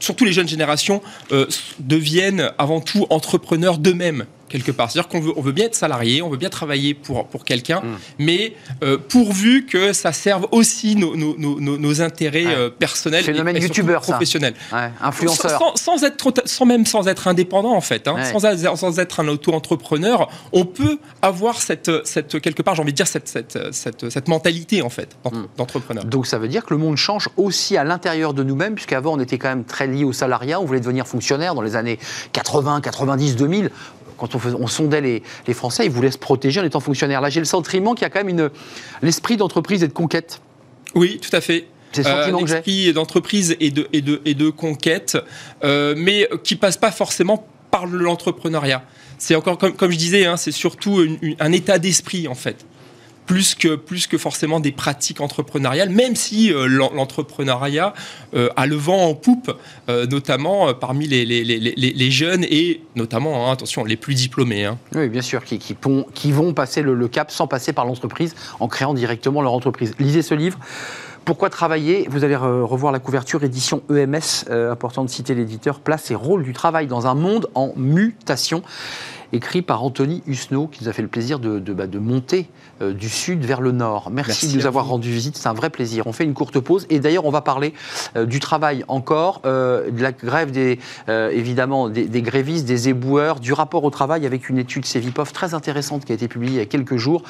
surtout 0.00 0.24
les 0.24 0.32
jeunes 0.32 0.48
générations, 0.48 1.02
euh, 1.32 1.46
deviennent 1.80 2.50
avant 2.56 2.80
tout 2.80 3.06
entrepreneurs 3.10 3.76
d'eux-mêmes 3.76 4.24
quelque 4.48 4.72
part. 4.72 4.90
C'est-à-dire 4.90 5.08
qu'on 5.08 5.20
veut, 5.20 5.32
on 5.36 5.42
veut 5.42 5.52
bien 5.52 5.66
être 5.66 5.74
salarié, 5.74 6.22
on 6.22 6.28
veut 6.28 6.36
bien 6.36 6.48
travailler 6.48 6.94
pour, 6.94 7.26
pour 7.26 7.44
quelqu'un, 7.44 7.80
mmh. 7.80 7.96
mais 8.18 8.54
euh, 8.82 8.98
pourvu 8.98 9.66
que 9.66 9.92
ça 9.92 10.12
serve 10.12 10.46
aussi 10.50 10.96
nos, 10.96 11.16
nos, 11.16 11.36
nos, 11.38 11.60
nos 11.60 12.02
intérêts 12.02 12.46
ouais. 12.46 12.54
euh, 12.54 12.70
personnels 12.70 13.24
Phénomène 13.24 13.56
et, 13.56 13.60
et 13.60 13.62
youtubeur, 13.62 14.00
professionnels. 14.00 14.54
Ouais. 14.72 14.90
Influenceur. 15.00 15.74
Sans, 15.76 16.02
être, 16.02 16.32
sans 16.44 16.66
même 16.66 16.86
sans 16.86 17.08
être 17.08 17.28
indépendant, 17.28 17.74
en 17.74 17.80
fait, 17.80 18.08
hein, 18.08 18.14
ouais. 18.14 18.24
sans, 18.24 18.76
sans, 18.76 18.98
être 18.98 19.20
un 19.20 19.28
auto-entrepreneur, 19.28 20.28
on 20.52 20.64
peut 20.64 20.98
avoir 21.22 21.60
cette, 21.60 21.90
cette 22.06 22.40
quelque 22.40 22.62
part, 22.62 22.74
j'ai 22.74 22.82
envie 22.82 22.92
de 22.92 22.96
dire, 22.96 23.06
cette, 23.06 23.28
cette, 23.28 23.58
cette, 23.72 24.10
cette 24.10 24.28
mentalité, 24.28 24.82
en 24.82 24.90
fait, 24.90 25.16
d'entrepreneur. 25.56 26.04
Mmh. 26.04 26.10
Donc 26.10 26.26
ça 26.26 26.38
veut 26.38 26.48
dire 26.48 26.64
que 26.64 26.74
le 26.74 26.78
monde 26.78 26.96
change 26.96 27.28
aussi 27.36 27.76
à 27.76 27.84
l'intérieur 27.84 28.34
de 28.34 28.42
nous-mêmes, 28.42 28.74
puisqu'avant 28.74 29.14
on 29.14 29.20
était 29.20 29.38
quand 29.38 29.48
même 29.48 29.64
très 29.64 29.86
lié 29.86 30.04
au 30.04 30.12
salariat, 30.12 30.60
on 30.60 30.64
voulait 30.64 30.80
devenir 30.80 31.06
fonctionnaire 31.06 31.54
dans 31.54 31.62
les 31.62 31.76
années 31.76 31.98
80, 32.32 32.80
90, 32.80 33.36
2000 33.36 33.70
quand 34.18 34.34
on, 34.34 34.66
sondait 34.66 35.00
les, 35.00 35.22
les, 35.46 35.54
Français, 35.54 35.86
ils 35.86 35.90
voulaient 35.90 36.10
se 36.10 36.18
protéger 36.18 36.60
en 36.60 36.64
étant 36.64 36.80
fonctionnaires. 36.80 37.20
Là, 37.20 37.30
j'ai 37.30 37.40
le 37.40 37.46
sentiment 37.46 37.94
qu'il 37.94 38.02
y 38.02 38.06
a 38.06 38.10
quand 38.10 38.24
même 38.24 38.50
l'esprit 39.02 39.36
d'entreprise 39.36 39.82
et 39.82 39.88
de 39.88 39.92
conquête. 39.92 40.40
Oui, 40.94 41.20
tout 41.22 41.34
à 41.34 41.40
fait. 41.40 41.66
C'est 41.92 42.06
euh, 42.06 42.92
d'entreprise 42.92 43.56
et 43.60 43.70
de, 43.70 43.88
et, 43.92 44.02
de, 44.02 44.20
et 44.26 44.34
de 44.34 44.50
conquête, 44.50 45.16
euh, 45.64 45.94
mais 45.96 46.28
qui 46.44 46.56
passe 46.56 46.76
pas 46.76 46.90
forcément 46.90 47.46
par 47.70 47.86
l'entrepreneuriat. 47.86 48.84
C'est 49.16 49.34
encore, 49.34 49.56
comme, 49.56 49.74
comme, 49.74 49.90
je 49.90 49.96
disais, 49.96 50.26
hein, 50.26 50.36
c'est 50.36 50.52
surtout 50.52 51.02
une, 51.02 51.18
une, 51.22 51.36
un 51.40 51.52
état 51.52 51.78
d'esprit, 51.78 52.28
en 52.28 52.34
fait 52.34 52.66
plus 53.28 53.54
que, 53.54 53.76
plus 53.76 54.06
que 54.06 54.16
forcément 54.16 54.58
des 54.58 54.72
pratiques 54.72 55.20
entrepreneuriales, 55.20 55.90
même 55.90 56.16
si 56.16 56.50
euh, 56.50 56.66
l'entrepreneuriat 56.66 57.92
euh, 58.34 58.48
a 58.56 58.66
le 58.66 58.74
vent 58.74 59.04
en 59.04 59.14
poupe, 59.14 59.54
euh, 59.88 60.06
notamment 60.06 60.72
parmi 60.72 61.06
les, 61.06 61.26
les, 61.26 61.44
les, 61.44 61.58
les, 61.58 62.10
jeunes 62.10 62.44
et 62.44 62.80
notamment, 62.96 63.46
hein, 63.46 63.52
attention, 63.52 63.84
les 63.84 63.96
plus 63.96 64.14
diplômés. 64.14 64.64
Hein. 64.64 64.78
Oui, 64.94 65.10
bien 65.10 65.20
sûr, 65.20 65.44
qui, 65.44 65.58
qui, 65.58 65.76
qui 66.14 66.32
vont 66.32 66.54
passer 66.54 66.80
le, 66.80 67.08
cap 67.08 67.30
sans 67.30 67.46
passer 67.46 67.74
par 67.74 67.84
l'entreprise 67.84 68.34
en 68.60 68.66
créant 68.66 68.94
directement 68.94 69.42
leur 69.42 69.52
entreprise. 69.52 69.94
Lisez 69.98 70.22
ce 70.22 70.34
livre. 70.34 70.58
Pourquoi 71.26 71.50
travailler? 71.50 72.08
Vous 72.10 72.24
allez 72.24 72.36
revoir 72.36 72.90
la 72.90 72.98
couverture 72.98 73.44
édition 73.44 73.82
EMS, 73.90 74.50
important 74.50 75.04
de 75.04 75.10
citer 75.10 75.34
l'éditeur, 75.34 75.80
place 75.80 76.10
et 76.10 76.14
rôle 76.14 76.42
du 76.42 76.54
travail 76.54 76.86
dans 76.86 77.06
un 77.06 77.14
monde 77.14 77.50
en 77.54 77.74
mutation 77.76 78.62
écrit 79.32 79.62
par 79.62 79.82
Anthony 79.82 80.22
Husneau, 80.26 80.66
qui 80.66 80.82
nous 80.82 80.88
a 80.88 80.92
fait 80.92 81.02
le 81.02 81.08
plaisir 81.08 81.38
de, 81.38 81.58
de, 81.58 81.72
bah, 81.72 81.86
de 81.86 81.98
monter 81.98 82.48
euh, 82.80 82.92
du 82.92 83.08
sud 83.08 83.44
vers 83.44 83.60
le 83.60 83.72
nord. 83.72 84.10
Merci, 84.10 84.30
Merci 84.30 84.48
de 84.48 84.60
nous 84.60 84.66
avoir 84.66 84.86
rendu 84.86 85.10
visite, 85.10 85.36
c'est 85.36 85.48
un 85.48 85.54
vrai 85.54 85.70
plaisir. 85.70 86.06
On 86.06 86.12
fait 86.12 86.24
une 86.24 86.34
courte 86.34 86.60
pause 86.60 86.86
et 86.90 87.00
d'ailleurs 87.00 87.26
on 87.26 87.30
va 87.30 87.40
parler 87.40 87.74
euh, 88.16 88.24
du 88.24 88.40
travail 88.40 88.84
encore, 88.88 89.42
euh, 89.44 89.90
de 89.90 90.02
la 90.02 90.12
grève 90.12 90.50
des, 90.50 90.78
évidemment 91.08 91.88
des, 91.88 92.04
des, 92.04 92.22
grévistes, 92.22 92.66
des 92.66 92.88
éboueurs, 92.88 93.40
du 93.40 93.52
rapport 93.52 93.84
au 93.84 93.90
travail 93.90 94.26
avec 94.26 94.48
une 94.48 94.58
étude 94.58 94.84
Cevipof 94.84 95.32
très 95.32 95.54
intéressante 95.54 96.04
qui 96.04 96.12
a 96.12 96.14
été 96.14 96.28
publiée 96.28 96.54
il 96.54 96.58
y 96.58 96.62
a 96.62 96.66
quelques 96.66 96.96
jours, 96.96 97.22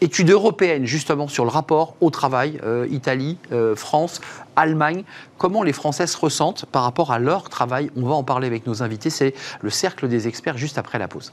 étude 0.00 0.30
européenne 0.30 0.86
justement 0.86 1.28
sur 1.28 1.44
le 1.44 1.50
rapport 1.50 1.94
au 2.00 2.10
travail, 2.10 2.60
Italie, 2.90 3.38
France, 3.76 4.20
Allemagne, 4.58 5.04
comment 5.38 5.62
les 5.62 5.72
Français 5.72 6.08
se 6.08 6.16
ressentent 6.16 6.66
par 6.66 6.82
rapport 6.82 7.12
à 7.12 7.20
leur 7.20 7.48
travail? 7.48 7.90
On 7.96 8.02
va 8.06 8.14
en 8.14 8.24
parler 8.24 8.48
avec 8.48 8.66
nos 8.66 8.82
invités. 8.82 9.08
C'est 9.08 9.32
le 9.62 9.70
cercle 9.70 10.08
des 10.08 10.26
experts 10.26 10.58
juste 10.58 10.78
après 10.78 10.98
la 10.98 11.06
pause. 11.06 11.32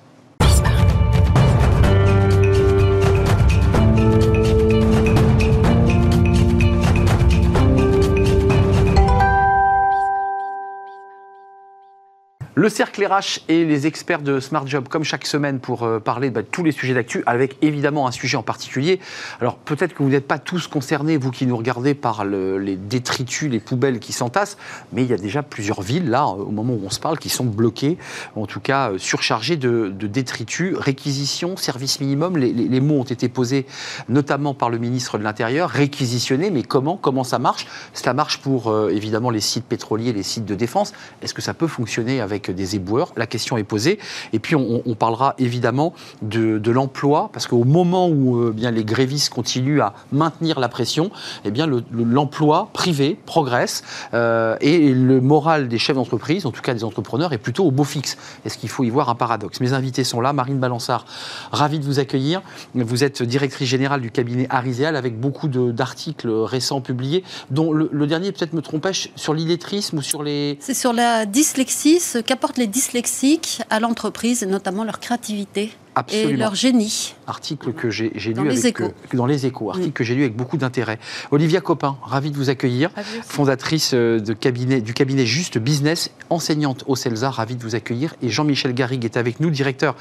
Le 12.66 12.70
cercle 12.70 13.06
RH 13.06 13.42
et 13.48 13.64
les 13.64 13.86
experts 13.86 14.24
de 14.24 14.40
Smart 14.40 14.66
Job, 14.66 14.88
comme 14.88 15.04
chaque 15.04 15.28
semaine, 15.28 15.60
pour 15.60 15.84
euh, 15.84 16.00
parler 16.00 16.32
bah, 16.32 16.42
de 16.42 16.48
tous 16.48 16.64
les 16.64 16.72
sujets 16.72 16.96
d'actu, 16.96 17.22
avec 17.28 17.58
évidemment 17.62 18.08
un 18.08 18.12
sujet 18.12 18.38
en 18.38 18.42
particulier. 18.42 19.00
Alors 19.40 19.58
peut-être 19.58 19.94
que 19.94 20.02
vous 20.02 20.10
n'êtes 20.10 20.26
pas 20.26 20.40
tous 20.40 20.66
concernés, 20.66 21.16
vous 21.18 21.30
qui 21.30 21.46
nous 21.46 21.56
regardez, 21.56 21.94
par 21.94 22.26
le, 22.26 22.58
les 22.58 22.76
détritus, 22.76 23.52
les 23.52 23.60
poubelles 23.60 24.00
qui 24.00 24.14
s'entassent, 24.14 24.58
mais 24.94 25.04
il 25.04 25.12
y 25.12 25.14
a 25.14 25.18
déjà 25.18 25.44
plusieurs 25.44 25.84
villes, 25.84 26.10
là, 26.10 26.26
au 26.26 26.50
moment 26.50 26.74
où 26.74 26.82
on 26.84 26.90
se 26.90 27.00
parle, 27.00 27.20
qui 27.20 27.30
sont 27.30 27.46
bloquées, 27.46 28.00
en 28.36 28.48
tout 28.48 28.62
cas 28.62 28.94
euh, 28.94 28.98
surchargées 28.98 29.58
de, 29.58 29.90
détritus. 29.92 30.76
Réquisition, 30.76 31.58
service 31.58 32.00
minimum, 32.00 32.36
les, 32.36 32.82
mots 32.82 33.02
ont 33.02 33.04
été 33.04 33.30
posés 33.30 33.68
notamment 34.10 34.56
par 34.56 34.72
le 34.72 34.80
ministre 34.80 35.20
de 35.20 35.24
l'Intérieur. 35.24 35.70
Réquisitionner, 35.70 36.50
mais 36.50 36.64
comment? 36.64 36.98
Comment 36.98 37.24
ça 37.24 37.38
marche? 37.38 37.68
Ça 37.94 38.16
marche 38.16 38.40
pour 38.40 38.72
euh, 38.72 38.90
évidemment 38.90 39.30
les 39.30 39.40
sites 39.40 39.66
pétroliers, 39.66 40.14
les 40.14 40.24
sites 40.24 40.46
de 40.46 40.56
défense. 40.56 40.94
Est-ce 41.22 41.36
que 41.36 41.44
ça 41.44 41.54
peut 41.54 41.68
fonctionner 41.68 42.22
avec 42.22 42.55
des 42.56 42.76
éboueurs 42.76 43.14
La 43.16 43.28
question 43.28 43.58
est 43.58 43.64
posée. 43.64 44.00
Et 44.34 44.40
puis, 44.40 44.56
on, 44.56 44.96
parlera 44.96 45.36
évidemment 45.40 45.94
de, 46.22 46.58
de 46.58 46.72
l'emploi, 46.72 47.30
parce 47.34 47.48
qu'au 47.48 47.66
moment 47.66 48.08
où 48.08 48.42
euh, 48.42 48.52
bien, 48.52 48.72
les 48.72 48.86
grévistes 48.86 49.34
continuent 49.34 49.82
à 49.82 49.94
maintenir 50.12 50.60
la 50.60 50.70
pression, 50.70 51.12
eh 51.44 51.52
bien, 51.52 51.68
l'emploi 51.92 52.70
le, 52.70 52.74
privé 52.74 53.20
progresse 53.26 53.84
euh, 54.14 54.56
et 54.62 54.94
le 54.94 55.22
moral 55.22 55.68
des 55.68 55.78
chefs 55.78 55.96
d'entreprise, 55.96 56.46
en 56.46 56.52
tout 56.52 56.62
cas 56.62 56.74
des 56.74 56.84
entrepreneurs, 56.84 57.34
est 57.34 57.38
plutôt 57.38 57.66
au 57.66 57.72
beau 57.72 57.84
fixe. 57.84 58.18
Est-ce 58.46 58.58
qu'il 58.58 58.70
faut 58.70 58.84
y 58.84 58.90
voir 58.90 59.10
un 59.10 59.16
paradoxe? 59.16 59.60
Mes 59.60 59.74
invités 59.74 60.04
sont 60.04 60.22
là. 60.22 60.34
Marine 60.34 60.60
Balançard, 60.60 61.06
ravi 61.52 61.80
de 61.80 61.86
vous 61.86 62.00
accueillir. 62.00 62.42
Vous 62.74 63.04
êtes 63.04 63.22
directrice 63.22 63.68
générale 63.68 64.02
du 64.02 64.12
cabinet 64.12 64.48
Ariséal 64.50 64.96
avec 64.96 65.20
beaucoup 65.20 65.48
d'articles 65.48 66.30
récents 66.30 66.82
publiés, 66.82 67.24
dont 67.52 67.72
le, 67.74 68.08
dernier, 68.08 68.32
peut-être 68.32 68.54
me 68.54 68.62
trompais, 68.62 68.92
sur 69.16 69.34
l'illettrisme 69.34 69.98
ou 69.98 70.02
sur 70.02 70.24
les... 70.24 70.58
C'est 70.60 70.74
sur 70.74 70.94
la 70.94 71.26
dyslexie, 71.26 72.00
ce 72.00 72.20
qu'apportent 72.46 72.58
les 72.60 72.68
dyslexiques 72.68 73.64
à 73.72 73.80
l'entreprise, 73.80 74.44
et 74.44 74.46
notamment 74.46 74.84
leur 74.84 75.00
créativité. 75.00 75.72
Absolument. 75.98 76.30
et 76.30 76.36
leur 76.36 76.56
génie. 76.56 77.16
Article 77.26 77.72
que 77.72 77.90
j'ai 77.90 78.10
lu 78.10 78.34
dans 78.34 78.44
les 78.44 78.60
avec, 78.60 78.66
échos. 78.66 78.84
Euh, 78.84 79.18
dans 79.18 79.26
les 79.26 79.46
échos, 79.46 79.70
article 79.70 79.88
oui. 79.88 79.94
que 79.94 80.04
j'ai 80.04 80.14
lu 80.14 80.24
avec 80.24 80.36
beaucoup 80.36 80.58
d'intérêt. 80.58 81.00
Olivia 81.32 81.62
Copin, 81.62 81.96
ravie 82.04 82.32
de 82.32 82.36
vous 82.36 82.50
accueillir, 82.50 82.90
fondatrice 83.24 83.92
euh, 83.94 84.20
de 84.20 84.34
cabinet, 84.34 84.82
du 84.82 84.94
cabinet 84.94 85.26
Juste 85.26 85.58
Business, 85.58 86.12
enseignante 86.30 86.84
au 86.88 86.98
CELSA, 86.98 87.30
ravie 87.30 87.56
de 87.56 87.64
vous 87.64 87.76
accueillir. 87.76 88.14
Et 88.22 88.28
Jean-Michel 88.28 88.74
Garrigue 88.74 89.06
est 89.06 89.16
avec 89.16 89.40
nous, 89.40 89.50
directeur 89.50 89.96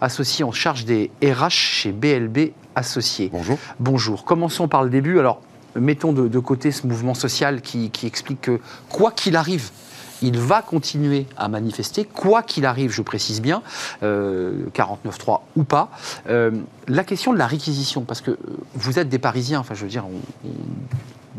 associé 0.00 0.44
en 0.44 0.52
charge 0.52 0.84
des 0.84 1.10
RH 1.20 1.50
chez 1.50 1.90
BLB 1.90 2.52
Associés. 2.76 3.28
Bonjour. 3.32 3.58
Bonjour. 3.80 4.24
Commençons 4.24 4.68
par 4.68 4.84
le 4.84 4.90
début. 4.90 5.18
Alors, 5.18 5.42
mettons 5.74 6.12
de, 6.12 6.28
de 6.28 6.38
côté 6.38 6.70
ce 6.70 6.86
mouvement 6.86 7.14
social 7.14 7.60
qui, 7.60 7.90
qui 7.90 8.06
explique 8.06 8.40
que, 8.40 8.60
quoi 8.88 9.10
qu'il 9.10 9.34
arrive, 9.34 9.70
il 10.22 10.38
va 10.38 10.62
continuer 10.62 11.26
à 11.36 11.48
manifester, 11.48 12.04
quoi 12.04 12.42
qu'il 12.42 12.66
arrive, 12.66 12.90
je 12.90 13.02
précise 13.02 13.40
bien, 13.40 13.62
euh, 14.02 14.66
49.3 14.74 15.40
ou 15.56 15.64
pas. 15.64 15.90
Euh, 16.28 16.50
la 16.88 17.04
question 17.04 17.32
de 17.32 17.38
la 17.38 17.46
réquisition, 17.46 18.02
parce 18.02 18.20
que 18.20 18.38
vous 18.74 18.98
êtes 18.98 19.08
des 19.08 19.18
Parisiens, 19.18 19.60
enfin 19.60 19.74
je 19.74 19.82
veux 19.82 19.90
dire, 19.90 20.04
on, 20.06 20.48
on 20.48 20.52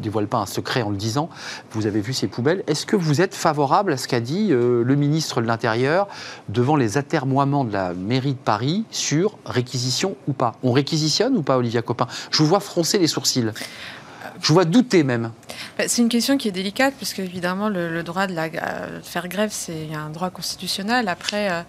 dévoile 0.01 0.27
pas 0.27 0.39
un 0.39 0.45
secret 0.45 0.81
en 0.81 0.89
le 0.89 0.97
disant, 0.97 1.29
vous 1.71 1.85
avez 1.85 2.01
vu 2.01 2.13
ces 2.13 2.27
poubelles. 2.27 2.63
Est-ce 2.67 2.85
que 2.85 2.95
vous 2.95 3.21
êtes 3.21 3.35
favorable 3.35 3.93
à 3.93 3.97
ce 3.97 4.07
qu'a 4.07 4.19
dit 4.19 4.49
euh, 4.51 4.83
le 4.83 4.95
ministre 4.95 5.41
de 5.41 5.47
l'Intérieur 5.47 6.07
devant 6.49 6.75
les 6.75 6.97
atermoiements 6.97 7.63
de 7.63 7.71
la 7.71 7.93
mairie 7.93 8.33
de 8.33 8.39
Paris 8.39 8.83
sur 8.91 9.37
réquisition 9.45 10.15
ou 10.27 10.33
pas? 10.33 10.55
On 10.63 10.71
réquisitionne 10.71 11.37
ou 11.37 11.43
pas, 11.43 11.57
Olivia 11.57 11.81
Copin? 11.81 12.07
Je 12.31 12.39
vous 12.39 12.49
vois 12.49 12.59
froncer 12.59 12.97
les 12.97 13.07
sourcils. 13.07 13.51
Je 14.41 14.47
vous 14.47 14.53
vois 14.53 14.65
douter 14.65 15.03
même. 15.03 15.31
Bah, 15.77 15.88
c'est 15.88 16.01
une 16.01 16.10
question 16.10 16.38
qui 16.38 16.47
est 16.47 16.51
délicate, 16.51 16.93
puisque 16.95 17.19
évidemment, 17.19 17.69
le, 17.69 18.03
droit 18.03 18.27
de, 18.27 18.34
la, 18.34 18.49
faire 19.03 19.27
grève, 19.27 19.51
c'est 19.51 19.93
un 19.93 20.10
droit 20.10 20.29
constitutionnel. 20.29 21.07
Après, 21.07 21.49
euh, 21.49 21.62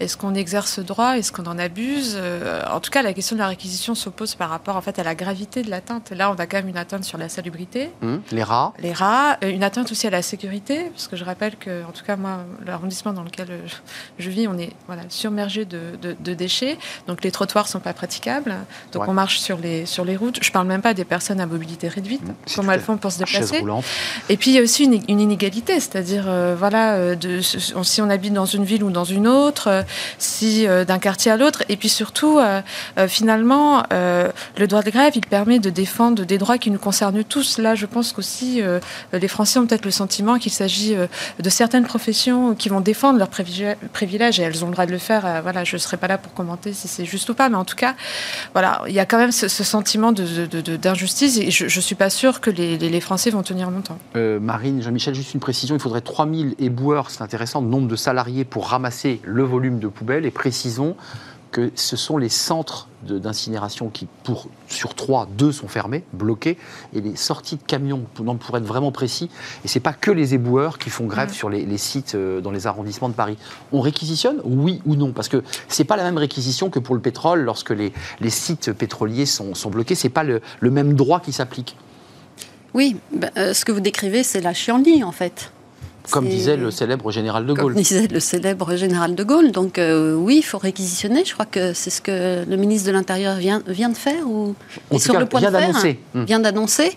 est-ce 0.00 0.16
qu'on 0.16 0.34
exerce 0.34 0.72
ce 0.72 0.80
droit? 0.80 1.18
Est-ce 1.18 1.30
qu'on 1.30 1.44
en 1.44 1.58
abuse? 1.58 2.16
Euh, 2.18 2.64
En 2.72 2.80
tout 2.80 2.90
cas, 2.90 3.02
la 3.02 3.12
question 3.12 3.36
de 3.36 3.40
la 3.40 3.48
réquisition 3.48 3.94
s'oppose 3.94 4.34
par 4.34 4.48
rapport 4.48 4.76
en 4.76 4.80
fait, 4.80 4.98
à 4.98 5.02
la 5.02 5.14
gravité 5.14 5.62
de 5.62 5.68
l'atteinte. 5.68 6.10
Là, 6.10 6.30
on 6.30 6.34
a 6.34 6.46
quand 6.46 6.56
même 6.56 6.68
une 6.68 6.78
atteinte 6.78 7.04
sur 7.04 7.18
la 7.18 7.28
salubrité. 7.28 7.90
Hum, 8.02 8.22
les 8.32 8.42
rats. 8.42 8.72
Les 8.78 8.94
rats. 8.94 9.36
Euh, 9.44 9.50
une 9.50 9.62
atteinte 9.62 9.92
aussi 9.92 10.06
à 10.06 10.10
la 10.10 10.22
sécurité, 10.22 10.84
parce 10.90 11.06
que 11.06 11.16
je 11.16 11.24
rappelle 11.24 11.56
que, 11.56 11.84
en 11.84 11.92
tout 11.92 12.04
cas, 12.04 12.16
moi, 12.16 12.38
l'arrondissement 12.64 13.12
dans 13.12 13.22
lequel 13.22 13.48
je 14.18 14.30
vis, 14.30 14.48
on 14.48 14.56
est 14.56 14.70
voilà, 14.86 15.02
submergé 15.10 15.66
de, 15.66 16.32
déchets. 16.32 16.78
Donc, 17.06 17.22
les 17.22 17.30
trottoirs 17.30 17.66
ne 17.66 17.70
sont 17.70 17.80
pas 17.80 17.92
praticables. 17.92 18.54
Donc, 18.92 19.06
on 19.06 19.12
marche 19.12 19.38
sur 19.38 19.58
les, 19.58 19.84
sur 19.84 20.06
les 20.06 20.16
routes. 20.16 20.38
Je 20.42 20.48
ne 20.48 20.52
parle 20.52 20.66
même 20.66 20.82
pas 20.82 20.94
des 20.94 21.04
personnes 21.04 21.40
à 21.40 21.46
mobilité 21.46 21.88
réduite. 21.88 22.22
Hum, 22.26 22.34
comment 22.56 22.72
elles 22.72 22.80
font 22.80 22.96
pour 22.96 23.12
se 23.12 23.18
déplacer 23.18 23.62
Et 24.30 24.36
puis, 24.38 24.52
il 24.52 24.54
y 24.54 24.58
a 24.58 24.62
aussi 24.62 24.84
une, 24.84 25.20
inégalité, 25.20 25.74
c'est-à-dire, 25.74 26.24
euh, 26.26 26.56
voilà, 26.58 27.14
de, 27.16 27.40
si 27.40 28.00
on 28.00 28.08
habite 28.08 28.32
dans 28.32 28.46
une 28.46 28.64
ville 28.64 28.82
ou 28.82 28.90
dans 28.90 29.04
une 29.04 29.28
autre, 29.28 29.84
si 30.18 30.66
euh, 30.66 30.84
d'un 30.84 30.98
quartier 30.98 31.30
à 31.30 31.36
l'autre. 31.36 31.62
Et 31.68 31.76
puis 31.76 31.88
surtout, 31.88 32.38
euh, 32.38 32.60
euh, 32.98 33.08
finalement, 33.08 33.82
le 33.90 34.66
droit 34.66 34.82
de 34.82 34.90
grève, 34.90 35.12
il 35.14 35.26
permet 35.26 35.58
de 35.58 35.70
défendre 35.70 36.24
des 36.24 36.38
droits 36.38 36.58
qui 36.58 36.70
nous 36.70 36.78
concernent 36.78 37.24
tous. 37.24 37.58
Là, 37.58 37.74
je 37.74 37.86
pense 37.86 38.12
qu'aussi 38.12 38.62
les 39.12 39.28
Français 39.28 39.58
ont 39.58 39.66
peut-être 39.66 39.84
le 39.84 39.90
sentiment 39.90 40.38
qu'il 40.38 40.52
s'agit 40.52 40.94
de 40.94 41.50
certaines 41.50 41.84
professions 41.84 42.54
qui 42.54 42.68
vont 42.68 42.80
défendre 42.80 43.18
leurs 43.18 43.28
privilèges 43.28 44.40
et 44.40 44.42
elles 44.42 44.64
ont 44.64 44.68
le 44.68 44.72
droit 44.72 44.86
de 44.86 44.92
le 44.92 44.98
faire. 44.98 45.42
voilà, 45.42 45.64
je 45.64 45.76
ne 45.76 45.78
serai 45.78 45.96
pas 45.96 46.08
là 46.08 46.18
pour 46.18 46.34
commenter 46.34 46.72
si 46.72 46.88
c'est 46.88 47.04
juste 47.04 47.28
ou 47.28 47.34
pas, 47.34 47.48
mais 47.48 47.56
en 47.56 47.64
tout 47.64 47.76
cas, 47.76 47.94
voilà, 48.52 48.82
il 48.86 48.94
y 48.94 49.00
a 49.00 49.06
quand 49.06 49.18
même 49.18 49.32
ce, 49.32 49.48
sentiment 49.48 50.12
d'injustice 50.12 51.38
de, 51.38 51.42
et 51.42 51.50
je 51.50 51.64
ne 51.64 51.68
suis 51.68 51.94
pas 51.94 52.10
sûre 52.10 52.40
que 52.40 52.50
les, 52.50 52.78
les, 52.78 53.00
Français 53.00 53.30
vont 53.30 53.42
tenir 53.42 53.70
longtemps. 53.70 53.98
Marine, 54.14 54.82
Jean-Michel, 54.82 55.14
juste 55.14 55.34
une 55.34 55.40
précision, 55.40 55.76
il 55.76 55.80
faudrait 55.80 56.00
3000 56.00 56.54
éboueurs, 56.58 57.10
c'est 57.10 57.22
intéressant, 57.22 57.62
nombre 57.62 57.88
de 57.88 57.96
salariés 57.96 58.44
pour 58.44 58.68
ramasser 58.68 59.20
le 59.24 59.42
volume 59.42 59.79
de 59.80 59.88
poubelles 59.88 60.26
et 60.26 60.30
précisons 60.30 60.96
que 61.50 61.70
ce 61.74 61.96
sont 61.96 62.16
les 62.16 62.28
centres 62.28 62.88
d'incinération 63.02 63.88
qui, 63.88 64.06
pour, 64.24 64.46
sur 64.68 64.94
trois, 64.94 65.26
deux 65.36 65.52
sont 65.52 65.68
fermés, 65.68 66.04
bloqués, 66.12 66.58
et 66.94 67.00
les 67.00 67.16
sorties 67.16 67.56
de 67.56 67.62
camions, 67.62 68.04
pour, 68.14 68.56
être 68.56 68.64
vraiment 68.64 68.92
précis, 68.92 69.30
et 69.64 69.68
ce 69.68 69.78
n'est 69.78 69.82
pas 69.82 69.92
que 69.92 70.10
les 70.10 70.34
éboueurs 70.34 70.78
qui 70.78 70.90
font 70.90 71.06
grève 71.06 71.32
sur 71.32 71.48
les, 71.48 71.78
sites 71.78 72.14
euh, 72.14 72.40
dans 72.40 72.50
les 72.50 72.66
arrondissements 72.66 73.08
de 73.08 73.14
Paris. 73.14 73.36
On 73.72 73.80
réquisitionne, 73.80 74.40
oui 74.44 74.80
ou 74.86 74.96
non 74.96 75.12
Parce 75.12 75.28
que 75.28 75.42
ce 75.68 75.82
n'est 75.82 75.86
pas 75.86 75.96
la 75.96 76.04
même 76.04 76.18
réquisition 76.18 76.70
que 76.70 76.78
pour 76.78 76.94
le 76.94 77.00
pétrole, 77.00 77.40
lorsque 77.40 77.70
les, 77.70 77.92
les 78.20 78.30
sites 78.30 78.72
pétroliers 78.72 79.26
sont, 79.26 79.54
sont 79.54 79.70
bloqués, 79.70 79.94
ce 79.94 80.06
n'est 80.06 80.12
pas 80.12 80.24
le, 80.24 80.40
le, 80.60 80.70
même 80.70 80.94
droit 80.94 81.20
qui 81.20 81.32
s'applique. 81.32 81.76
Oui, 82.74 82.96
ben, 83.12 83.30
euh, 83.36 83.54
ce 83.54 83.64
que 83.64 83.72
vous 83.72 83.80
décrivez, 83.80 84.22
c'est 84.22 84.40
la 84.40 84.54
chienlit, 84.54 85.02
en 85.02 85.12
fait. 85.12 85.50
Comme 86.10 86.28
disait 86.28 86.56
le 86.56 86.70
célèbre 86.70 87.10
général 87.10 87.46
de 87.46 87.52
Gaulle. 87.52 87.74
Comme 87.74 87.82
disait 87.82 88.08
le 88.08 88.20
célèbre 88.20 88.76
général 88.76 89.14
de 89.14 89.24
Gaulle. 89.24 89.52
Donc 89.52 89.78
euh, 89.78 90.14
oui, 90.14 90.38
il 90.38 90.42
faut 90.42 90.58
réquisitionner. 90.58 91.24
Je 91.24 91.32
crois 91.32 91.46
que 91.46 91.72
c'est 91.72 91.90
ce 91.90 92.00
que 92.00 92.44
le 92.48 92.56
ministre 92.56 92.86
de 92.88 92.92
l'Intérieur 92.92 93.36
vient, 93.36 93.62
vient 93.66 93.88
de 93.88 93.96
faire 93.96 94.26
ou 94.26 94.54
est 94.90 94.98
sur 94.98 95.18
le 95.18 95.26
point 95.26 95.40
vient 95.40 95.50
de 95.50 95.56
faire. 95.56 95.94
Hum. 96.14 96.24
Vient 96.24 96.40
d'annoncer. 96.40 96.92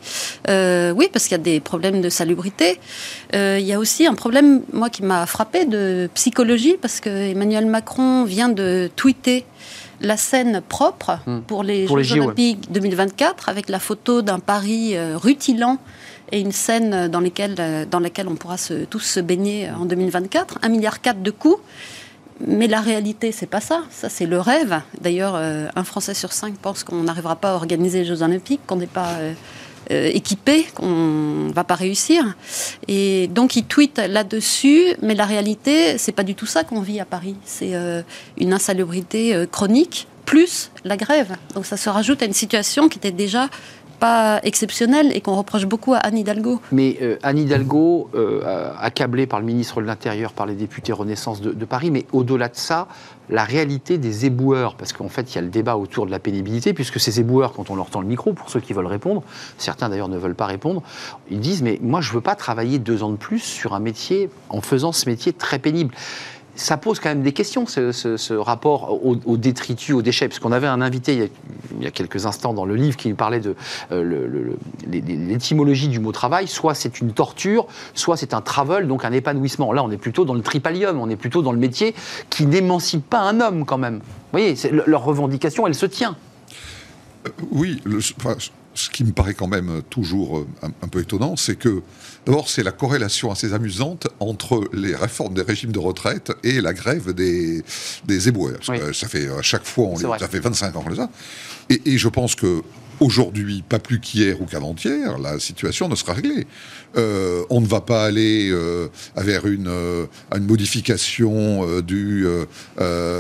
Euh, 0.50 0.92
oui, 0.92 1.10
parce 1.12 1.26
qu'il 1.26 1.38
y 1.38 1.40
a 1.40 1.44
des 1.44 1.60
problèmes 1.60 2.02
de 2.02 2.10
salubrité. 2.10 2.80
Euh, 3.36 3.58
il 3.60 3.66
y 3.66 3.74
a 3.74 3.80
aussi 3.80 4.06
un 4.06 4.16
problème, 4.16 4.62
moi, 4.72 4.90
qui 4.90 5.04
m'a 5.04 5.26
frappé 5.26 5.66
de 5.66 6.10
psychologie, 6.14 6.76
parce 6.82 7.00
que 7.00 7.10
Emmanuel 7.10 7.66
Macron 7.66 8.24
vient 8.24 8.50
de 8.50 8.90
tweeter 8.96 9.46
la 10.04 10.18
scène 10.18 10.62
propre 10.62 11.18
hum. 11.26 11.42
pour 11.42 11.64
les 11.64 11.88
Jeux 11.88 12.20
Olympiques 12.20 12.72
2024 12.72 13.50
avec 13.50 13.70
la 13.70 13.80
photo 13.80 14.22
d'un 14.22 14.40
Paris 14.40 14.96
rutilant 15.16 15.80
et 16.32 16.40
une 16.40 16.52
scène 16.52 17.08
dans, 17.08 17.20
lesquelles, 17.20 17.88
dans 17.90 18.00
laquelle 18.00 18.28
on 18.28 18.36
pourra 18.36 18.58
se, 18.58 18.86
tous 18.86 19.00
se 19.00 19.20
baigner 19.20 19.70
en 19.72 19.86
2024. 19.86 20.60
1,4 20.60 20.70
milliard 20.70 20.98
de 21.16 21.32
coûts. 21.32 21.60
Mais 22.46 22.68
la 22.68 22.82
réalité, 22.82 23.32
c'est 23.32 23.48
pas 23.48 23.62
ça. 23.62 23.84
Ça, 23.90 24.10
c'est 24.10 24.26
le 24.26 24.40
rêve. 24.40 24.82
D'ailleurs, 25.00 25.36
euh, 25.36 25.68
un 25.76 25.84
Français 25.84 26.14
sur 26.14 26.34
cinq 26.34 26.56
pense 26.56 26.84
qu'on 26.84 27.04
n'arrivera 27.04 27.36
pas 27.36 27.52
à 27.52 27.54
organiser 27.54 28.00
les 28.00 28.06
Jeux 28.06 28.22
Olympiques, 28.22 28.62
qu'on 28.66 28.78
n'est 28.78 28.88
pas 28.88 29.18
euh, 29.92 30.04
euh, 30.04 30.10
équipé, 30.14 30.66
qu'on 30.76 31.52
va 31.54 31.64
pas 31.64 31.76
réussir. 31.76 32.36
Et 32.88 33.28
donc, 33.28 33.56
il 33.56 33.64
tweet 33.64 34.00
là-dessus. 34.00 34.96
Mais 35.02 35.16
la 35.16 35.26
réalité, 35.26 35.98
c'est 35.98 36.12
pas 36.12 36.24
du 36.24 36.36
tout 36.36 36.46
ça 36.46 36.64
qu'on 36.64 36.82
vit 36.82 37.00
à 37.00 37.06
Paris. 37.06 37.36
C'est 37.46 37.74
une 38.38 38.54
insalubrité 38.54 39.46
chronique 39.52 40.08
plus 40.26 40.72
la 40.84 40.98
grève. 40.98 41.36
Donc, 41.54 41.66
ça 41.66 41.78
se 41.78 41.90
rajoute 41.90 42.22
à 42.22 42.26
une 42.26 42.34
situation 42.34 42.90
qui 42.90 42.98
était 42.98 43.12
déjà 43.12 43.50
exceptionnel 44.44 45.16
et 45.16 45.22
qu'on 45.22 45.36
reproche 45.36 45.66
beaucoup 45.66 45.94
à 45.94 45.98
Anne 45.98 46.18
Hidalgo. 46.18 46.60
Mais 46.72 46.98
euh, 47.02 47.18
Anne 47.24 47.38
Hidalgo, 47.38 48.10
euh, 48.16 48.72
accablée 48.80 49.28
par 49.28 49.40
le 49.40 49.46
ministre 49.46 49.82
de 49.82 49.86
l'Intérieur, 49.86 50.34
par 50.34 50.46
les 50.46 50.56
députés 50.56 50.94
Renaissance 50.94 51.42
de, 51.42 51.66
Paris, 51.66 51.92
mais 51.92 52.06
au-delà 52.12 52.50
de 52.50 52.56
ça, 52.56 52.88
la 53.30 53.44
réalité 53.44 53.98
des 53.98 54.26
éboueurs, 54.26 54.76
parce 54.76 54.92
qu'en 54.92 55.08
fait, 55.08 55.32
il 55.32 55.36
y 55.36 55.38
a 55.38 55.42
le 55.42 55.48
débat 55.48 55.78
autour 55.78 56.06
de 56.06 56.12
la 56.12 56.20
pénibilité, 56.20 56.74
puisque 56.74 57.00
ces 57.00 57.20
éboueurs, 57.20 57.54
quand 57.54 57.70
on 57.70 57.76
leur 57.76 57.90
tend 57.90 58.02
le 58.02 58.08
micro, 58.08 58.34
pour 58.34 58.50
ceux 58.50 58.60
qui 58.60 58.74
veulent 58.74 58.86
répondre, 58.86 59.24
certains 59.58 59.90
d'ailleurs 59.90 60.10
ne 60.10 60.18
veulent 60.18 60.36
pas 60.36 60.46
répondre, 60.46 60.84
ils 61.32 61.40
disent, 61.40 61.62
mais 61.62 61.80
moi, 61.82 62.02
je 62.02 62.10
ne 62.10 62.16
veux 62.16 62.22
pas 62.22 62.36
travailler 62.36 62.80
deux 62.80 63.04
ans 63.04 63.12
de 63.12 63.18
plus 63.18 63.40
sur 63.40 63.74
un 63.74 63.80
métier 63.80 64.30
en 64.50 64.62
faisant 64.62 64.92
ce 64.92 65.10
métier 65.10 65.32
très 65.32 65.60
pénible 65.60 65.94
ça 66.56 66.78
pose 66.78 67.00
quand 67.00 67.10
même 67.10 67.24
des 67.24 67.32
questions, 67.32 67.66
ce, 67.66 68.34
rapport 68.34 69.00
au, 69.04 69.38
détritus, 69.38 69.96
aux 69.96 70.02
déchets. 70.02 70.28
Parce 70.28 70.40
qu'on 70.40 70.52
avait 70.52 70.68
un 70.68 70.82
invité 70.82 71.30
il 71.78 71.84
y, 71.84 71.88
a, 71.88 71.92
quelques 71.92 72.26
instants 72.26 72.54
dans 72.54 72.66
le 72.66 72.76
livre 72.76 72.96
qui 72.98 73.10
nous 73.10 73.16
parlait 73.16 73.40
de 73.40 73.56
euh, 73.92 74.54
l'étymologie 74.88 75.88
du 75.88 76.00
mot 76.00 76.12
travail. 76.12 76.48
Soit 76.48 76.76
c'est 76.76 77.02
une 77.02 77.14
torture, 77.14 77.68
soit 77.94 78.18
c'est 78.18 78.34
un 78.34 78.42
travel, 78.42 78.88
donc 78.88 79.06
un 79.06 79.12
épanouissement. 79.12 79.74
Là, 79.74 79.84
on 79.84 79.92
est 79.92 79.98
plutôt 79.98 80.26
dans 80.26 80.34
le 80.36 80.42
tripalium, 80.42 81.00
on 81.00 81.10
est 81.10 81.16
plutôt 81.16 81.42
dans 81.42 81.52
le 81.52 81.60
métier 81.60 81.96
qui 82.30 82.46
n'émancipe 82.46 83.10
pas 83.10 83.22
un 83.22 83.40
homme 83.40 83.66
quand 83.66 83.78
même. 83.78 83.98
Vous 83.98 84.40
voyez, 84.40 84.56
leur 84.86 85.04
revendication, 85.04 85.68
elle 85.68 85.76
se 85.76 85.86
tient. 85.86 86.16
Euh, 87.28 87.30
oui, 87.52 87.82
ce 88.74 88.90
qui 88.90 89.04
me 89.04 89.12
paraît 89.12 89.34
quand 89.34 89.48
même 89.48 89.82
toujours 89.90 90.40
euh, 90.40 90.48
un, 90.62 90.88
peu 90.88 91.02
étonnant, 91.02 91.36
c'est 91.36 91.56
que 91.56 91.82
d'abord 92.26 92.50
c'est 92.50 92.64
la 92.64 92.72
corrélation 92.72 93.32
assez 93.32 93.54
amusante 93.54 94.08
entre 94.20 94.64
les 94.74 94.96
réformes 94.96 95.34
des 95.34 95.42
régimes 95.42 95.72
de 95.72 95.80
retraite 95.80 96.32
et 96.44 96.62
la 96.62 96.74
grève 96.74 97.14
des, 97.14 97.64
des 98.06 98.28
éboueurs. 98.28 98.60
ça 98.64 99.08
fait 99.08 99.30
à 99.30 99.42
chaque 99.42 99.66
fois, 99.66 99.86
on 99.86 99.98
ça 99.98 100.28
fait 100.28 100.40
25 100.40 100.76
ans 100.76 100.82
qu'on 100.82 100.90
les 100.90 101.00
a. 101.00 101.10
Et, 101.70 101.82
et 101.86 101.98
je 101.98 102.10
pense 102.10 102.36
que 102.36 102.62
Aujourd'hui, 103.00 103.64
pas 103.68 103.80
plus 103.80 104.00
qu'hier 104.00 104.42
ou 104.42 104.46
qu'avant-hier, 104.46 105.18
la 105.18 105.40
situation 105.40 105.90
ne 105.90 105.96
sera 105.96 106.14
réglée. 106.14 106.48
Euh, 106.96 107.44
on 107.50 107.60
ne 107.60 107.66
va 107.66 107.82
pas 107.82 108.06
aller 108.06 108.50
euh, 108.52 108.88
vers 109.18 109.48
une, 109.48 109.68
euh, 109.68 110.06
une 110.36 110.46
modification 110.46 111.82
du 111.82 112.26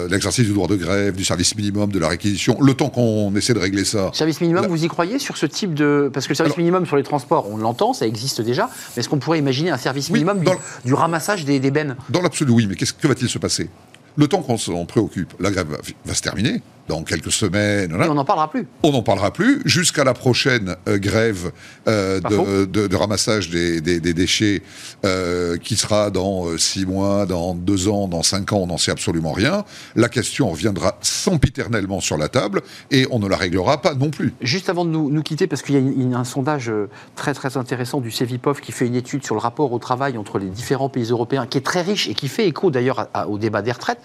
l'exercice 0.09 0.45
du 0.45 0.53
droit 0.53 0.67
de 0.67 0.75
grève, 0.75 1.15
du 1.15 1.25
service 1.25 1.55
minimum, 1.55 1.91
de 1.91 1.99
la 1.99 2.09
réquisition. 2.09 2.57
Le 2.61 2.73
temps 2.73 2.89
qu'on 2.89 3.35
essaie 3.35 3.53
de 3.53 3.59
régler 3.59 3.85
ça. 3.85 4.11
Service 4.13 4.41
minimum, 4.41 4.67
vous 4.67 4.83
y 4.83 4.87
croyez 4.87 5.19
sur 5.19 5.37
ce 5.37 5.45
type 5.45 5.73
de 5.73 6.09
parce 6.13 6.27
que 6.27 6.31
le 6.31 6.35
service 6.35 6.57
minimum 6.57 6.85
sur 6.85 6.95
les 6.95 7.03
transports, 7.03 7.49
on 7.49 7.57
l'entend, 7.57 7.93
ça 7.93 8.05
existe 8.05 8.41
déjà. 8.41 8.69
Mais 8.95 8.99
est-ce 8.99 9.09
qu'on 9.09 9.19
pourrait 9.19 9.39
imaginer 9.39 9.71
un 9.71 9.77
service 9.77 10.09
minimum 10.09 10.43
du, 10.85 10.93
ramassage 10.93 11.45
des, 11.45 11.59
des 11.59 11.71
bennes? 11.71 11.95
Dans 12.09 12.21
l'absolu, 12.21 12.51
oui. 12.51 12.67
Mais 12.67 12.75
qu'est-ce 12.75 12.93
que 12.93 13.07
va-t-il 13.07 13.29
se 13.29 13.39
passer? 13.39 13.69
Le 14.15 14.27
temps 14.27 14.43
qu'on 14.43 14.57
s'en 14.57 14.85
préoccupe, 14.85 15.33
la 15.39 15.49
grève 15.49 15.75
va 16.05 16.13
se 16.13 16.21
terminer 16.21 16.61
dans 16.87 17.03
quelques 17.03 17.31
semaines. 17.31 17.93
on 17.93 18.13
n'en 18.13 18.25
parlera 18.25 18.49
plus. 18.49 18.67
On 18.83 18.91
n'en 18.91 19.03
parlera 19.03 19.31
plus 19.31 19.61
jusqu'à 19.65 20.03
la 20.03 20.13
prochaine 20.13 20.75
euh, 20.87 20.97
grève 20.97 21.51
euh, 21.87 22.19
de, 22.65 22.95
ramassage 22.95 23.49
des, 23.49 23.81
déchets 23.99 24.61
euh, 25.05 25.57
qui 25.57 25.75
sera 25.75 26.09
dans 26.09 26.57
six 26.57 26.85
mois, 26.85 27.25
dans 27.25 27.55
deux 27.55 27.87
ans, 27.87 28.07
dans 28.07 28.23
cinq 28.23 28.53
ans, 28.53 28.57
on 28.57 28.67
n'en 28.67 28.77
sait 28.77 28.91
absolument 28.91 29.31
rien. 29.31 29.63
La 29.95 30.09
question 30.09 30.49
reviendra 30.49 30.97
sempiternellement 31.01 32.01
sur 32.01 32.17
la 32.17 32.27
table 32.27 32.61
et 32.91 33.07
on 33.11 33.19
ne 33.19 33.27
la 33.27 33.37
réglera 33.37 33.81
pas 33.81 33.95
non 33.95 34.09
plus. 34.09 34.33
Juste 34.41 34.69
avant 34.69 34.85
de 34.85 34.89
nous, 34.89 35.23
quitter, 35.23 35.47
parce 35.47 35.61
qu'il 35.61 35.75
y 35.75 36.13
a 36.13 36.17
un 36.17 36.23
sondage 36.23 36.71
très 37.15 37.33
très 37.33 37.55
intéressant 37.57 38.01
du 38.01 38.11
CEVIPOF 38.11 38.59
qui 38.59 38.71
fait 38.71 38.87
une 38.87 38.95
étude 38.95 39.25
sur 39.25 39.35
le 39.35 39.41
rapport 39.41 39.71
au 39.71 39.79
travail 39.79 40.17
entre 40.17 40.37
les 40.37 40.49
différents 40.49 40.89
pays 40.89 41.09
européens, 41.09 41.47
qui 41.47 41.57
est 41.57 41.61
très 41.61 41.81
riche 41.81 42.09
et 42.09 42.13
qui 42.13 42.27
fait 42.27 42.47
écho 42.47 42.71
d'ailleurs 42.71 43.07
au 43.27 43.37
débat 43.37 43.61
des 43.61 43.71
retraites. 43.71 44.01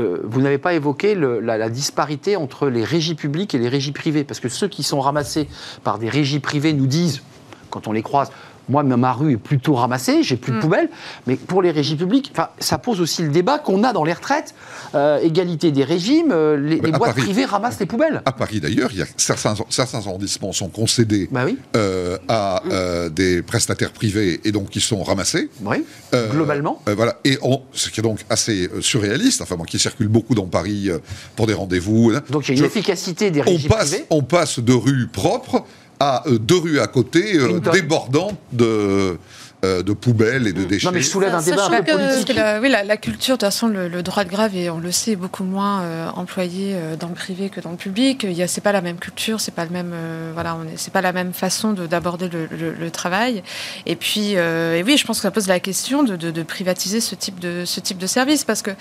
Euh, 0.00 0.20
vous 0.24 0.40
n'avez 0.40 0.58
pas 0.58 0.74
évoqué 0.74 1.14
la, 1.14 1.68
disparité 1.68 2.36
entre 2.36 2.68
les 2.68 2.84
régies 2.84 3.14
publiques 3.14 3.54
et 3.54 3.58
les 3.58 3.68
régies 3.68 3.92
privées, 3.92 4.24
parce 4.24 4.40
que 4.40 4.48
ceux 4.48 4.68
qui 4.68 4.82
sont 4.82 5.00
ramassés 5.00 5.48
par 5.84 5.98
des 5.98 6.08
régies 6.08 6.40
privées 6.40 6.72
nous 6.72 6.86
disent, 6.86 7.22
quand 7.70 7.86
on 7.88 7.92
les 7.92 8.02
croise, 8.02 8.30
moi, 8.68 8.82
ma 8.82 9.12
rue 9.12 9.32
est 9.32 9.36
plutôt 9.36 9.74
ramassée, 9.74 10.22
j'ai 10.22 10.36
plus 10.36 10.52
de 10.52 10.58
mm. 10.58 10.60
poubelles. 10.60 10.88
Mais 11.26 11.36
pour 11.36 11.62
les 11.62 11.70
régies 11.70 11.96
publiques, 11.96 12.32
ça 12.58 12.78
pose 12.78 13.00
aussi 13.00 13.22
le 13.22 13.28
débat 13.28 13.58
qu'on 13.58 13.84
a 13.84 13.92
dans 13.92 14.04
les 14.04 14.12
retraites. 14.12 14.54
Euh, 14.94 15.18
égalité 15.20 15.70
des 15.70 15.84
régimes, 15.84 16.32
euh, 16.32 16.56
les, 16.56 16.78
boîtes 16.92 17.16
privées 17.16 17.44
ramassent 17.44 17.80
les 17.80 17.86
poubelles. 17.86 18.22
À 18.24 18.32
Paris, 18.32 18.60
d'ailleurs, 18.60 18.90
il 18.92 18.98
y 18.98 19.02
a 19.02 19.06
certains, 19.16 19.54
certains 19.70 19.98
arrondissements 19.98 20.52
sont 20.52 20.68
concédés 20.68 21.28
bah 21.30 21.46
euh, 21.76 22.18
à 22.28 22.62
des 23.10 23.42
prestataires 23.42 23.92
privés 23.92 24.40
et 24.44 24.52
donc 24.52 24.70
qui 24.70 24.80
sont 24.80 25.02
ramassés. 25.02 25.48
Oui, 25.62 25.84
globalement. 26.30 26.82
voilà. 26.86 27.18
Et 27.24 27.38
ce 27.72 27.90
qui 27.90 28.00
est 28.00 28.02
donc 28.02 28.20
assez 28.28 28.68
surréaliste, 28.80 29.42
enfin, 29.42 29.56
moi 29.56 29.66
qui 29.66 29.78
circule 29.78 30.08
beaucoup 30.08 30.34
dans 30.34 30.46
Paris 30.46 30.90
pour 31.36 31.46
des 31.46 31.54
rendez-vous. 31.54 32.12
Hein. 32.14 32.22
Donc 32.30 32.48
il 32.48 32.54
y 32.54 32.56
a 32.56 32.60
une 32.60 32.66
efficacité 32.66 33.30
des 33.30 33.40
régies 33.40 33.66
on 33.66 33.74
passe, 33.74 33.96
On 34.10 34.22
passe 34.22 34.58
de 34.60 34.72
rues 34.72 35.08
propres 35.08 35.64
à 36.02 36.24
deux 36.26 36.58
rues 36.58 36.80
à 36.80 36.86
côté, 36.86 37.38
débordantes 37.72 38.38
de 38.52 39.18
euh, 39.64 39.84
de 39.84 39.92
poubelles 39.92 40.48
et 40.48 40.52
de 40.52 40.64
déchets. 40.64 40.88
Non, 40.88 40.92
mais 40.92 41.02
je 41.02 41.08
soulève 41.08 41.32
un 41.32 41.40
débat 41.40 41.66
un 41.66 41.82
peu 41.82 41.92
politique. 41.92 42.34
La, 42.34 42.60
oui, 42.60 42.68
la, 42.68 42.96
culture, 42.96 43.36
de 43.36 43.38
toute 43.38 43.46
façon, 43.46 43.68
le, 43.68 44.02
droit 44.02 44.24
de 44.24 44.28
grève, 44.28 44.56
et 44.56 44.68
on 44.70 44.80
le 44.80 44.90
sait, 44.90 45.12
est 45.12 45.16
beaucoup 45.16 45.44
moins 45.44 45.82
euh, 45.82 46.08
employé 46.16 46.72
euh, 46.74 46.96
dans 46.96 47.06
le 47.06 47.14
privé 47.14 47.48
que 47.48 47.60
dans 47.60 47.70
le 47.70 47.76
public. 47.76 48.24
Il 48.24 48.32
y 48.32 48.42
a, 48.42 48.48
c'est 48.48 48.60
pas 48.60 48.72
la 48.72 48.80
même 48.80 48.96
culture, 48.96 49.40
c'est 49.40 49.54
pas 49.54 49.64
le 49.64 49.70
même, 49.70 49.94
voilà, 50.34 50.56
on 50.56 50.64
est, 50.64 50.76
c'est 50.76 50.92
pas 50.92 51.00
la 51.00 51.12
même 51.12 51.32
façon 51.32 51.74
d'aborder 51.74 52.28
le, 52.28 52.90
travail. 52.90 53.44
Et 53.86 53.94
puis, 53.94 54.32
et 54.32 54.82
oui, 54.84 54.96
je 54.96 55.06
pense 55.06 55.18
que 55.18 55.22
ça 55.22 55.30
pose 55.30 55.46
la 55.46 55.60
question 55.60 56.02
de, 56.02 56.16
de, 56.16 56.42
privatiser 56.42 57.00
ce 57.00 57.14
type 57.14 57.38
de 57.38 57.62
ce 57.64 57.78
type 57.78 57.98
de 57.98 58.08
service, 58.08 58.42
parce 58.42 58.62
que, 58.62 58.72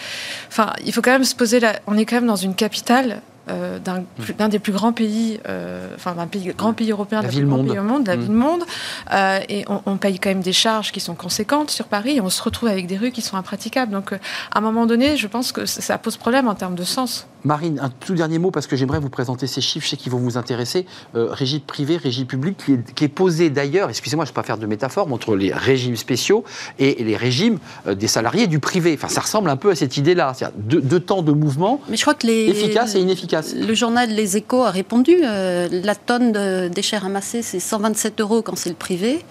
enfin, 0.47 0.73
il 0.83 0.91
faut 0.91 1.03
quand 1.03 1.11
même 1.11 1.25
se 1.25 1.35
poser, 1.35 1.59
la, 1.59 1.79
on 1.85 1.95
est 1.95 2.05
quand 2.05 2.15
même 2.15 2.25
dans 2.25 2.35
une 2.35 2.55
capitale 2.55 3.21
euh, 3.49 3.79
d'un 3.79 4.49
des 4.49 4.59
plus 4.59 4.71
grands 4.71 4.93
pays, 4.93 5.39
euh, 5.47 5.95
enfin 5.95 6.13
d'un 6.13 6.27
grand 6.51 6.73
pays 6.73 6.91
européen, 6.91 7.23
la 7.23 7.27
ville 7.27 7.47
monde. 7.47 7.69
au 7.71 7.81
monde, 7.81 8.05
la 8.05 8.15
mm. 8.15 8.21
ville 8.21 8.31
monde, 8.31 8.63
euh, 9.11 9.39
et 9.49 9.65
on, 9.67 9.97
paye 9.97 10.19
quand 10.19 10.29
même 10.29 10.41
des 10.41 10.53
charges 10.53 10.91
qui 10.91 10.99
sont 10.99 11.15
conséquentes 11.15 11.71
sur 11.71 11.85
Paris, 11.85 12.17
et 12.17 12.21
on 12.21 12.29
se 12.29 12.43
retrouve 12.43 12.69
avec 12.69 12.85
des 12.85 12.97
rues 12.97 13.11
qui 13.11 13.21
sont 13.21 13.37
impraticables. 13.37 13.91
Donc, 13.91 14.13
à 14.13 14.19
un 14.53 14.61
moment 14.61 14.85
donné, 14.85 15.17
je 15.17 15.27
pense 15.27 15.51
que 15.51 15.65
ça 15.65 15.97
pose 15.97 16.17
problème 16.17 16.47
en 16.47 16.55
termes 16.55 16.75
de 16.75 16.83
sens. 16.83 17.27
Marine, 17.43 17.79
un 17.81 17.89
tout 17.89 18.13
dernier 18.13 18.39
mot 18.39 18.51
parce 18.51 18.67
que 18.67 18.75
j'aimerais 18.75 18.99
vous 18.99 19.09
présenter 19.09 19.47
ces 19.47 19.61
chiffres, 19.61 19.85
je 19.85 19.91
sais 19.91 19.97
qu'ils 19.97 20.11
vont 20.11 20.19
vous 20.19 20.37
intéresser. 20.37 20.85
régie 21.13 21.59
privée, 21.59 21.97
régie 21.97 22.25
publique, 22.25 22.57
qui 22.65 22.73
est, 22.73 22.93
qui 22.93 23.03
est 23.05 23.09
posée 23.09 23.49
d'ailleurs, 23.49 23.89
excusez-moi, 23.89 24.25
je 24.25 24.29
ne 24.29 24.33
vais 24.33 24.41
pas 24.41 24.43
faire 24.43 24.57
de 24.57 24.65
métaphore, 24.65 25.11
entre 25.11 25.35
les 25.35 25.51
régimes 25.51 25.95
spéciaux 25.95 26.43
et 26.79 27.03
les 27.03 27.15
régimes 27.15 27.59
des 27.87 28.07
salariés 28.07 28.47
du 28.47 28.59
privé. 28.59 28.93
Enfin, 28.93 29.07
ça 29.07 29.21
ressemble 29.21 29.49
un 29.49 29.57
peu 29.57 29.71
à 29.71 29.75
cette 29.75 29.97
idée-là. 29.97 30.33
Deux, 30.55 30.81
deux 30.81 30.99
temps 30.99 31.21
de 31.21 31.31
mouvement 31.31 31.81
Mais 31.89 31.97
je 31.97 32.01
crois 32.01 32.13
que 32.13 32.27
les... 32.27 32.49
efficaces 32.49 32.95
et 32.95 32.99
inefficaces. 32.99 33.53
Le 33.55 33.73
journal 33.73 34.09
Les 34.09 34.37
Échos 34.37 34.63
a 34.63 34.71
répondu. 34.71 35.15
Euh, 35.23 35.67
la 35.71 35.95
tonne 35.95 36.31
de 36.31 36.67
déchets 36.67 36.97
ramassés, 36.97 37.41
c'est 37.41 37.59
127 37.59 38.21
euros 38.21 38.41
quand 38.41 38.55
c'est 38.57 38.69
le 38.69 38.75
privé 38.75 39.23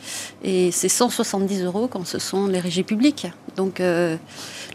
et 0.42 0.70
c'est 0.72 0.88
170 0.88 1.64
euros 1.64 1.88
quand 1.88 2.06
ce 2.06 2.18
sont 2.18 2.46
les 2.46 2.60
régies 2.60 2.82
publiques. 2.82 3.26
Donc 3.56 3.80
euh, 3.80 4.16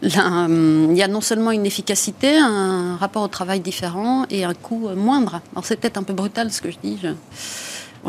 hum, 0.02 0.88
il 0.90 0.96
y 0.96 1.02
a 1.02 1.08
non 1.08 1.20
seulement 1.20 1.50
une 1.50 1.66
efficacité, 1.66 2.36
un 2.38 2.96
rapport 2.96 3.22
travail 3.28 3.60
différent 3.60 4.26
et 4.30 4.44
un 4.44 4.54
coût 4.54 4.88
moindre. 4.94 5.40
Alors 5.52 5.64
c'est 5.64 5.76
peut-être 5.76 5.98
un 5.98 6.02
peu 6.02 6.12
brutal 6.12 6.50
ce 6.52 6.60
que 6.60 6.70
je 6.70 6.78
dis. 6.82 7.00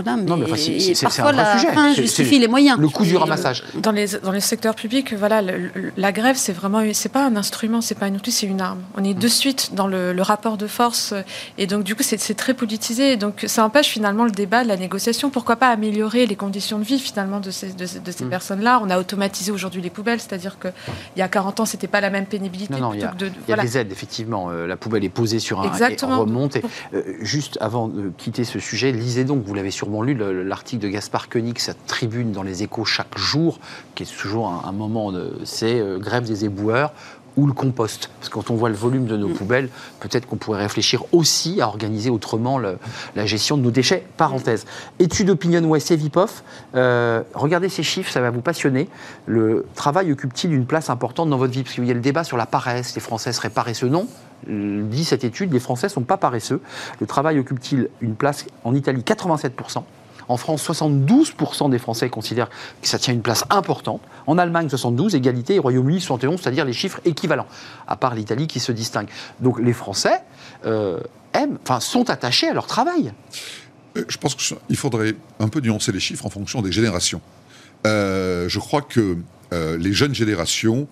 Voilà, 0.03 0.15
mais, 0.15 0.23
non, 0.23 0.37
mais 0.37 0.45
c'est, 0.55 1.01
parfois 1.01 1.31
la 1.31 1.57
sujet. 1.57 1.73
fin 1.73 1.93
justifie 1.93 2.37
les 2.37 2.47
moyens. 2.47 2.77
Le 2.77 2.87
coût 2.87 3.03
du 3.03 3.17
ramassage. 3.17 3.63
Dans 3.81 3.91
les, 3.91 4.07
dans 4.21 4.31
les 4.31 4.41
secteurs 4.41 4.75
publics, 4.75 5.13
voilà, 5.13 5.41
la 5.97 6.11
grève, 6.11 6.35
c'est 6.37 6.53
vraiment, 6.53 6.83
c'est 6.93 7.09
pas 7.09 7.25
un 7.25 7.35
instrument, 7.35 7.81
c'est 7.81 7.95
pas 7.95 8.05
un 8.05 8.13
outil, 8.13 8.31
c'est 8.31 8.45
une 8.45 8.61
arme. 8.61 8.81
On 8.95 9.03
est 9.03 9.15
de 9.15 9.27
suite 9.27 9.71
dans 9.73 9.87
le, 9.87 10.21
rapport 10.21 10.57
de 10.57 10.67
force, 10.67 11.13
et 11.57 11.67
donc 11.67 11.83
du 11.83 11.95
coup, 11.95 12.03
c'est, 12.03 12.17
très 12.35 12.53
politisé. 12.53 13.13
Et 13.13 13.17
donc, 13.17 13.45
ça 13.47 13.63
empêche 13.63 13.87
finalement 13.87 14.25
le 14.25 14.31
débat, 14.31 14.63
de 14.63 14.67
la 14.67 14.77
négociation. 14.77 15.29
Pourquoi 15.29 15.55
pas 15.55 15.69
améliorer 15.69 16.25
les 16.25 16.35
conditions 16.35 16.77
de 16.77 16.83
vie 16.83 16.99
finalement 16.99 17.39
de 17.39 17.49
ces, 17.49 17.71
de, 17.73 17.85
ces 17.85 18.25
mm. 18.25 18.29
personnes-là? 18.29 18.79
On 18.83 18.89
a 18.89 18.99
automatisé 18.99 19.51
aujourd'hui 19.51 19.81
les 19.81 19.89
poubelles, 19.89 20.19
c'est-à-dire 20.19 20.59
que 20.59 20.67
il 21.15 21.19
y 21.19 21.21
a 21.23 21.27
40 21.27 21.61
ans, 21.61 21.65
c'était 21.65 21.87
pas 21.87 22.01
la 22.01 22.09
même 22.09 22.25
pénibilité. 22.25 22.73
Non, 22.73 22.79
non, 22.79 22.93
il 22.93 22.99
y 22.99 23.03
a, 23.03 23.13
y 23.47 23.53
a 23.53 23.57
des 23.57 23.77
aides, 23.77 23.91
effectivement. 23.91 24.49
Euh, 24.51 24.67
la 24.67 24.77
poubelle 24.77 25.03
est 25.03 25.09
posée 25.09 25.39
sur 25.39 25.61
un 25.61 25.71
Exactement. 25.71 26.17
et 26.17 26.19
remonte. 26.19 26.57
Euh, 26.93 27.03
juste 27.21 27.57
avant 27.61 27.87
de 27.87 28.11
quitter 28.17 28.43
ce 28.43 28.59
sujet, 28.59 28.91
lisez 28.91 29.23
donc, 29.23 29.43
vous 29.43 29.53
l'avez 29.53 29.71
sûrement 29.87 30.03
lu 30.03 30.17
l'article 30.43 30.83
de 30.83 30.89
Gaspard 30.89 31.29
Koenig, 31.29 31.59
sa 31.59 31.73
tribune 31.73 32.33
dans 32.33 32.43
les 32.43 32.61
échos 32.61 32.83
chaque 32.83 33.17
jour, 33.17 33.57
qui 33.95 34.03
est 34.03 34.17
toujours 34.19 34.49
un, 34.49 34.71
moment, 34.73 35.13
de, 35.13 35.39
c'est 35.45 35.79
euh, 35.79 35.97
grève 35.97 36.25
des 36.25 36.43
éboueurs 36.43 36.91
ou 37.37 37.47
le 37.47 37.53
compost. 37.53 38.09
Parce 38.19 38.27
que 38.27 38.33
quand 38.33 38.51
on 38.51 38.55
voit 38.55 38.67
le 38.67 38.75
volume 38.75 39.05
de 39.05 39.15
nos 39.15 39.29
mm. 39.29 39.33
poubelles, 39.33 39.69
peut-être 40.01 40.25
qu'on 40.25 40.35
pourrait 40.35 40.61
réfléchir 40.61 41.05
aussi 41.13 41.61
à 41.61 41.67
organiser 41.67 42.09
autrement 42.09 42.59
la 42.59 43.25
gestion 43.25 43.55
de 43.55 43.61
nos 43.61 43.71
déchets. 43.71 44.05
Parenthèse. 44.17 44.65
Étude 44.99 45.29
OpinionWay 45.29 45.79
et 45.89 45.95
Vipof. 45.95 46.43
Euh, 46.75 47.23
regardez 47.33 47.69
ces 47.69 47.83
chiffres, 47.83 48.11
ça 48.11 48.19
va 48.19 48.29
vous 48.29 48.41
passionner. 48.41 48.89
Le 49.25 49.67
travail 49.73 50.11
occupe-t-il 50.11 50.51
une 50.51 50.65
place 50.65 50.89
importante 50.89 51.29
dans 51.29 51.37
votre 51.37 51.53
vie? 51.53 51.63
Parce 51.63 51.75
qu'il 51.75 51.85
y 51.85 51.91
a 51.91 51.93
le 51.93 52.01
débat 52.01 52.25
sur 52.25 52.35
la 52.35 52.45
paresse. 52.45 52.93
Les 52.93 53.01
Français 53.01 53.31
seraient 53.31 53.51
paresseux 53.51 53.87
Non 53.87 54.05
dit 54.45 55.05
cette 55.05 55.23
étude, 55.23 55.51
les 55.51 55.59
Français 55.59 55.87
ne 55.87 55.91
sont 55.91 56.03
pas 56.03 56.17
paresseux. 56.17 56.61
Le 56.99 57.07
travail 57.07 57.39
occupe-t-il 57.39 57.89
une 58.01 58.15
place 58.15 58.45
en 58.63 58.75
Italie? 58.75 59.01
87%, 59.01 59.83
en 60.29 60.37
France, 60.37 60.67
72% 60.69 61.69
des 61.69 61.79
Français 61.79 62.09
considèrent 62.09 62.49
que 62.81 62.87
ça 62.87 62.99
tient 62.99 63.13
une 63.13 63.21
place 63.21 63.45
importante. 63.49 64.01
En 64.25 64.37
Allemagne, 64.37 64.69
72, 64.69 65.15
égalité, 65.15 65.55
et 65.55 65.59
Royaume-Uni, 65.59 65.99
71%, 65.99 66.37
c'est-à-dire 66.37 66.65
les 66.65 66.73
chiffres 66.73 66.99
équivalents, 67.05 67.47
à 67.87 67.95
part 67.95 68.13
l'Italie 68.13 68.47
qui 68.47 68.59
se 68.59 68.71
distingue. 68.71 69.07
Donc 69.39 69.59
les 69.59 69.73
Français 69.73 70.21
euh, 70.65 70.99
aiment, 71.33 71.57
enfin, 71.63 71.79
sont 71.79 72.09
attachés 72.09 72.49
à 72.49 72.53
leur 72.53 72.67
travail. 72.67 73.13
Euh, 73.97 74.03
je 74.07 74.17
pense 74.17 74.35
qu'il 74.35 74.75
faudrait 74.77 75.15
un 75.39 75.47
peu 75.47 75.61
nuancer 75.61 75.91
les 75.91 75.99
chiffres 75.99 76.25
en 76.25 76.29
fonction 76.29 76.61
des 76.61 76.71
générations. 76.71 77.21
Euh, 77.85 78.49
je 78.49 78.59
crois 78.59 78.81
que 78.81 79.17
les 79.51 79.93
jeunes 79.93 80.13
générations 80.13 80.89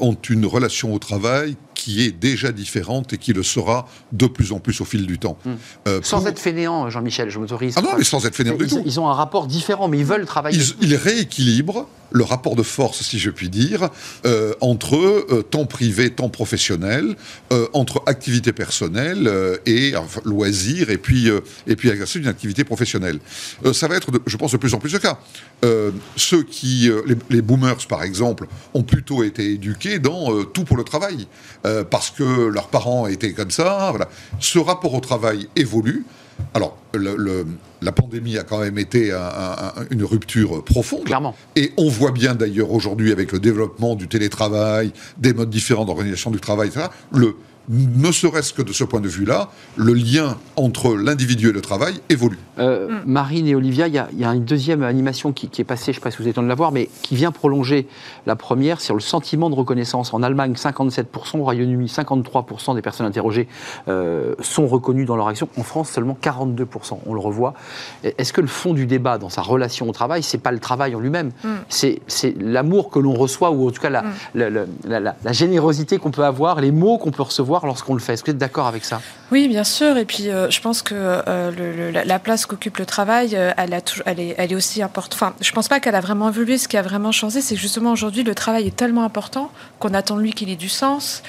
ont 0.00 0.18
une 0.28 0.44
relation 0.44 0.92
au 0.92 0.98
travail 0.98 1.56
qui 1.86 2.02
est 2.02 2.10
déjà 2.10 2.50
différente 2.50 3.12
et 3.12 3.16
qui 3.16 3.32
le 3.32 3.44
sera 3.44 3.86
de 4.10 4.26
plus 4.26 4.50
en 4.50 4.58
plus 4.58 4.80
au 4.80 4.84
fil 4.84 5.06
du 5.06 5.20
temps. 5.20 5.38
Hmm. 5.44 5.52
Euh, 5.86 6.00
sans 6.02 6.26
être 6.26 6.40
fainéant, 6.40 6.90
Jean-Michel, 6.90 7.30
je 7.30 7.38
m'autorise. 7.38 7.74
Ah 7.76 7.82
non, 7.82 7.90
mais 7.96 8.02
sans 8.02 8.26
être 8.26 8.34
fainéant 8.34 8.56
du 8.56 8.66
tout. 8.66 8.82
Ils 8.84 8.98
ont 8.98 9.08
un 9.08 9.12
rapport 9.12 9.46
différent, 9.46 9.86
mais 9.86 9.98
ils 9.98 10.04
veulent 10.04 10.26
travailler. 10.26 10.58
Ils, 10.58 10.88
ils 10.88 10.96
rééquilibrent 10.96 11.86
le 12.12 12.24
rapport 12.24 12.56
de 12.56 12.62
force, 12.62 13.02
si 13.02 13.18
je 13.18 13.30
puis 13.30 13.48
dire, 13.48 13.90
euh, 14.24 14.54
entre 14.60 14.96
euh, 14.96 15.42
temps 15.42 15.66
privé, 15.66 16.10
temps 16.10 16.28
professionnel, 16.28 17.16
entre 17.72 18.02
activité 18.06 18.52
personnelle 18.52 19.30
et 19.66 19.92
loisirs, 20.24 20.90
et 20.90 20.98
puis, 20.98 21.28
et 21.66 21.76
puis 21.76 21.88
exercer 21.88 22.18
une 22.18 22.28
activité 22.28 22.64
professionnelle. 22.64 23.18
ça 23.72 23.88
va 23.88 23.96
être, 23.96 24.10
je 24.26 24.36
pense, 24.36 24.52
de 24.52 24.56
plus 24.56 24.74
en 24.74 24.78
plus 24.78 24.92
le 24.92 24.98
cas. 24.98 25.18
ceux 26.16 26.42
qui, 26.42 26.90
les, 27.06 27.16
les, 27.30 27.42
boomers, 27.42 27.86
par 27.88 28.02
exemple, 28.02 28.46
ont 28.74 28.82
plutôt 28.82 29.22
été 29.22 29.52
éduqués 29.52 29.98
dans 29.98 30.44
tout 30.44 30.64
pour 30.64 30.76
le 30.76 30.84
travail. 30.84 31.26
Euh, 31.76 31.84
parce 31.84 32.10
que 32.10 32.48
leurs 32.48 32.68
parents 32.68 33.06
étaient 33.06 33.32
comme 33.32 33.50
ça. 33.50 33.88
Voilà. 33.90 34.08
Ce 34.40 34.58
rapport 34.58 34.94
au 34.94 35.00
travail 35.00 35.48
évolue. 35.56 36.04
Alors, 36.52 36.76
la 37.80 37.92
pandémie 37.92 38.36
a 38.36 38.42
quand 38.42 38.60
même 38.60 38.78
été 38.78 39.10
une 39.90 40.04
rupture 40.04 40.62
profonde. 40.64 41.04
Clairement. 41.04 41.34
Et 41.54 41.72
on 41.78 41.88
voit 41.88 42.10
bien 42.10 42.34
d'ailleurs 42.34 42.72
aujourd'hui 42.72 43.10
avec 43.10 43.32
le 43.32 43.40
développement 43.40 43.94
du 43.94 44.06
télétravail, 44.06 44.92
des 45.16 45.32
modes 45.32 45.48
différents 45.48 45.86
d'organisation 45.86 46.30
du 46.30 46.38
travail, 46.38 46.68
etc., 46.68 46.88
le, 47.10 47.36
ne 47.68 48.12
serait-ce 48.12 48.52
que 48.52 48.62
de 48.62 48.72
ce 48.72 48.84
point 48.84 49.00
de 49.00 49.08
vue-là, 49.08 49.50
le 49.76 49.92
lien 49.92 50.36
entre 50.56 50.94
l'individu 50.94 51.48
et 51.48 51.52
le 51.52 51.60
travail 51.60 51.94
évolue. 52.08 52.38
Euh, 52.58 52.88
mm. 52.88 53.02
Marine 53.06 53.46
et 53.46 53.54
Olivia, 53.54 53.88
il 53.88 53.94
y, 53.94 54.24
a 54.24 54.34
une 54.34 54.44
deuxième 54.44 54.82
animation 54.82 55.32
qui, 55.32 55.46
est 55.46 55.64
passée, 55.64 55.86
je 55.86 55.90
ne 55.90 55.94
sais 55.94 56.00
pas 56.00 56.10
si 56.10 56.18
vous 56.18 56.28
êtes 56.28 56.36
temps 56.36 56.42
de 56.42 56.48
la 56.48 56.54
voir, 56.54 56.72
mais 56.72 56.88
qui 57.02 57.16
vient 57.16 57.32
prolonger 57.32 57.86
la 58.26 58.36
première 58.36 58.80
sur 58.80 58.94
le 58.94 59.00
sentiment 59.00 59.50
de 59.50 59.54
reconnaissance. 59.54 60.14
En 60.14 60.22
Allemagne, 60.22 60.52
57%, 60.52 61.38
au 61.38 61.42
Royaume-Uni, 61.42 61.86
53% 61.86 62.74
des 62.74 62.82
personnes 62.82 63.06
interrogées 63.06 63.48
euh, 63.88 64.34
sont 64.40 64.66
reconnues 64.66 65.04
dans 65.04 65.16
leur 65.16 65.28
action. 65.28 65.48
En 65.56 65.62
France, 65.62 65.90
seulement 65.90 66.16
42%, 66.20 66.98
on 67.06 67.14
le 67.14 67.20
revoit. 67.20 67.54
Est-ce 68.04 68.32
que 68.32 68.40
le 68.40 68.46
fond 68.46 68.74
du 68.74 68.86
débat 68.86 69.18
dans 69.18 69.28
sa 69.28 69.42
relation 69.42 69.88
au 69.88 69.92
travail, 69.92 70.22
c'est 70.22 70.38
pas 70.38 70.52
le 70.52 70.60
travail 70.60 70.94
en 70.94 71.00
lui-même, 71.00 71.32
mm. 71.44 71.48
c'est 71.68 72.00
l'amour 72.38 72.90
que 72.90 72.98
l'on 72.98 73.14
reçoit, 73.14 73.50
ou 73.50 73.68
en 73.68 73.70
tout 73.70 73.80
cas 73.80 73.90
la, 73.90 74.02
mm. 74.02 75.14
la 75.24 75.32
générosité 75.32 75.98
qu'on 75.98 76.10
peut 76.10 76.24
avoir, 76.24 76.60
les 76.60 76.70
mots 76.70 76.98
qu'on 76.98 77.10
peut 77.10 77.22
recevoir 77.22 77.55
lorsqu'on 77.64 77.94
le 77.94 78.00
fait. 78.00 78.14
Est-ce 78.14 78.22
que 78.22 78.30
vous 78.30 78.34
êtes 78.34 78.38
d'accord 78.38 78.66
avec 78.66 78.84
ça? 78.84 79.00
Oui, 79.32 79.48
bien 79.48 79.64
sûr. 79.64 79.96
Et 79.96 80.04
puis, 80.04 80.28
euh, 80.28 80.50
je 80.50 80.60
pense 80.60 80.82
que 80.82 80.94
euh, 80.94 82.04
la, 82.04 82.18
place 82.20 82.46
qu'occupe 82.46 82.78
le 82.78 82.86
travail, 82.86 83.30
euh, 83.34 83.52
elle, 83.56 83.72
est, 84.20 84.54
aussi 84.54 84.82
importante. 84.82 85.14
Enfin, 85.14 85.34
je 85.40 85.50
pense 85.50 85.66
pas 85.66 85.80
qu'elle 85.80 85.96
a 85.96 86.00
vraiment 86.00 86.28
évolué. 86.28 86.58
Ce 86.58 86.68
qui 86.68 86.76
a 86.76 86.82
vraiment 86.82 87.10
changé, 87.10 87.40
c'est 87.40 87.56
justement 87.56 87.90
aujourd'hui, 87.90 88.22
le 88.22 88.34
travail 88.36 88.68
est 88.68 88.76
tellement 88.76 89.02
important 89.02 89.50
qu'on 89.80 89.94
attend 89.94 90.16
de 90.16 90.22
lui 90.22 90.32
qu'il 90.32 90.48
ait 90.50 90.56
du 90.56 90.68
sens, 90.68 91.22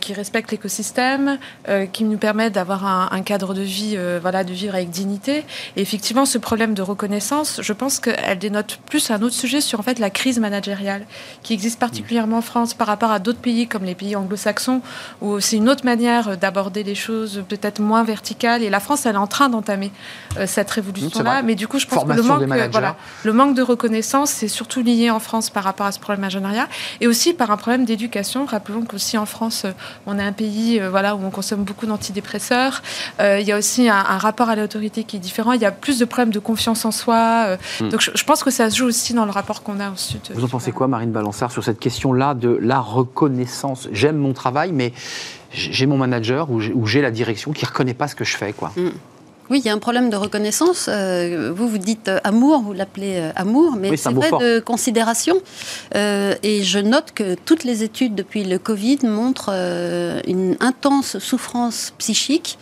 qu'il 0.00 0.14
respecte 0.14 0.50
l'écosystème, 0.50 1.38
qu'il 1.92 2.08
nous 2.08 2.18
permette 2.18 2.52
d'avoir 2.52 2.84
un, 3.12 3.22
cadre 3.22 3.54
de 3.54 3.62
vie, 3.62 3.96
voilà, 4.20 4.44
de 4.44 4.52
vivre 4.52 4.74
avec 4.74 4.90
dignité. 4.90 5.44
Et 5.76 5.82
effectivement, 5.82 6.24
ce 6.26 6.38
problème 6.38 6.74
de 6.74 6.82
reconnaissance, 6.82 7.60
je 7.62 7.72
pense 7.72 8.00
qu'elle 8.00 8.38
dénote 8.38 8.78
plus 8.86 9.10
un 9.10 9.22
autre 9.22 9.34
sujet 9.34 9.60
sur 9.60 9.80
en 9.80 9.82
fait 9.82 9.98
la 9.98 10.10
crise 10.10 10.38
managériale 10.38 11.06
qui 11.42 11.52
existe 11.52 11.78
particulièrement 11.78 12.38
en 12.38 12.42
France 12.42 12.74
par 12.74 12.86
rapport 12.86 13.10
à 13.10 13.18
d'autres 13.18 13.40
pays 13.40 13.66
comme 13.66 13.84
les 13.84 13.94
pays 13.94 14.16
anglo-saxons 14.16 14.80
où 15.20 15.40
c'est 15.40 15.56
une 15.56 15.65
une 15.66 15.72
autre 15.72 15.84
manière 15.84 16.36
d'aborder 16.36 16.84
les 16.84 16.94
choses, 16.94 17.42
peut-être 17.48 17.80
moins 17.80 18.04
verticale. 18.04 18.62
Et 18.62 18.70
la 18.70 18.78
France, 18.78 19.04
elle 19.04 19.16
est 19.16 19.18
en 19.18 19.26
train 19.26 19.48
d'entamer 19.48 19.90
cette 20.46 20.70
révolution-là. 20.70 21.42
Mais 21.42 21.56
du 21.56 21.66
coup, 21.66 21.80
je 21.80 21.86
pense 21.86 22.04
que 22.04 22.12
le 22.12 22.22
manque, 22.22 22.44
voilà, 22.70 22.94
le 23.24 23.32
manque 23.32 23.56
de 23.56 23.62
reconnaissance, 23.62 24.30
c'est 24.30 24.46
surtout 24.46 24.80
lié 24.80 25.10
en 25.10 25.18
France 25.18 25.50
par 25.50 25.64
rapport 25.64 25.86
à 25.86 25.90
ce 25.90 25.98
problème 25.98 26.22
ingénieur 26.22 26.68
et 27.00 27.08
aussi 27.08 27.34
par 27.34 27.50
un 27.50 27.56
problème 27.56 27.84
d'éducation. 27.84 28.46
Rappelons 28.46 28.82
qu'aussi 28.82 29.18
en 29.18 29.26
France, 29.26 29.66
on 30.06 30.20
est 30.20 30.22
un 30.22 30.30
pays 30.30 30.80
voilà, 30.88 31.16
où 31.16 31.24
on 31.24 31.30
consomme 31.30 31.64
beaucoup 31.64 31.86
d'antidépresseurs. 31.86 32.82
il 33.18 33.42
y 33.42 33.50
a 33.50 33.58
aussi 33.58 33.88
un, 33.88 34.18
rapport 34.18 34.48
à 34.48 34.54
l'autorité 34.54 35.02
qui 35.02 35.16
est 35.16 35.20
différent. 35.20 35.50
Il 35.50 35.60
y 35.60 35.66
a 35.66 35.72
plus 35.72 35.98
de 35.98 36.04
problèmes 36.04 36.32
de 36.32 36.38
confiance 36.38 36.84
en 36.84 36.92
soi. 36.92 37.56
Hmm. 37.80 37.88
Donc 37.88 38.02
je, 38.02 38.24
pense 38.24 38.44
que 38.44 38.52
ça 38.52 38.70
se 38.70 38.76
joue 38.76 38.86
aussi 38.86 39.14
dans 39.14 39.24
le 39.24 39.32
rapport 39.32 39.64
qu'on 39.64 39.80
a 39.80 39.90
ensuite. 39.90 40.30
Vous 40.32 40.44
en 40.44 40.48
pensez 40.48 40.70
quoi, 40.70 40.86
Marine 40.86 41.10
Balançard, 41.10 41.50
sur 41.50 41.64
cette 41.64 41.80
question-là 41.80 42.34
de 42.34 42.56
la 42.62 42.78
reconnaissance? 42.78 43.88
J'aime 43.90 44.16
mon 44.16 44.32
travail, 44.32 44.70
mais 44.72 44.92
j'ai 45.56 45.86
mon 45.86 45.96
manager 45.96 46.50
ou 46.50 46.86
j'ai 46.86 47.00
la 47.00 47.10
direction 47.10 47.52
qui 47.52 47.64
ne 47.64 47.68
reconnaît 47.68 47.94
pas 47.94 48.08
ce 48.08 48.14
que 48.14 48.24
je 48.24 48.36
fais. 48.36 48.52
quoi. 48.52 48.72
Hmm. 48.76 48.90
Oui, 49.50 49.60
il 49.60 49.66
y 49.66 49.68
a 49.68 49.72
un 49.72 49.78
problème 49.78 50.10
de 50.10 50.16
reconnaissance. 50.16 50.88
Euh, 50.90 51.52
vous, 51.54 51.68
vous 51.68 51.78
dites 51.78 52.08
euh, 52.08 52.18
amour, 52.24 52.62
vous 52.62 52.72
l'appelez 52.72 53.16
euh, 53.16 53.30
amour, 53.36 53.76
mais 53.76 53.96
c'est 53.96 54.12
vrai 54.12 54.30
de 54.30 54.60
considération. 54.60 55.36
et 55.94 56.62
je 56.62 56.78
note 56.78 57.12
que 57.14 57.34
toutes 57.44 57.64
les 57.64 57.82
études 57.82 58.14
depuis 58.14 58.44
le 58.44 58.58
Covid 58.58 58.98
montrent 59.04 59.50
une 60.26 60.56
intense 60.60 61.18
souffrance 61.18 61.92
psychique. 61.98 62.58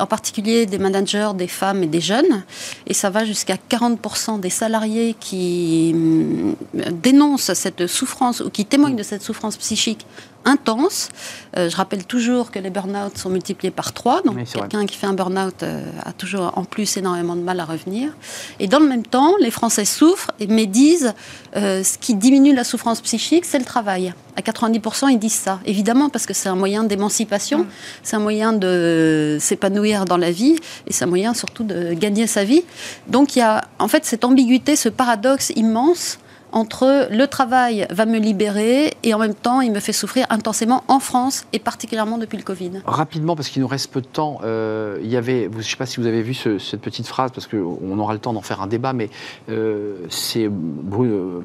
En 0.00 0.06
particulier 0.06 0.66
des 0.66 0.78
managers, 0.78 1.30
des 1.34 1.48
femmes 1.48 1.82
et 1.82 1.86
des 1.86 2.00
jeunes. 2.00 2.44
Et 2.86 2.94
ça 2.94 3.10
va 3.10 3.24
jusqu'à 3.24 3.56
40% 3.56 4.40
des 4.40 4.50
salariés 4.50 5.16
qui 5.18 5.92
hum, 5.94 6.56
dénoncent 7.02 7.52
cette 7.54 7.86
souffrance 7.86 8.40
ou 8.40 8.50
qui 8.50 8.64
témoignent 8.64 8.96
de 8.96 9.02
cette 9.02 9.22
souffrance 9.22 9.56
psychique 9.56 10.06
intense. 10.44 11.08
Euh, 11.56 11.68
je 11.68 11.76
rappelle 11.76 12.04
toujours 12.04 12.50
que 12.50 12.58
les 12.58 12.70
burn-out 12.70 13.16
sont 13.16 13.30
multipliés 13.30 13.70
par 13.70 13.92
3. 13.92 14.22
Donc 14.22 14.36
quelqu'un 14.44 14.86
qui 14.86 14.96
fait 14.96 15.06
un 15.06 15.12
burn-out 15.12 15.62
euh, 15.62 15.84
a 16.04 16.12
toujours 16.12 16.52
en 16.56 16.64
plus 16.64 16.96
énormément 16.96 17.36
de 17.36 17.42
mal 17.42 17.60
à 17.60 17.64
revenir. 17.64 18.12
Et 18.58 18.66
dans 18.66 18.80
le 18.80 18.88
même 18.88 19.04
temps, 19.04 19.34
les 19.40 19.50
Français 19.50 19.84
souffrent, 19.84 20.30
mais 20.48 20.66
disent 20.66 21.14
euh, 21.56 21.82
ce 21.82 21.98
qui 21.98 22.14
diminue 22.14 22.54
la 22.54 22.64
souffrance 22.64 23.00
psychique, 23.00 23.44
c'est 23.44 23.58
le 23.58 23.64
travail. 23.64 24.14
À 24.36 24.40
90%, 24.40 25.10
ils 25.10 25.18
disent 25.18 25.32
ça. 25.32 25.60
Évidemment, 25.66 26.08
parce 26.08 26.24
que 26.24 26.32
c'est 26.32 26.48
un 26.48 26.54
moyen 26.54 26.84
d'émancipation, 26.84 27.60
mm. 27.60 27.66
c'est 28.02 28.16
un 28.16 28.20
moyen 28.20 28.52
de 28.52 29.37
s'épanouir 29.38 30.04
dans 30.04 30.16
la 30.16 30.30
vie, 30.30 30.56
et 30.86 30.92
c'est 30.92 31.04
un 31.04 31.08
moyen 31.08 31.34
surtout 31.34 31.64
de 31.64 31.94
gagner 31.94 32.26
sa 32.26 32.44
vie. 32.44 32.62
Donc 33.08 33.36
il 33.36 33.40
y 33.40 33.42
a 33.42 33.64
en 33.78 33.88
fait 33.88 34.04
cette 34.04 34.24
ambiguïté, 34.24 34.76
ce 34.76 34.88
paradoxe 34.88 35.52
immense 35.56 36.18
entre 36.52 37.08
le 37.10 37.26
travail 37.26 37.86
va 37.90 38.06
me 38.06 38.18
libérer 38.18 38.94
et 39.02 39.14
en 39.14 39.18
même 39.18 39.34
temps 39.34 39.60
il 39.60 39.72
me 39.72 39.80
fait 39.80 39.92
souffrir 39.92 40.26
intensément 40.30 40.82
en 40.88 41.00
France 41.00 41.46
et 41.52 41.58
particulièrement 41.58 42.18
depuis 42.18 42.38
le 42.38 42.42
Covid. 42.42 42.82
Rapidement, 42.84 43.36
parce 43.36 43.48
qu'il 43.48 43.62
nous 43.62 43.68
reste 43.68 43.90
peu 43.92 44.00
de 44.00 44.06
temps, 44.06 44.40
euh, 44.44 44.98
il 45.02 45.10
y 45.10 45.16
avait, 45.16 45.48
je 45.52 45.56
ne 45.56 45.62
sais 45.62 45.76
pas 45.76 45.86
si 45.86 46.00
vous 46.00 46.06
avez 46.06 46.22
vu 46.22 46.34
cette 46.34 46.80
petite 46.80 47.06
phrase, 47.06 47.30
parce 47.32 47.46
qu'on 47.46 47.98
aura 47.98 48.12
le 48.12 48.18
temps 48.18 48.32
d'en 48.32 48.42
faire 48.42 48.62
un 48.62 48.66
débat, 48.66 48.92
mais 48.92 49.10
euh, 49.48 49.96
c'est 50.08 50.48
Bruno, 50.48 51.14
euh, 51.14 51.42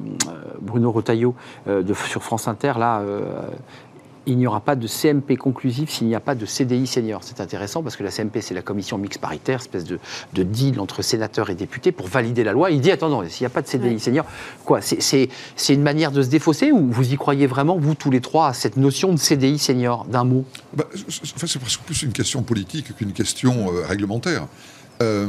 Bruno 0.60 0.90
Retailleau 0.92 1.34
sur 2.06 2.22
France 2.22 2.48
Inter, 2.48 2.74
là, 2.78 3.02
il 4.26 4.38
n'y 4.38 4.46
aura 4.46 4.60
pas 4.60 4.76
de 4.76 4.86
CMP 4.86 5.36
conclusif 5.36 5.90
s'il 5.90 6.06
n'y 6.06 6.14
a 6.14 6.20
pas 6.20 6.34
de 6.34 6.46
CDI 6.46 6.86
senior. 6.86 7.22
C'est 7.22 7.40
intéressant 7.40 7.82
parce 7.82 7.96
que 7.96 8.02
la 8.02 8.10
CMP, 8.10 8.40
c'est 8.40 8.54
la 8.54 8.62
commission 8.62 8.98
mixte 8.98 9.20
paritaire, 9.20 9.60
espèce 9.60 9.84
de, 9.84 9.98
deal 10.32 10.80
entre 10.80 11.02
sénateurs 11.02 11.50
et 11.50 11.54
députés 11.54 11.92
pour 11.92 12.06
valider 12.06 12.44
la 12.44 12.52
loi. 12.52 12.70
Il 12.70 12.80
dit 12.80 12.90
attends, 12.90 13.28
s'il 13.28 13.42
n'y 13.44 13.46
a 13.46 13.50
pas 13.50 13.62
de 13.62 13.66
CDI 13.66 14.00
senior, 14.00 14.26
quoi 14.64 14.80
C'est 14.80 15.28
une 15.68 15.82
manière 15.82 16.12
de 16.12 16.22
se 16.22 16.28
défausser 16.28 16.72
ou 16.72 16.90
vous 16.90 17.12
y 17.12 17.16
croyez 17.16 17.46
vraiment, 17.46 17.76
vous 17.76 17.94
tous 17.94 18.10
les 18.10 18.20
trois, 18.20 18.48
à 18.48 18.52
cette 18.52 18.76
notion 18.76 19.12
de 19.12 19.18
CDI 19.18 19.58
senior, 19.58 20.04
d'un 20.06 20.24
mot? 20.24 20.44
Bah, 20.72 20.84
C'est 21.08 21.58
presque 21.58 21.80
plus 21.80 22.02
une 22.02 22.12
question 22.12 22.42
politique 22.42 22.96
qu'une 22.96 23.12
question 23.12 23.72
euh, 23.72 23.86
réglementaire. 23.86 24.46
Euh, 25.02 25.26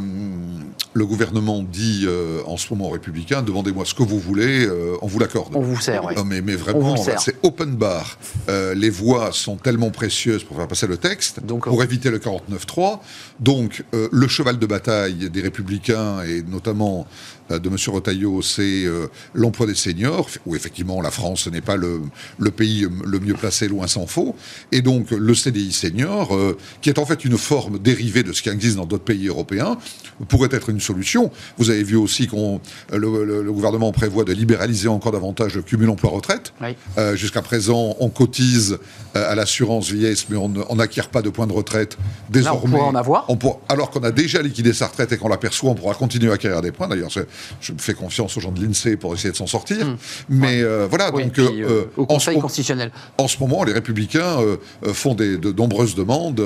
le 0.94 1.06
gouvernement 1.06 1.64
dit 1.64 2.06
euh, 2.06 2.42
en 2.46 2.56
ce 2.56 2.72
moment 2.72 2.88
aux 2.88 2.92
républicains 2.92 3.42
demandez-moi 3.42 3.84
ce 3.84 3.94
que 3.94 4.04
vous 4.04 4.20
voulez, 4.20 4.66
euh, 4.66 4.96
on 5.02 5.08
vous 5.08 5.20
l'accorde. 5.20 5.56
On 5.56 5.62
vous 5.62 5.80
sert, 5.82 6.06
oui. 6.06 6.14
mais, 6.26 6.42
mais, 6.42 6.56
vraiment, 6.56 6.96
c'est 6.98 7.36
open 7.44 7.76
bar. 7.76 8.18
les 8.48 8.90
voix 8.90 9.32
sont 9.32 9.58
tellement 9.58 9.90
précieuses 9.90 10.44
pour 10.44 10.58
faire 10.58 10.68
passer 10.68 10.88
le 10.88 10.98
texte, 10.98 11.44
Donc, 11.44 11.66
pour 11.66 11.84
éviter 11.84 12.12
le 12.12 12.20
49-3. 12.20 13.00
Donc, 13.40 13.84
le 13.94 14.28
cheval 14.28 14.60
de 14.60 14.66
bataille 14.66 15.30
des 15.30 15.42
républicains, 15.42 16.22
et 16.24 16.44
notamment 16.44 17.08
de 17.50 17.70
M. 17.70 17.76
Rotaillot, 17.88 18.42
c'est 18.42 18.86
l'emploi 19.34 19.66
des 19.68 19.76
seniors, 19.76 20.28
où 20.46 20.56
effectivement 20.56 21.02
la 21.02 21.12
France 21.12 21.48
n'est 21.48 21.62
pas 21.62 21.76
le, 21.76 22.02
pays 22.52 22.88
le 23.06 23.20
mieux 23.20 23.34
placé, 23.34 23.68
loin 23.68 23.88
s'en 23.88 24.08
faut. 24.08 24.36
Et 24.72 24.82
donc 24.82 25.12
le 25.12 25.34
CDI 25.34 25.72
senior, 25.72 26.38
qui 26.82 26.90
est 26.90 27.00
en 27.00 27.06
fait 27.06 27.26
une 27.26 27.38
forme 27.38 27.80
dérivée 27.80 28.24
de 28.24 28.32
ce 28.32 28.42
qui 28.42 28.50
existe 28.50 28.78
dans 28.78 28.86
d'autres 28.86 29.04
pays 29.04 29.28
européens, 29.28 29.55
pourrait 30.28 30.50
être 30.52 30.70
une 30.70 30.80
solution. 30.80 31.32
Vous 31.58 31.70
avez 31.70 31.84
vu 31.84 31.96
aussi 31.96 32.28
que 32.28 32.36
le, 32.96 33.52
gouvernement 33.52 33.92
prévoit 33.92 34.24
de 34.24 34.34
libéraliser 34.34 34.88
encore 34.88 35.12
davantage 35.12 35.56
le 35.56 35.62
cumul 35.62 35.90
emploi-retraite. 35.90 36.54
Jusqu'à 37.14 37.42
présent, 37.42 37.96
on 38.00 38.10
cotise 38.10 38.78
à 39.14 39.36
l'assurance 39.36 39.90
vieillesse, 39.90 40.28
mais 40.30 40.38
on 40.38 40.76
n'acquiert 40.76 41.10
pas 41.10 41.22
de 41.22 41.30
points 41.30 41.48
de 41.48 41.54
retraite. 41.54 41.98
Désormais, 42.30 42.80
on 42.80 42.88
en 42.88 42.96
avoir. 42.96 43.28
alors 43.70 43.92
qu'on 43.92 44.04
a 44.04 44.12
déjà 44.12 44.42
liquidé 44.42 44.74
sa 44.74 44.88
retraite 44.88 45.12
et 45.12 45.18
qu'on 45.18 45.30
l'aperçoit, 45.30 45.72
on 45.72 45.76
pourra 45.76 45.94
continuer 45.94 46.32
à 46.32 46.36
acquérir 46.36 46.62
des 46.62 46.72
points. 46.72 46.88
D'ailleurs, 46.88 47.10
je 47.10 47.74
fais 47.78 47.94
confiance 47.94 48.38
aux 48.38 48.40
gens 48.40 48.52
de 48.52 48.64
l'INSEE 48.64 48.98
pour 48.98 49.14
essayer 49.14 49.32
de 49.32 49.38
s'en 49.38 49.48
sortir. 49.48 49.86
Hmm. 49.86 49.96
Mais 50.30 50.62
euh, 50.62 50.88
voilà, 50.90 51.12
donc. 51.12 51.38
Euh, 51.40 51.50
euh, 51.70 51.86
au 51.98 52.06
Conseil 52.06 52.40
constitutionnel. 52.40 52.92
En 53.18 53.28
ce 53.28 53.38
moment, 53.40 53.64
les 53.64 53.74
Républicains 53.74 54.38
font 54.94 55.16
des, 55.16 55.38
de 55.38 55.52
nombreuses 55.52 55.96
demandes 55.96 56.44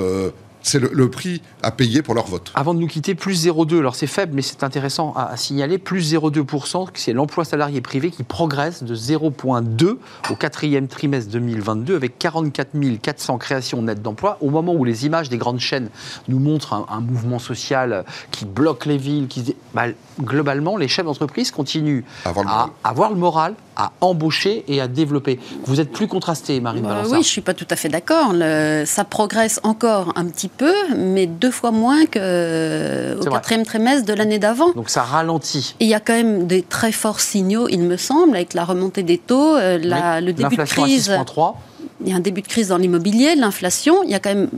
c'est 0.62 0.78
le, 0.78 1.10
prix 1.10 1.42
à 1.62 1.70
payer 1.70 2.02
pour 2.02 2.14
leur 2.14 2.26
vote. 2.26 2.52
Avant 2.54 2.74
de 2.74 2.80
nous 2.80 2.86
quitter, 2.86 3.14
plus 3.14 3.46
0,2, 3.46 3.78
alors 3.78 3.94
c'est 3.94 4.06
faible, 4.06 4.32
mais 4.34 4.42
c'est 4.42 4.62
intéressant 4.62 5.12
à, 5.16 5.36
signaler, 5.36 5.78
plus 5.78 6.12
0,2%, 6.14 6.88
c'est 6.94 7.12
l'emploi 7.12 7.44
salarié 7.44 7.80
privé 7.80 8.10
qui 8.10 8.22
progresse 8.22 8.82
de 8.82 8.94
0,2 8.94 9.96
au 10.30 10.34
quatrième 10.36 10.88
trimestre 10.88 11.30
2022, 11.32 11.96
avec 11.96 12.18
44 12.18 12.70
400 13.02 13.38
créations 13.38 13.82
nettes 13.82 14.02
d'emplois, 14.02 14.38
au 14.40 14.50
moment 14.50 14.74
où 14.74 14.84
les 14.84 15.06
images 15.06 15.28
des 15.28 15.38
grandes 15.38 15.60
chaînes 15.60 15.88
nous 16.28 16.38
montrent 16.38 16.72
un, 16.72 17.00
mouvement 17.00 17.38
social 17.38 18.04
qui 18.30 18.44
bloque 18.44 18.86
les 18.86 18.98
villes, 18.98 19.26
qui, 19.26 19.56
bah, 19.74 19.86
globalement, 20.20 20.76
les 20.76 20.88
chefs 20.88 21.06
d'entreprise 21.06 21.50
continuent 21.50 22.02
à 22.24 22.70
avoir 22.84 23.10
le 23.10 23.16
moral, 23.16 23.54
à 23.69 23.69
embaucher 24.00 24.64
et 24.68 24.80
à 24.80 24.88
développer. 24.88 25.38
Vous 25.64 25.80
êtes 25.80 25.90
plus 25.90 26.06
contrasté, 26.06 26.60
Marine 26.60 26.86
euh, 26.86 27.02
Oui, 27.04 27.10
je 27.10 27.16
ne 27.16 27.22
suis 27.22 27.40
pas 27.40 27.54
tout 27.54 27.66
à 27.70 27.76
fait 27.76 27.88
d'accord. 27.88 28.32
Ça 28.86 29.04
progresse 29.04 29.60
encore 29.62 30.12
un 30.16 30.26
petit 30.26 30.48
peu, 30.48 30.72
mais 30.96 31.26
deux 31.26 31.50
fois 31.50 31.70
moins 31.70 32.04
qu'au 32.06 33.30
quatrième 33.30 33.64
trimestre 33.64 34.06
de 34.06 34.12
l'année 34.12 34.38
d'avant. 34.38 34.72
Donc 34.72 34.90
ça 34.90 35.02
ralentit. 35.02 35.74
il 35.80 35.88
y 35.88 35.94
a 35.94 36.00
quand 36.00 36.14
même 36.14 36.46
des 36.46 36.62
très 36.62 36.92
forts 36.92 37.20
signaux, 37.20 37.68
il 37.68 37.80
me 37.80 37.96
semble, 37.96 38.36
avec 38.36 38.54
la 38.54 38.64
remontée 38.64 39.02
des 39.02 39.18
taux, 39.18 39.56
euh, 39.56 39.78
le 39.78 40.32
début 40.32 40.56
de 40.56 40.64
crise. 40.64 41.12
Il 42.02 42.08
y 42.08 42.12
a 42.12 42.16
un 42.16 42.20
début 42.20 42.40
de 42.40 42.48
crise 42.48 42.68
dans 42.68 42.78
l'immobilier, 42.78 43.34
l'inflation, 43.34 44.02
il 44.04 44.10
y 44.10 44.14
a 44.14 44.20
quand 44.20 44.34
même 44.34 44.48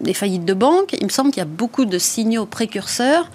des 0.00 0.14
faillites 0.14 0.44
de 0.44 0.54
banques. 0.54 0.94
Il 1.00 1.04
me 1.04 1.10
semble 1.10 1.30
qu'il 1.30 1.40
y 1.40 1.46
a 1.46 1.48
beaucoup 1.48 1.84
de 1.84 1.98
signaux 1.98 2.46
précurseurs 2.46 3.30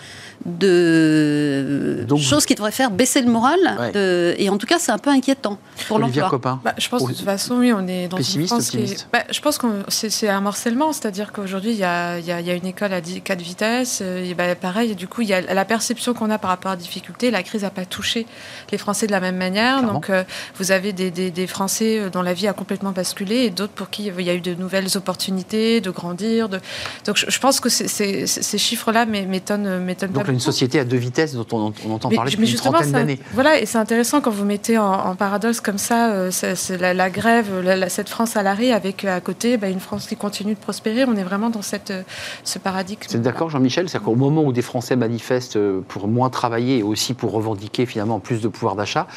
de 0.46 2.06
choses 2.18 2.46
qui 2.46 2.56
devraient 2.56 2.72
faire 2.72 2.92
baisser 2.92 3.22
le 3.22 3.32
moral. 3.32 3.60
et 3.96 4.50
en 4.50 4.58
tout 4.58 4.68
cas, 4.68 4.80
c'est 4.80 4.92
un 4.92 4.98
peu 4.98 5.10
inquiétant 5.10 5.58
pour 5.88 6.00
l'emploi. 6.00 6.32
Bah, 6.64 6.74
je 6.78 6.90
pense 6.90 7.04
que 7.04 7.12
de 7.12 7.18
toute 7.18 7.26
façon, 7.26 7.56
oui, 7.56 7.74
on 7.74 7.88
est 7.88 8.08
dans 8.08 8.18
une 8.18 8.48
France 8.48 8.70
qui 8.70 8.84
bah, 9.12 9.24
je 9.30 9.40
pense 9.42 9.58
que 9.58 9.68
c'est 9.90 10.30
un 10.30 10.42
morcellement, 10.42 10.94
c'est-à-dire 10.94 11.32
qu'aujourd'hui, 11.32 11.72
il 11.72 11.78
y 11.78 11.84
a, 11.84 12.20
y, 12.20 12.32
a, 12.32 12.54
une 12.54 12.66
école 12.66 12.94
à 12.94 13.02
4 13.02 13.42
vitesses. 13.42 14.00
Euh, 14.02 14.24
et 14.24 14.34
bah, 14.34 14.56
pareil, 14.56 14.96
du 14.96 15.08
coup, 15.08 15.22
il 15.22 15.28
y 15.28 15.34
a 15.34 15.42
la 15.42 15.66
perception 15.66 16.14
qu'on 16.14 16.30
a 16.30 16.38
par 16.38 16.50
rapport 16.50 16.72
à 16.72 16.76
la 16.76 16.82
difficulté. 16.82 17.32
La 17.32 17.44
crise 17.44 17.64
n'a 17.64 17.70
pas 17.70 17.86
touché 17.86 18.26
les 18.72 18.78
Français 18.78 19.08
de 19.08 19.12
la 19.12 19.20
même 19.20 19.38
manière. 19.38 19.84
Donc, 19.84 20.10
euh, 20.10 20.24
vous 20.58 20.72
avez 20.72 20.94
des, 20.94 21.12
des, 21.12 21.48
Français 21.48 22.00
euh, 22.00 22.10
dont 22.10 22.22
la 22.22 22.34
vie 22.34 22.48
a 22.48 22.54
complètement 22.54 22.92
basculé 22.92 23.36
et 23.44 23.50
d'autres 23.50 23.74
pour 23.74 23.90
qui 23.90 24.06
il 24.06 24.26
y 24.26 24.30
a 24.30 24.34
eu 24.34 24.42
de 24.42 24.54
nouvelles 24.54 24.98
opportunités 24.98 25.82
de 25.82 25.90
grandir. 25.90 26.50
De... 26.50 26.60
Donc, 27.06 27.18
je, 27.18 27.40
pense 27.40 27.60
que 27.60 27.70
ces 27.70 28.58
chiffres-là 28.58 29.06
m'étonnent 29.06 29.86
pas 30.14 30.24
une 30.34 30.40
société 30.40 30.80
à 30.80 30.86
deux 30.86 30.98
vitesses 30.98 31.34
dont 31.34 31.46
on, 31.52 31.92
entend 31.92 32.10
parler 32.10 32.32
depuis 32.32 32.52
une 32.52 32.58
trentaine 32.58 32.92
d'années. 32.92 33.20
Voilà, 33.34 33.60
et 33.60 33.66
c'est 33.66 33.78
intéressant 33.78 34.22
quand 34.22 34.32
vous 34.32 34.46
mettez 34.46 34.78
en, 34.78 35.16
paradoxe 35.16 35.62
comme 35.62 35.78
ça 35.78 36.12
euh, 36.12 36.32
c'est, 36.32 36.78
la, 36.78 37.10
grève, 37.10 37.48
cette 37.90 38.10
France 38.10 38.32
salariée 38.32 38.74
avec 38.74 39.06
euh, 39.06 39.16
à 39.16 39.22
côté 39.22 39.58
bah, 39.58 39.70
une 39.70 39.80
France 39.80 40.08
qui 40.08 40.16
continue 40.16 40.54
de 40.54 40.60
prospérer. 40.60 41.06
On 41.06 41.16
est 41.16 41.24
vraiment 41.24 41.50
dans 41.50 41.62
cette, 41.62 41.92
euh, 41.92 42.04
ce 42.44 42.60
paradigme. 42.60 43.02
Êtes 43.04 43.22
d'accord, 43.22 43.50
Jean-Michel? 43.50 43.90
C'est-à-dire 43.90 44.06
qu'au 44.06 44.16
moment 44.16 44.44
où 44.44 44.52
des 44.52 44.62
Français 44.62 44.96
manifestent 44.96 45.60
pour 45.88 46.08
moins 46.08 46.30
travailler 46.30 46.80
et 46.80 46.84
aussi 46.84 47.14
pour 47.14 47.32
revendiquer 47.32 47.86
finalement 47.86 48.20
plus 48.20 48.42
de 48.42 48.48
pouvoir 48.48 48.76
d'achat, 48.76 49.08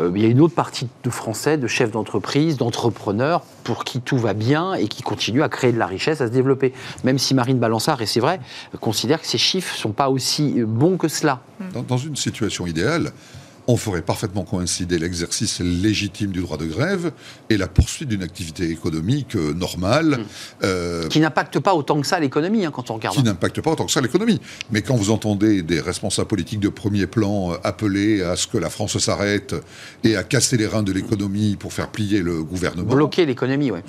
euh, 0.00 0.10
il 0.14 0.22
y 0.22 0.24
a 0.24 0.28
une 0.28 0.40
autre 0.40 0.54
partie 0.54 0.88
de 1.04 1.10
Français, 1.10 1.56
de 1.56 1.66
chefs 1.66 1.90
d'entreprise, 1.90 2.56
d'entrepreneurs, 2.56 3.42
pour 3.64 3.84
qui 3.84 4.00
tout 4.00 4.16
va 4.16 4.34
bien 4.34 4.74
et 4.74 4.88
qui 4.88 5.02
continuent 5.02 5.42
à 5.42 5.48
créer 5.48 5.72
de 5.72 5.78
la 5.78 5.86
richesse, 5.86 6.20
à 6.20 6.26
se 6.26 6.32
développer. 6.32 6.72
Même 7.04 7.18
si 7.18 7.34
Marine 7.34 7.58
Balançard, 7.58 8.00
et 8.02 8.06
c'est 8.06 8.20
vrai, 8.20 8.40
considère 8.80 9.20
que 9.20 9.26
ces 9.26 9.38
chiffres 9.38 9.74
ne 9.74 9.78
sont 9.78 9.92
pas 9.92 10.10
aussi 10.10 10.49
bons 10.64 10.96
que 10.96 11.08
cela. 11.08 11.42
Dans, 11.88 11.98
une 11.98 12.16
situation 12.16 12.66
idéale, 12.66 13.12
on 13.70 13.76
ferait 13.76 14.02
parfaitement 14.02 14.44
coïncider 14.44 14.98
l'exercice 14.98 15.60
légitime 15.60 16.32
du 16.32 16.40
droit 16.40 16.56
de 16.56 16.66
grève 16.66 17.12
et 17.48 17.56
la 17.56 17.68
poursuite 17.68 18.08
d'une 18.08 18.22
activité 18.22 18.68
économique 18.68 19.36
euh, 19.36 19.52
normale. 19.54 20.18
Mmh. 20.18 20.24
Euh, 20.64 21.08
qui 21.08 21.20
n'impacte 21.20 21.58
pas 21.60 21.74
autant 21.74 22.00
que 22.00 22.06
ça 22.06 22.18
l'économie, 22.18 22.64
hein, 22.64 22.72
quand 22.72 22.90
on 22.90 22.94
regarde. 22.94 23.14
Qui 23.14 23.22
n'impacte 23.22 23.60
pas 23.60 23.70
autant 23.70 23.86
que 23.86 23.92
ça 23.92 24.00
l'économie. 24.00 24.40
Mais 24.70 24.82
quand 24.82 24.96
vous 24.96 25.10
entendez 25.10 25.62
des 25.62 25.80
responsables 25.80 26.28
politiques 26.28 26.60
de 26.60 26.68
premier 26.68 27.06
plan 27.06 27.52
appeler 27.62 28.22
à 28.22 28.36
ce 28.36 28.46
que 28.46 28.58
la 28.58 28.70
France 28.70 28.98
s'arrête 28.98 29.54
et 30.02 30.16
à 30.16 30.24
casser 30.24 30.56
les 30.56 30.66
reins 30.66 30.82
de 30.82 30.92
l'économie 30.92 31.56
pour 31.56 31.72
faire 31.72 31.88
plier 31.88 32.20
le 32.20 32.42
gouvernement. 32.42 32.92
Bloquer 32.92 33.26
l'économie, 33.26 33.70
oui. 33.70 33.80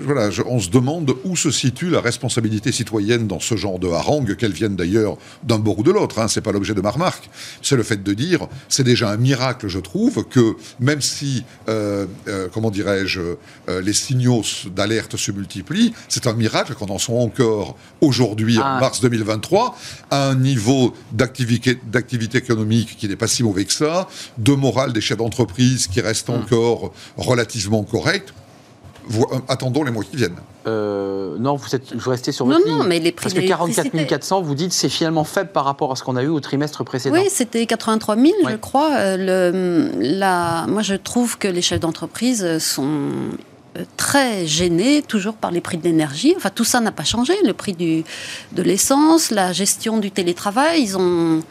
voilà, 0.00 0.30
on 0.46 0.60
se 0.60 0.70
demande 0.70 1.14
où 1.24 1.36
se 1.36 1.50
situe 1.50 1.90
la 1.90 2.00
responsabilité 2.00 2.72
citoyenne 2.72 3.26
dans 3.26 3.40
ce 3.40 3.56
genre 3.56 3.78
de 3.78 3.88
harangue, 3.88 4.36
qu'elle 4.36 4.52
vienne 4.52 4.76
d'ailleurs 4.76 5.16
d'un 5.42 5.58
bord 5.58 5.80
ou 5.80 5.82
de 5.82 5.90
l'autre. 5.90 6.18
Hein, 6.18 6.28
c'est 6.28 6.40
pas 6.40 6.52
l'objet 6.52 6.74
de 6.74 6.80
ma 6.80 6.90
remarque. 6.90 7.28
C'est 7.60 7.76
le 7.76 7.82
fait 7.82 8.02
de 8.02 8.14
dire, 8.14 8.46
c'est 8.68 8.84
déjà 8.94 9.10
un 9.10 9.16
miracle, 9.16 9.66
je 9.66 9.80
trouve, 9.80 10.24
que 10.24 10.54
même 10.78 11.00
si, 11.00 11.44
euh, 11.68 12.06
euh, 12.28 12.46
comment 12.52 12.70
dirais-je, 12.70 13.20
euh, 13.68 13.80
les 13.82 13.92
signaux 13.92 14.42
d'alerte 14.66 15.16
se 15.16 15.32
multiplient, 15.32 15.92
c'est 16.08 16.28
un 16.28 16.32
miracle 16.34 16.74
qu'on 16.74 16.90
en 16.90 16.98
soit 16.98 17.18
encore 17.18 17.76
aujourd'hui, 18.00 18.58
en 18.58 18.64
ah. 18.64 18.80
mars 18.80 19.00
2023, 19.00 19.76
à 20.12 20.28
un 20.28 20.36
niveau 20.36 20.94
d'activité, 21.10 21.80
d'activité 21.90 22.38
économique 22.38 22.96
qui 22.96 23.08
n'est 23.08 23.16
pas 23.16 23.26
si 23.26 23.42
mauvais 23.42 23.64
que 23.64 23.72
ça, 23.72 24.08
de 24.38 24.52
morale 24.52 24.92
des 24.92 25.00
chefs 25.00 25.18
d'entreprise 25.18 25.88
qui 25.88 26.00
reste 26.00 26.28
hmm. 26.28 26.34
encore 26.34 26.92
relativement 27.16 27.82
correct. 27.82 28.32
Attendons 29.48 29.84
les 29.84 29.90
mois 29.90 30.04
qui 30.04 30.16
viennent. 30.16 30.36
Euh, 30.66 31.36
non, 31.38 31.56
vous, 31.56 31.74
êtes, 31.74 31.94
vous 31.94 32.10
restez 32.10 32.32
sur 32.32 32.46
votre 32.46 32.66
non, 32.66 32.78
Non, 32.78 32.84
mais 32.84 32.98
les 32.98 33.12
prix 33.12 33.24
Parce 33.24 33.34
que 33.34 33.46
44 33.46 34.06
400, 34.06 34.42
vous 34.42 34.54
dites, 34.54 34.72
c'est 34.72 34.88
finalement 34.88 35.24
faible 35.24 35.50
par 35.50 35.64
rapport 35.64 35.92
à 35.92 35.96
ce 35.96 36.02
qu'on 36.02 36.16
a 36.16 36.22
eu 36.22 36.28
au 36.28 36.40
trimestre 36.40 36.84
précédent. 36.84 37.16
Oui, 37.16 37.26
c'était 37.28 37.66
83 37.66 38.16
000, 38.16 38.28
je 38.48 38.56
crois. 38.56 38.92
Euh, 38.96 39.16
le, 39.16 40.18
la, 40.18 40.66
moi, 40.68 40.82
je 40.82 40.94
trouve 40.94 41.38
que 41.38 41.48
les 41.48 41.62
chefs 41.62 41.80
d'entreprise 41.80 42.58
sont 42.58 43.08
euh, 43.76 43.84
très 43.96 44.46
gênés 44.46 45.02
toujours 45.02 45.34
par 45.34 45.50
les 45.50 45.60
prix 45.60 45.76
de 45.76 45.84
l'énergie. 45.84 46.34
Enfin, 46.36 46.50
tout 46.54 46.64
ça 46.64 46.80
n'a 46.80 46.92
pas 46.92 47.04
changé. 47.04 47.34
Le 47.44 47.52
prix 47.52 47.72
du, 47.72 48.04
de 48.52 48.62
l'essence, 48.62 49.30
la 49.30 49.52
gestion 49.52 49.98
du 49.98 50.10
télétravail, 50.10 50.82
ils 50.82 50.96
ont 50.96 51.42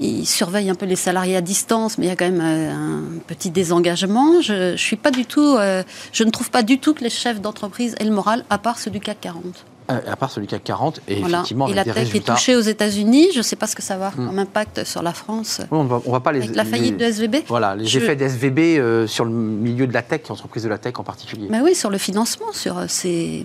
ils 0.00 0.26
surveillent 0.26 0.70
un 0.70 0.74
peu 0.74 0.86
les 0.86 0.96
salariés 0.96 1.36
à 1.36 1.40
distance, 1.40 1.98
mais 1.98 2.06
il 2.06 2.08
y 2.08 2.12
a 2.12 2.16
quand 2.16 2.30
même 2.30 2.40
euh, 2.40 2.72
un 2.72 3.18
petit 3.26 3.50
désengagement. 3.50 4.40
Je, 4.40 4.72
je 4.72 4.82
suis 4.82 4.96
pas 4.96 5.10
du 5.10 5.26
tout, 5.26 5.56
euh, 5.58 5.82
je 6.12 6.24
ne 6.24 6.30
trouve 6.30 6.50
pas 6.50 6.62
du 6.62 6.78
tout 6.78 6.94
que 6.94 7.04
les 7.04 7.10
chefs 7.10 7.40
d'entreprise 7.40 7.94
aient 8.00 8.04
le 8.04 8.10
moral, 8.10 8.44
à 8.48 8.58
part 8.58 8.78
ceux 8.78 8.90
du 8.90 8.98
CAC 8.98 9.20
40. 9.20 9.44
Euh, 9.90 10.00
à 10.06 10.16
part 10.16 10.30
celui 10.30 10.46
du 10.46 10.52
CAC 10.52 10.64
40, 10.64 11.00
et 11.08 11.18
effectivement, 11.18 11.68
et 11.68 11.74
la 11.74 11.84
tech 11.84 12.14
est 12.14 12.24
touchée 12.24 12.56
aux 12.56 12.60
États-Unis. 12.60 13.28
Je 13.32 13.38
ne 13.38 13.42
sais 13.42 13.56
pas 13.56 13.66
ce 13.66 13.76
que 13.76 13.82
ça 13.82 13.96
va 13.98 14.06
avoir 14.06 14.24
hmm. 14.24 14.28
comme 14.28 14.38
impact 14.38 14.84
sur 14.84 15.02
la 15.02 15.12
France. 15.12 15.60
on 15.70 15.84
va, 15.84 15.98
va 15.98 16.20
pas 16.20 16.32
les, 16.32 16.44
avec 16.44 16.56
la 16.56 16.64
faillite 16.64 16.96
de 16.96 17.04
SVB. 17.04 17.36
Voilà, 17.48 17.76
les 17.76 17.96
effets 17.96 18.16
de 18.16 18.24
SVB 18.24 19.06
sur 19.06 19.24
le 19.24 19.32
milieu 19.32 19.86
de 19.86 19.92
la 19.92 20.02
tech, 20.02 20.22
entreprise 20.30 20.62
de 20.62 20.68
la 20.68 20.78
tech 20.78 20.94
en 20.96 21.04
particulier. 21.04 21.48
Mais 21.50 21.60
oui, 21.60 21.74
sur 21.74 21.90
le 21.90 21.98
financement, 21.98 22.52
sur 22.52 22.84
ces 22.88 23.44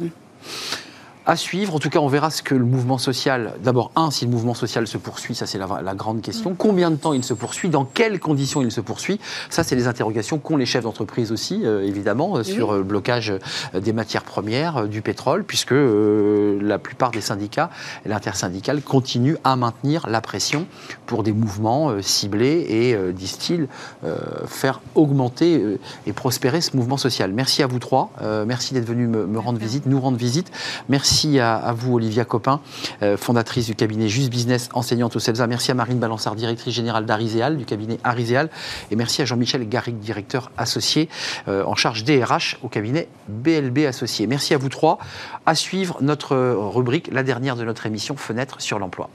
à 1.25 1.35
suivre. 1.35 1.75
En 1.75 1.79
tout 1.79 1.89
cas, 1.89 1.99
on 1.99 2.07
verra 2.07 2.29
ce 2.29 2.43
que 2.43 2.55
le 2.55 2.65
mouvement 2.65 2.97
social. 2.97 3.53
D'abord, 3.63 3.91
un, 3.95 4.11
si 4.11 4.25
le 4.25 4.31
mouvement 4.31 4.53
social 4.53 4.87
se 4.87 4.97
poursuit, 4.97 5.35
ça 5.35 5.45
c'est 5.45 5.57
la, 5.57 5.95
grande 5.95 6.21
question. 6.21 6.51
Mm. 6.51 6.55
Combien 6.57 6.91
de 6.91 6.95
temps 6.95 7.13
il 7.13 7.23
se 7.23 7.33
poursuit? 7.33 7.69
Dans 7.69 7.85
quelles 7.85 8.19
conditions 8.19 8.61
il 8.61 8.71
se 8.71 8.81
poursuit? 8.81 9.19
Ça, 9.49 9.63
c'est 9.63 9.75
les 9.75 9.87
interrogations 9.87 10.37
qu'ont 10.37 10.57
les 10.57 10.65
chefs 10.65 10.83
d'entreprise 10.83 11.31
aussi, 11.31 11.61
euh, 11.63 11.85
évidemment, 11.85 12.37
euh, 12.37 12.43
sur 12.43 12.73
le 12.73 12.83
blocage 12.83 13.31
euh, 13.73 13.79
des 13.79 13.93
matières 13.93 14.23
premières, 14.23 14.87
du 14.87 15.01
pétrole, 15.01 15.43
puisque 15.43 15.73
la 15.73 16.79
plupart 16.79 17.11
des 17.11 17.21
syndicats 17.21 17.69
l'intersyndicale 18.05 18.81
continuent 18.81 19.37
à 19.43 19.55
maintenir 19.55 20.07
la 20.09 20.21
pression 20.21 20.67
pour 21.05 21.23
des 21.23 21.31
mouvements 21.31 22.01
ciblés 22.01 22.65
et, 22.69 23.13
disent-ils, 23.13 23.67
faire 24.47 24.81
augmenter 24.95 25.77
et 26.05 26.13
prospérer 26.13 26.61
ce 26.61 26.75
mouvement 26.75 26.97
social. 26.97 27.31
Merci 27.33 27.63
à 27.63 27.67
vous 27.67 27.79
trois. 27.79 28.11
merci 28.45 28.73
d'être 28.73 28.85
venus 28.85 29.09
me, 29.09 29.25
me 29.25 29.39
rendre 29.39 29.59
visite, 29.59 29.85
nous 29.85 29.99
rendre 29.99 30.17
visite. 30.17 30.51
Merci 30.89 31.14
Merci 31.15 31.39
à, 31.39 31.71
vous, 31.71 31.95
Olivia 31.95 32.25
Copin, 32.25 32.59
euh, 33.01 33.15
fondatrice 33.15 33.67
du 33.67 33.73
cabinet 33.73 34.09
Just 34.09 34.29
Business, 34.29 34.67
enseignante 34.73 35.15
au 35.15 35.19
CELSA. 35.19 35.47
Merci 35.47 35.71
à 35.71 35.73
Marine 35.73 35.97
Balançard, 35.97 36.35
directrice 36.35 36.73
générale 36.73 37.05
d'Ariséal, 37.05 37.55
du 37.55 37.63
cabinet 37.63 37.99
Ariséal. 38.03 38.49
Et 38.91 38.97
merci 38.97 39.21
à 39.21 39.25
Jean-Michel 39.25 39.65
Garrigue, 39.69 39.97
directeur 39.99 40.51
associé 40.57 41.07
euh, 41.47 41.63
en 41.63 41.75
charge 41.75 42.03
DRH 42.03 42.57
au 42.63 42.67
cabinet 42.67 43.07
BLB 43.29 43.85
Associé. 43.85 44.27
Merci 44.27 44.53
à 44.55 44.57
vous 44.57 44.67
trois. 44.67 44.99
À 45.45 45.55
suivre 45.55 45.99
notre 46.01 46.35
rubrique, 46.35 47.09
la 47.13 47.23
dernière 47.23 47.55
de 47.55 47.63
notre 47.63 47.85
émission, 47.85 48.17
Fenêtre 48.17 48.59
sur 48.59 48.77
l'emploi. 48.77 49.09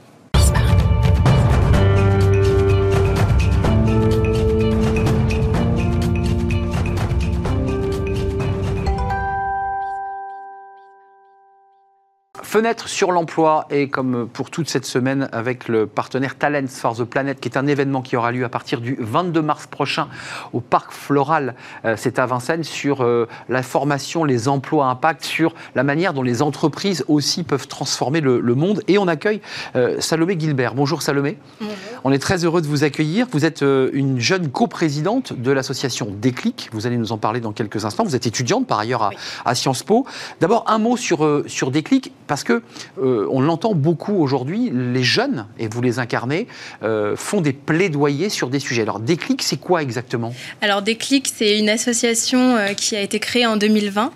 Fenêtre 12.51 12.89
sur 12.89 13.13
l'emploi 13.13 13.65
et 13.69 13.87
comme 13.87 14.27
pour 14.27 14.49
toute 14.49 14.69
cette 14.69 14.85
semaine 14.85 15.29
avec 15.31 15.69
le 15.69 15.87
partenaire 15.87 16.35
Talents 16.35 16.67
for 16.67 16.97
the 16.97 17.05
Planet 17.05 17.39
qui 17.39 17.47
est 17.47 17.57
un 17.57 17.65
événement 17.65 18.01
qui 18.01 18.17
aura 18.17 18.33
lieu 18.33 18.43
à 18.43 18.49
partir 18.49 18.81
du 18.81 18.97
22 18.99 19.41
mars 19.41 19.67
prochain 19.67 20.09
au 20.51 20.59
Parc 20.59 20.91
Floral, 20.91 21.55
euh, 21.85 21.95
c'est 21.97 22.19
à 22.19 22.25
Vincennes, 22.25 22.65
sur 22.65 23.05
euh, 23.05 23.25
la 23.47 23.63
formation, 23.63 24.25
les 24.25 24.49
emplois 24.49 24.87
impact, 24.87 25.23
sur 25.23 25.53
la 25.75 25.83
manière 25.83 26.13
dont 26.13 26.23
les 26.23 26.41
entreprises 26.41 27.05
aussi 27.07 27.43
peuvent 27.43 27.69
transformer 27.69 28.19
le, 28.19 28.41
monde. 28.53 28.83
Et 28.89 28.97
on 28.97 29.07
accueille 29.07 29.39
euh, 29.77 30.01
Salomé 30.01 30.37
Gilbert. 30.37 30.75
Bonjour 30.75 31.03
Salomé. 31.03 31.37
Bonjour. 31.61 31.73
On 32.03 32.11
est 32.11 32.19
très 32.19 32.43
heureux 32.43 32.61
de 32.61 32.67
vous 32.67 32.83
accueillir. 32.83 33.27
Vous 33.31 33.45
êtes 33.45 33.61
une 33.61 34.19
jeune 34.19 34.49
coprésidente 34.49 35.31
de 35.31 35.51
l'association 35.51 36.09
Déclic. 36.11 36.67
Vous 36.73 36.85
allez 36.85 36.97
nous 36.97 37.13
en 37.13 37.17
parler 37.17 37.39
dans 37.39 37.53
quelques 37.53 37.85
instants. 37.85 38.03
Vous 38.03 38.15
êtes 38.15 38.27
étudiante 38.27 38.67
par 38.67 38.79
ailleurs 38.79 39.03
à, 39.03 39.11
à 39.45 39.55
Sciences 39.55 39.83
Po. 39.83 40.05
D'abord 40.41 40.65
un 40.67 40.79
mot 40.79 40.97
sur, 40.97 41.43
sur 41.47 41.71
Déclic 41.71 42.11
parce 42.27 42.40
parce 42.41 42.59
que 42.59 42.63
euh, 43.01 43.27
on 43.29 43.41
l'entend 43.41 43.73
beaucoup 43.73 44.15
aujourd'hui, 44.15 44.71
les 44.73 45.03
jeunes, 45.03 45.45
et 45.59 45.67
vous 45.67 45.81
les 45.81 45.99
incarnez, 45.99 46.47
euh, 46.83 47.15
font 47.15 47.41
des 47.41 47.53
plaidoyers 47.53 48.29
sur 48.29 48.49
des 48.49 48.59
sujets. 48.59 48.81
Alors 48.81 48.99
Déclic, 48.99 49.43
c'est 49.43 49.57
quoi 49.57 49.81
exactement? 49.81 50.33
Alors 50.61 50.81
Déclic, 50.81 51.31
c'est 51.33 51.59
une 51.59 51.69
association 51.69 52.55
euh, 52.55 52.73
qui 52.73 52.95
a 52.95 53.01
été 53.01 53.19
créée 53.19 53.45
en 53.45 53.57
2020, 53.57 54.11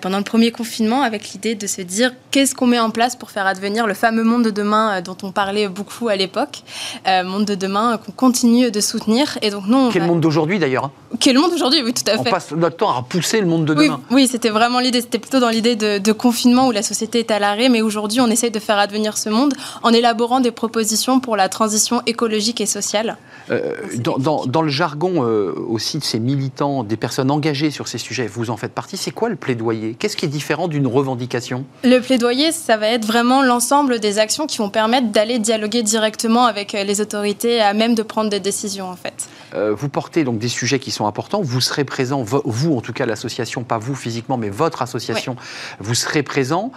pendant 0.00 0.18
le 0.18 0.24
premier 0.24 0.50
confinement, 0.50 1.02
avec 1.02 1.30
l'idée 1.30 1.54
de 1.54 1.66
se 1.66 1.82
dire 1.82 2.12
qu'est-ce 2.30 2.54
qu'on 2.54 2.66
met 2.66 2.78
en 2.78 2.90
place 2.90 3.16
pour 3.16 3.30
faire 3.30 3.46
advenir 3.46 3.86
le 3.86 3.94
fameux 3.94 4.24
monde 4.24 4.44
de 4.44 4.50
demain 4.50 5.00
dont 5.00 5.16
on 5.22 5.32
parlait 5.32 5.68
beaucoup 5.68 6.08
à 6.08 6.16
l'époque, 6.16 6.62
monde 7.06 7.44
de 7.44 7.54
demain 7.54 7.98
qu'on 7.98 8.12
continue 8.12 8.70
de 8.70 8.80
soutenir. 8.80 9.38
Et 9.42 9.50
donc 9.50 9.64
nous, 9.66 9.90
Quel 9.90 10.04
monde 10.04 10.20
d'aujourd'hui 10.20 10.58
d'ailleurs 10.58 10.86
hein? 10.86 10.92
Quel 11.20 11.38
monde 11.38 11.52
d'aujourd'hui, 11.52 11.82
oui, 11.84 11.94
tout 11.94 12.10
à 12.10 12.14
fait. 12.14 12.28
On 12.28 12.30
passe 12.30 12.52
notre 12.52 12.76
temps 12.76 12.90
à 12.90 12.94
repousser 12.94 13.40
le 13.40 13.46
monde 13.46 13.64
de 13.64 13.74
demain. 13.74 14.00
Oui, 14.10 14.22
oui 14.22 14.28
c'était 14.28 14.50
vraiment 14.50 14.80
l'idée. 14.80 15.00
C'était 15.00 15.18
plutôt 15.18 15.40
dans 15.40 15.48
l'idée 15.48 15.76
de, 15.76 15.98
de 15.98 16.12
confinement 16.12 16.68
où 16.68 16.72
la 16.72 16.82
société 16.82 17.20
est 17.20 17.30
à 17.30 17.38
l'arrêt 17.38 17.63
mais 17.68 17.82
aujourd'hui, 17.82 18.20
on 18.20 18.28
essaye 18.28 18.50
de 18.50 18.58
faire 18.58 18.78
advenir 18.78 19.16
ce 19.16 19.28
monde 19.28 19.54
en 19.82 19.90
élaborant 19.90 20.40
des 20.40 20.50
propositions 20.50 21.20
pour 21.20 21.36
la 21.36 21.48
transition 21.48 22.02
écologique 22.06 22.60
et 22.60 22.66
sociale. 22.66 23.16
Euh, 23.50 23.74
dans, 23.98 24.62
le 24.62 24.68
jargon 24.68 25.24
euh, 25.24 25.52
aussi 25.68 25.98
de 25.98 26.04
ces 26.04 26.18
militants, 26.18 26.82
des 26.82 26.96
personnes 26.96 27.30
engagées 27.30 27.70
sur 27.70 27.88
ces 27.88 27.98
sujets, 27.98 28.26
vous 28.26 28.50
en 28.50 28.56
faites 28.56 28.72
partie, 28.72 28.96
c'est 28.96 29.10
quoi 29.10 29.28
le 29.28 29.36
plaidoyer? 29.36 29.94
Qu'est-ce 29.94 30.16
qui 30.16 30.24
est 30.24 30.28
différent 30.28 30.66
d'une 30.66 30.86
revendication? 30.86 31.64
Le 31.82 31.98
plaidoyer, 31.98 32.52
ça 32.52 32.76
va 32.76 32.88
être 32.88 33.04
vraiment 33.04 33.42
l'ensemble 33.42 34.00
des 34.00 34.18
actions 34.18 34.46
qui 34.46 34.58
vont 34.58 34.70
permettre 34.70 35.08
d'aller 35.12 35.38
dialoguer 35.38 35.82
directement 35.82 36.46
avec 36.46 36.74
euh, 36.74 36.84
les 36.84 37.00
autorités 37.00 37.60
à 37.60 37.74
même 37.74 37.94
de 37.94 38.02
prendre 38.02 38.30
des 38.30 38.40
décisions 38.40 38.88
en 38.88 38.96
fait. 38.96 39.28
vous 39.54 39.88
portez 39.88 40.24
donc 40.24 40.38
des 40.38 40.48
sujets 40.48 40.78
qui 40.78 40.90
sont 40.90 41.06
importants, 41.06 41.40
vous 41.42 41.60
serez 41.60 41.84
présent, 41.84 42.22
vous 42.22 42.74
en 42.74 42.80
tout 42.80 42.92
cas 42.92 43.06
l'association, 43.06 43.62
pas 43.62 43.78
vous 43.78 43.94
physiquement, 43.94 44.36
mais 44.36 44.50
votre 44.50 44.82
association, 44.82 45.36
vous 45.80 45.94
serez 45.94 46.22
présent 46.22 46.72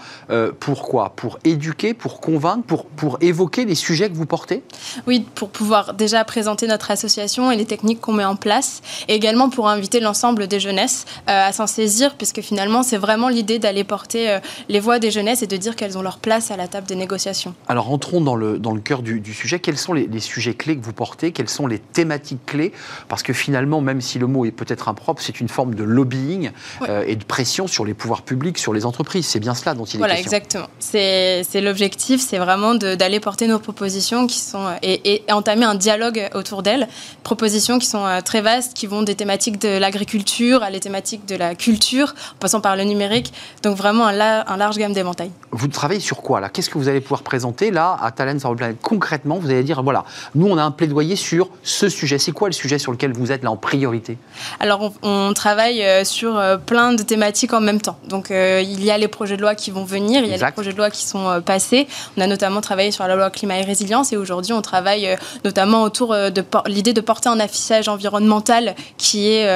pour 0.60 0.77
pourquoi 0.78 1.14
Pour 1.16 1.40
éduquer, 1.44 1.96
pour 1.96 2.22
convaincre, 2.22 2.64
pour, 2.64 2.86
pour 2.86 3.18
évoquer 3.20 3.66
les 3.66 3.74
sujets 3.74 4.12
que 4.12 4.16
vous 4.16 4.28
portez 4.28 4.62
Oui, 5.08 5.26
pour 5.34 5.50
pouvoir 5.50 5.96
déjà 5.96 6.24
présenter 6.24 6.68
notre 6.68 6.92
association 6.92 7.52
et 7.52 7.56
les 7.56 7.66
techniques 7.66 8.00
qu'on 8.00 8.14
met 8.14 8.26
en 8.26 8.36
place, 8.36 8.84
et 9.08 9.16
également 9.16 9.50
pour 9.50 9.70
inviter 9.70 10.00
l'ensemble 10.00 10.46
des 10.46 10.60
jeunesses 10.60 11.06
euh, 11.30 11.48
à 11.48 11.52
s'en 11.52 11.66
saisir, 11.66 12.16
puisque 12.16 12.42
finalement, 12.42 12.84
c'est 12.84 12.98
vraiment 12.98 13.28
l'idée 13.28 13.58
d'aller 13.58 13.84
porter 13.84 14.30
euh, 14.30 14.40
les 14.70 14.80
voix 14.80 15.00
des 15.00 15.10
jeunesses 15.10 15.42
et 15.42 15.48
de 15.48 15.58
dire 15.58 15.76
qu'elles 15.76 15.98
ont 15.98 16.04
leur 16.04 16.20
place 16.20 16.52
à 16.52 16.58
la 16.58 16.68
table 16.68 16.86
des 16.86 16.96
négociations. 16.96 17.56
Alors, 17.68 17.92
entrons 17.92 18.22
dans 18.22 18.36
le, 18.36 18.60
dans 18.60 18.76
le 18.76 18.80
cœur 18.80 19.02
du, 19.02 19.34
sujet. 19.34 19.60
Quels 19.60 19.80
sont 19.80 19.94
les, 19.94 20.20
sujets 20.20 20.54
clés 20.54 20.78
que 20.78 20.86
vous 20.86 20.94
portez? 20.94 21.32
Quelles 21.32 21.50
sont 21.50 21.66
les 21.66 21.80
thématiques 21.80 22.46
clés? 22.46 22.72
Parce 23.08 23.24
que 23.24 23.34
finalement, 23.34 23.82
même 23.82 24.00
si 24.00 24.20
le 24.20 24.28
mot 24.28 24.46
est 24.46 24.52
peut-être 24.52 24.90
impropre, 24.90 25.24
c'est 25.24 25.40
une 25.40 25.50
forme 25.50 25.74
de 25.74 25.84
lobbying 25.84 26.52
euh, 26.84 27.04
et 27.08 27.16
de 27.16 27.24
pression 27.24 27.66
sur 27.66 27.84
les 27.84 27.96
pouvoirs 27.96 28.22
publics, 28.22 28.60
sur 28.60 28.74
les 28.74 28.86
entreprises. 28.86 29.26
C'est 29.26 29.40
bien 29.40 29.56
cela 29.56 29.74
dont 29.74 29.86
il 29.86 29.96
est 29.96 29.98
voilà, 29.98 30.14
question. 30.18 30.38
Exactement. 30.38 30.67
C'est 30.80 31.62
l'objectif, 31.62 32.22
c'est 32.22 32.38
vraiment 32.38 32.76
d'aller 32.76 33.20
porter 33.20 33.48
nos 33.48 33.60
propositions 33.60 34.28
qui 34.28 34.40
sont, 34.40 34.68
et, 34.84 35.24
entamer 35.30 35.66
un 35.66 35.76
dialogue 35.76 36.30
autour 36.34 36.64
d'elles. 36.64 36.88
Propositions 37.24 37.80
qui 37.80 37.88
sont 37.88 38.06
euh, 38.06 38.22
très 38.22 38.42
vastes, 38.42 38.74
qui 38.74 38.88
vont 38.88 39.02
des 39.02 39.16
thématiques 39.16 39.60
de 39.60 39.78
l'agriculture 39.78 40.64
à 40.64 40.70
les 40.70 40.80
thématiques 40.80 41.26
de 41.26 41.36
la 41.36 41.56
culture, 41.56 42.14
en 42.36 42.40
passant 42.40 42.62
par 42.62 42.76
le 42.76 42.84
numérique. 42.84 43.34
Donc 43.64 43.76
vraiment 43.76 44.08
un, 44.08 44.20
un 44.20 44.58
large 44.58 44.78
gamme 44.78 44.94
d'éventail. 44.94 45.32
Vous 45.52 45.68
travaillez 45.68 46.00
sur 46.00 46.22
quoi 46.22 46.40
là? 46.40 46.50
Qu'est-ce 46.50 46.70
que 46.70 46.78
vous 46.78 46.88
allez 46.88 47.02
pouvoir 47.02 47.24
présenter 47.24 47.72
là 47.72 47.98
à 48.02 48.12
Talent 48.12 48.40
sur 48.40 48.56
planète 48.56 48.78
Concrètement, 48.82 49.40
vous 49.40 49.50
allez 49.50 49.64
dire 49.64 49.82
voilà, 49.84 50.06
nous 50.36 50.48
on 50.48 50.58
a 50.58 50.64
un 50.64 50.72
plaidoyer 50.72 51.16
sur 51.16 51.50
ce 51.64 51.90
sujet. 51.90 52.20
C'est 52.20 52.32
quoi 52.32 52.50
le 52.50 52.54
sujet 52.54 52.78
sur 52.78 52.92
lequel 52.92 53.14
vous 53.14 53.32
êtes 53.32 53.44
là 53.44 53.52
en 53.52 53.58
priorité? 53.58 54.18
Alors, 54.60 54.94
on, 55.02 55.34
travaille 55.34 55.84
sur 56.06 56.42
plein 56.66 56.94
de 56.94 57.04
thématiques 57.04 57.54
en 57.54 57.62
même 57.62 57.82
temps. 57.82 57.98
Donc, 58.08 58.30
il 58.30 58.84
y 58.84 58.92
a 58.92 58.98
les 58.98 59.08
projets 59.08 59.38
de 59.38 59.42
loi 59.42 59.56
qui 59.56 59.72
vont 59.72 59.84
venir, 59.84 60.24
il 60.24 60.30
y 60.30 60.34
a 60.34 60.38
les 60.38 60.52
projets 60.58 60.74
de 60.74 60.78
loi 60.78 60.90
qui 60.90 61.06
sont 61.06 61.42
passés. 61.46 61.88
On 62.18 62.22
a 62.22 62.28
notamment 62.28 62.62
travaillé 62.62 62.92
sur 62.92 63.08
la 63.08 63.16
loi 63.16 63.30
climat 63.30 63.60
et 63.60 63.64
résilience 63.64 64.12
et 64.12 64.18
aujourd'hui, 64.18 64.54
on 64.54 64.62
travaille 64.62 65.18
notamment 65.46 65.84
autour 65.84 66.14
de 66.14 66.44
l'idée 66.66 66.94
de 66.94 67.02
porter 67.02 67.30
un 67.30 67.40
affichage 67.40 67.88
environnemental 67.88 68.76
qui 68.98 69.30
est 69.30 69.48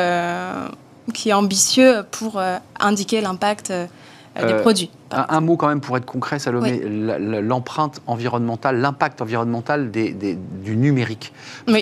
qui 1.13 1.29
est 1.29 1.33
ambitieux 1.33 2.03
pour 2.11 2.37
euh, 2.37 2.57
indiquer 2.79 3.21
l'impact 3.21 3.71
euh, 3.71 3.87
des 4.35 4.53
euh, 4.53 4.61
produits. 4.61 4.89
Un, 5.11 5.41
mot 5.41 5.57
quand 5.57 5.67
même 5.67 5.81
pour 5.81 5.97
être 5.97 6.05
concret, 6.05 6.39
Salomé, 6.39 6.81
l'empreinte 6.85 8.01
environnementale, 8.07 8.79
l'impact 8.79 9.21
environnemental 9.21 9.91
des, 9.91 10.37
du 10.63 10.77
numérique. 10.77 11.33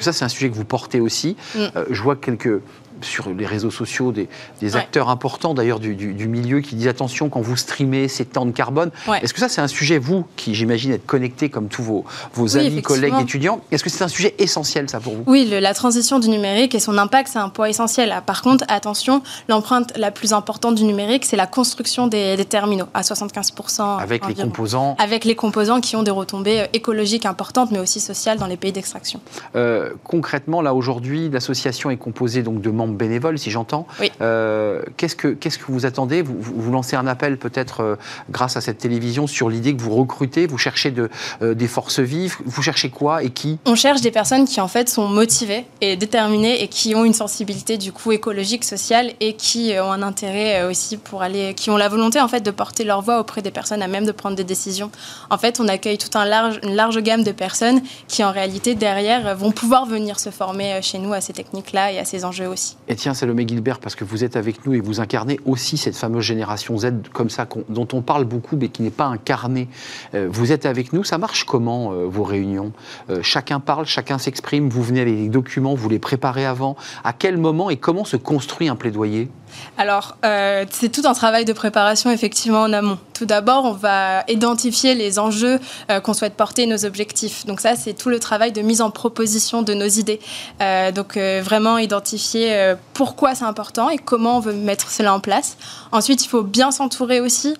ça, 0.02 0.14
c'est 0.14 0.26
un 0.26 0.30
sujet 0.30 0.50
que 0.50 0.56
vous 0.56 0.66
portez 0.66 1.00
aussi. 1.00 1.38
Mm. 1.56 1.66
je 1.92 2.02
vois 2.02 2.16
quelques 2.16 2.60
sur 3.02 3.30
les 3.30 3.46
réseaux 3.46 3.72
sociaux 3.72 4.12
des, 4.12 4.28
acteurs 4.76 5.10
importants 5.10 5.54
d'ailleurs 5.54 5.80
du, 5.80 6.28
milieu 6.28 6.62
qui 6.62 6.76
disent 6.76 6.88
attention 6.88 7.30
quand 7.30 7.42
vous 7.42 7.58
streamez 7.58 8.08
ces 8.08 8.26
temps 8.26 8.46
de 8.46 8.52
carbone. 8.52 8.92
Est-ce 9.22 9.34
que 9.34 9.40
ça 9.40 9.50
c'est 9.50 9.62
un 9.62 9.68
sujet, 9.68 9.98
vous, 9.98 10.26
qui 10.36 10.54
j'imagine 10.54 10.92
être 10.92 11.06
connecté 11.06 11.50
comme 11.50 11.68
tous 11.68 11.84
vos, 11.84 12.06
vos 12.34 12.58
amis, 12.58 12.82
collègues, 12.82 13.16
étudiants, 13.22 13.62
est-ce 13.72 13.84
que 13.84 13.90
c'est 13.90 14.04
un 14.04 14.10
sujet 14.10 14.36
essentiel 14.38 14.90
ça 14.90 15.00
pour 15.00 15.16
vous? 15.16 15.24
Oui, 15.26 15.48
la 15.50 15.74
transition 15.74 16.20
du 16.20 16.30
numérique 16.30 16.76
et 16.76 16.80
son 16.80 16.98
impact 16.98 17.30
c'est 17.34 17.40
un 17.40 17.50
poids 17.50 17.70
essentiel. 17.70 18.14
Par 18.26 18.42
contre, 18.42 18.66
attention, 18.68 19.22
l'empreinte 19.48 19.98
la 19.98 20.12
plus 20.12 20.34
importante 20.34 20.76
du 20.76 20.84
numérique 20.84 21.26
c'est 21.26 21.38
la 21.38 21.48
construction 21.48 22.08
des, 22.08 22.38
terminaux 22.48 22.88
à 22.94 23.02
75%. 23.02 24.00
Avec 24.02 24.28
les 24.28 24.36
composants 24.36 24.96
Avec 25.00 25.26
les 25.26 25.36
composants 25.36 25.82
qui 25.82 25.96
ont 25.96 26.04
des 26.04 26.12
retombées 26.12 26.62
euh, 26.62 26.68
écologiques 26.74 27.26
importantes 27.26 27.72
mais 27.72 27.80
aussi 27.80 28.00
sociales 28.00 28.38
dans 28.38 28.48
les 28.48 28.58
pays 28.58 28.72
d'extraction. 28.72 29.22
Euh, 29.56 29.94
concrètement, 30.04 30.62
là 30.62 30.74
aujourd'hui, 30.74 31.30
l'association 31.30 31.90
est 31.90 31.98
composée 31.98 32.44
donc 32.44 32.62
de 32.62 32.70
membres 32.70 32.89
bénévole, 32.96 33.38
si 33.38 33.52
j'entends. 33.52 33.88
Euh, 34.22 34.82
qu'est-ce, 34.98 35.16
que, 35.16 35.30
qu'est-ce 35.30 35.58
que 35.58 35.66
vous 35.72 35.86
attendez? 35.86 36.22
Vous, 36.22 36.36
vous, 36.40 36.72
lancez 36.72 36.96
un 36.96 37.08
appel 37.08 37.38
peut-être 37.38 37.82
euh, 37.82 37.96
grâce 38.30 38.58
à 38.58 38.62
cette 38.62 38.78
télévision 38.78 39.28
sur 39.28 39.50
l'idée 39.50 39.76
que 39.76 39.82
vous 39.82 39.96
recrutez, 39.96 40.48
vous 40.48 40.58
cherchez 40.58 40.92
de, 40.92 41.10
euh, 41.42 41.54
des 41.54 41.68
forces 41.68 42.00
vives, 42.00 42.38
vous 42.46 42.62
cherchez 42.62 42.90
quoi 42.90 43.24
et 43.24 43.30
qui? 43.30 43.60
On 43.66 43.76
cherche 43.76 44.02
des 44.02 44.12
personnes 44.12 44.46
qui 44.46 44.62
en 44.62 44.68
fait 44.68 44.90
sont 44.90 45.08
motivées 45.08 45.66
et 45.82 45.96
déterminées 45.96 46.64
et 46.64 46.68
qui 46.68 46.96
ont 46.96 47.06
une 47.06 47.14
sensibilité 47.14 47.78
du 47.78 47.92
coup 47.92 48.12
écologique, 48.12 48.64
sociale 48.64 49.12
et 49.20 49.34
qui 49.34 49.74
ont 49.80 49.92
un 49.92 50.02
intérêt 50.02 50.64
aussi 50.64 50.98
pour 50.98 51.22
aller, 51.22 51.54
qui 51.54 51.70
ont 51.70 51.78
la 51.78 51.90
volonté 51.90 52.20
en 52.20 52.28
fait 52.28 52.42
de 52.42 52.52
porter 52.52 52.84
leur 52.84 53.02
voix 53.02 53.20
auprès 53.20 53.42
des 53.42 53.52
personnes 53.52 53.82
à 53.82 53.88
même 53.88 54.06
de 54.06 54.12
prendre 54.12 54.36
des 54.36 54.44
décisions. 54.44 54.92
En 55.30 55.38
fait, 55.38 55.60
on 55.60 55.68
accueille 55.68 55.98
tout 55.98 56.18
un 56.18 56.26
large, 56.26 56.60
une 56.64 56.76
large 56.76 57.00
gamme 57.02 57.24
de 57.24 57.32
personnes 57.32 57.82
qui 58.08 58.24
en 58.24 58.32
réalité 58.32 58.76
derrière 58.76 59.36
vont 59.36 59.52
pouvoir 59.52 59.86
venir 59.86 60.20
se 60.20 60.30
former 60.30 60.82
chez 60.82 61.00
nous 61.00 61.14
à 61.14 61.22
ces 61.22 61.34
techniques-là 61.34 61.92
et 61.92 62.00
à 62.00 62.06
ces 62.06 62.26
enjeux 62.26 62.48
aussi. 62.48 62.78
Et 62.92 62.96
tiens, 62.96 63.14
Salomé 63.14 63.48
Gilbert, 63.48 63.78
parce 63.78 63.94
que 63.94 64.04
vous 64.04 64.24
êtes 64.24 64.36
avec 64.36 64.66
nous 64.66 64.74
et 64.74 64.80
vous 64.80 65.00
incarnez 65.00 65.40
aussi 65.46 65.78
cette 65.78 65.96
fameuse 65.96 66.24
génération 66.24 66.76
Z 66.76 66.88
comme 67.14 67.30
ça, 67.30 67.46
dont 67.70 67.88
on 67.94 68.02
parle 68.02 68.26
beaucoup, 68.26 68.58
mais 68.58 68.70
qui 68.70 68.82
n'est 68.82 68.90
pas 68.90 69.06
incarnée. 69.06 69.68
Euh, 70.16 70.28
vous 70.30 70.52
êtes 70.52 70.66
avec 70.66 70.92
nous, 70.92 71.04
ça 71.04 71.20
marche 71.20 71.44
comment 71.44 71.92
euh, 71.92 72.08
vos 72.08 72.24
réunions? 72.24 72.72
Euh, 73.12 73.20
Chacun 73.22 73.60
parle, 73.60 73.86
chacun 73.86 74.18
s'exprime, 74.18 74.70
vous 74.70 74.82
venez 74.82 75.02
avec 75.02 75.16
des 75.16 75.30
documents, 75.30 75.76
vous 75.76 75.88
les 75.88 76.00
préparez 76.00 76.48
avant. 76.48 76.76
À 77.04 77.14
quel 77.14 77.38
moment 77.38 77.70
et 77.70 77.78
comment 77.78 78.06
se 78.06 78.18
construit 78.18 78.70
un 78.70 78.76
plaidoyer? 78.76 79.30
Alors, 79.78 80.18
c'est 80.24 80.92
tout 80.92 81.02
un 81.06 81.14
travail 81.14 81.46
de 81.46 81.54
préparation 81.54 82.12
effectivement 82.12 82.62
en 82.62 82.74
amont. 82.74 82.98
Tout 83.20 83.26
d'abord, 83.26 83.66
on 83.66 83.74
va 83.74 84.24
identifier 84.30 84.96
les 84.96 85.20
enjeux 85.20 85.60
euh, 85.92 86.00
qu'on 86.00 86.14
souhaite 86.14 86.36
porter, 86.36 86.68
nos 86.68 86.86
objectifs. 86.86 87.46
Donc 87.46 87.60
ça, 87.60 87.76
c'est 87.76 87.94
tout 87.94 88.08
le 88.08 88.18
travail 88.18 88.54
de 88.54 88.62
mise 88.62 88.80
en 88.80 88.92
proposition 88.92 89.62
de 89.62 89.74
nos 89.74 89.90
idées. 89.90 90.22
Euh, 90.62 90.94
donc 90.94 91.18
vraiment 91.18 91.78
identifier 91.78 92.76
pourquoi 92.94 93.36
c'est 93.36 93.44
important 93.44 93.90
et 93.90 93.98
comment 93.98 94.38
on 94.38 94.40
veut 94.40 94.54
mettre 94.54 94.90
cela 94.90 95.14
en 95.14 95.20
place. 95.20 95.58
Ensuite, 95.92 96.24
il 96.24 96.30
faut 96.30 96.44
bien 96.44 96.72
s'entourer 96.72 97.20
aussi, 97.20 97.56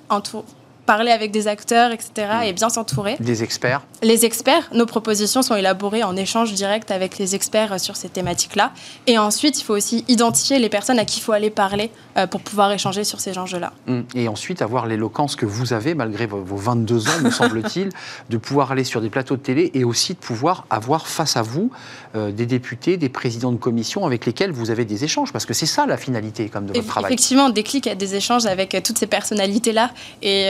parler 0.90 1.12
avec 1.12 1.30
des 1.30 1.48
acteurs, 1.48 1.92
etc. 1.92 2.10
Mm. 2.18 2.44
et 2.46 2.54
bien 2.54 2.70
s'entourer. 2.70 3.16
Des 3.20 3.44
experts 3.44 3.84
Les 4.02 4.26
experts, 4.26 4.70
nos 4.74 4.88
propositions 4.88 5.44
sont 5.44 5.56
élaborées 5.56 6.04
en 6.04 6.16
échange 6.16 6.52
direct 6.54 6.90
avec 6.90 7.20
les 7.20 7.36
experts 7.36 7.80
sur 7.80 7.96
ces 7.96 8.10
thématiques-là. 8.10 8.72
Et 9.06 9.20
ensuite, 9.20 9.60
il 9.60 9.64
faut 9.64 9.76
aussi 9.76 10.04
identifier 10.08 10.58
les 10.58 10.68
personnes 10.68 10.98
à 10.98 11.06
qui 11.06 11.20
il 11.20 11.22
faut 11.22 11.34
aller 11.34 11.52
parler 11.52 11.92
euh, 12.18 12.26
pour 12.26 12.42
pouvoir 12.42 12.72
échanger 12.72 13.04
sur 13.04 13.20
ces 13.20 13.38
enjeux-là. 13.38 13.72
Mm. 13.86 14.00
Et 14.16 14.28
ensuite, 14.28 14.64
avoir 14.64 14.88
l'éloquence 14.88 15.36
que 15.36 15.46
vous 15.46 15.74
avez, 15.74 15.94
malgré 15.94 16.26
vos 16.26 16.56
22 16.56 17.08
ans, 17.10 17.20
me 17.22 17.30
semble-t-il, 17.30 17.90
de 18.32 18.38
pouvoir 18.38 18.72
aller 18.72 18.84
sur 18.84 19.00
des 19.00 19.12
plateaux 19.12 19.36
de 19.36 19.42
télé 19.42 19.70
et 19.76 19.84
aussi 19.84 20.16
de 20.16 20.20
pouvoir 20.20 20.66
avoir 20.72 21.06
face 21.08 21.38
à 21.38 21.44
vous 21.44 21.70
euh, 22.16 22.32
des 22.32 22.48
députés, 22.48 22.98
des 22.98 23.10
présidents 23.10 23.52
de 23.52 23.58
commission 23.58 24.06
avec 24.06 24.26
lesquels 24.26 24.52
vous 24.52 24.72
avez 24.72 24.84
des 24.84 25.04
échanges. 25.04 25.32
Parce 25.32 25.46
que 25.46 25.54
c'est 25.54 25.68
ça 25.68 25.86
la 25.86 25.98
finalité 25.98 26.50
comme 26.50 26.66
de 26.66 26.74
votre 26.74 26.88
travail. 26.88 27.12
Effectivement, 27.12 27.50
des 27.50 27.62
clics 27.62 27.86
à 27.86 27.94
des 27.94 28.16
échanges 28.16 28.48
avec 28.48 28.74
euh, 28.74 28.82
toutes 28.84 28.98
ces 28.98 29.06
personnalités-là. 29.08 29.92
Et 30.24 30.46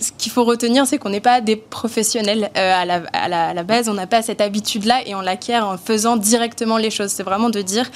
ce 0.00 0.12
qu'il 0.18 0.30
faut 0.30 0.44
retenir, 0.44 0.86
c'est 0.86 0.98
qu'on 0.98 1.08
n'est 1.08 1.20
pas 1.20 1.40
des 1.40 1.56
professionnels 1.56 2.50
euh, 2.56 2.72
à, 2.74 2.84
la, 2.84 3.02
à, 3.12 3.54
la, 3.54 3.62
base, 3.62 3.88
on 3.88 3.94
n'a 3.94 4.06
pas 4.06 4.22
cette 4.22 4.40
habitude-là 4.40 5.00
et 5.06 5.14
on 5.14 5.20
l'acquiert 5.20 5.66
en 5.66 5.78
faisant 5.78 6.16
directement 6.16 6.76
les 6.76 6.90
choses. 6.90 7.10
C'est 7.10 7.22
vraiment 7.22 7.50
de 7.50 7.62
dire, 7.62 7.90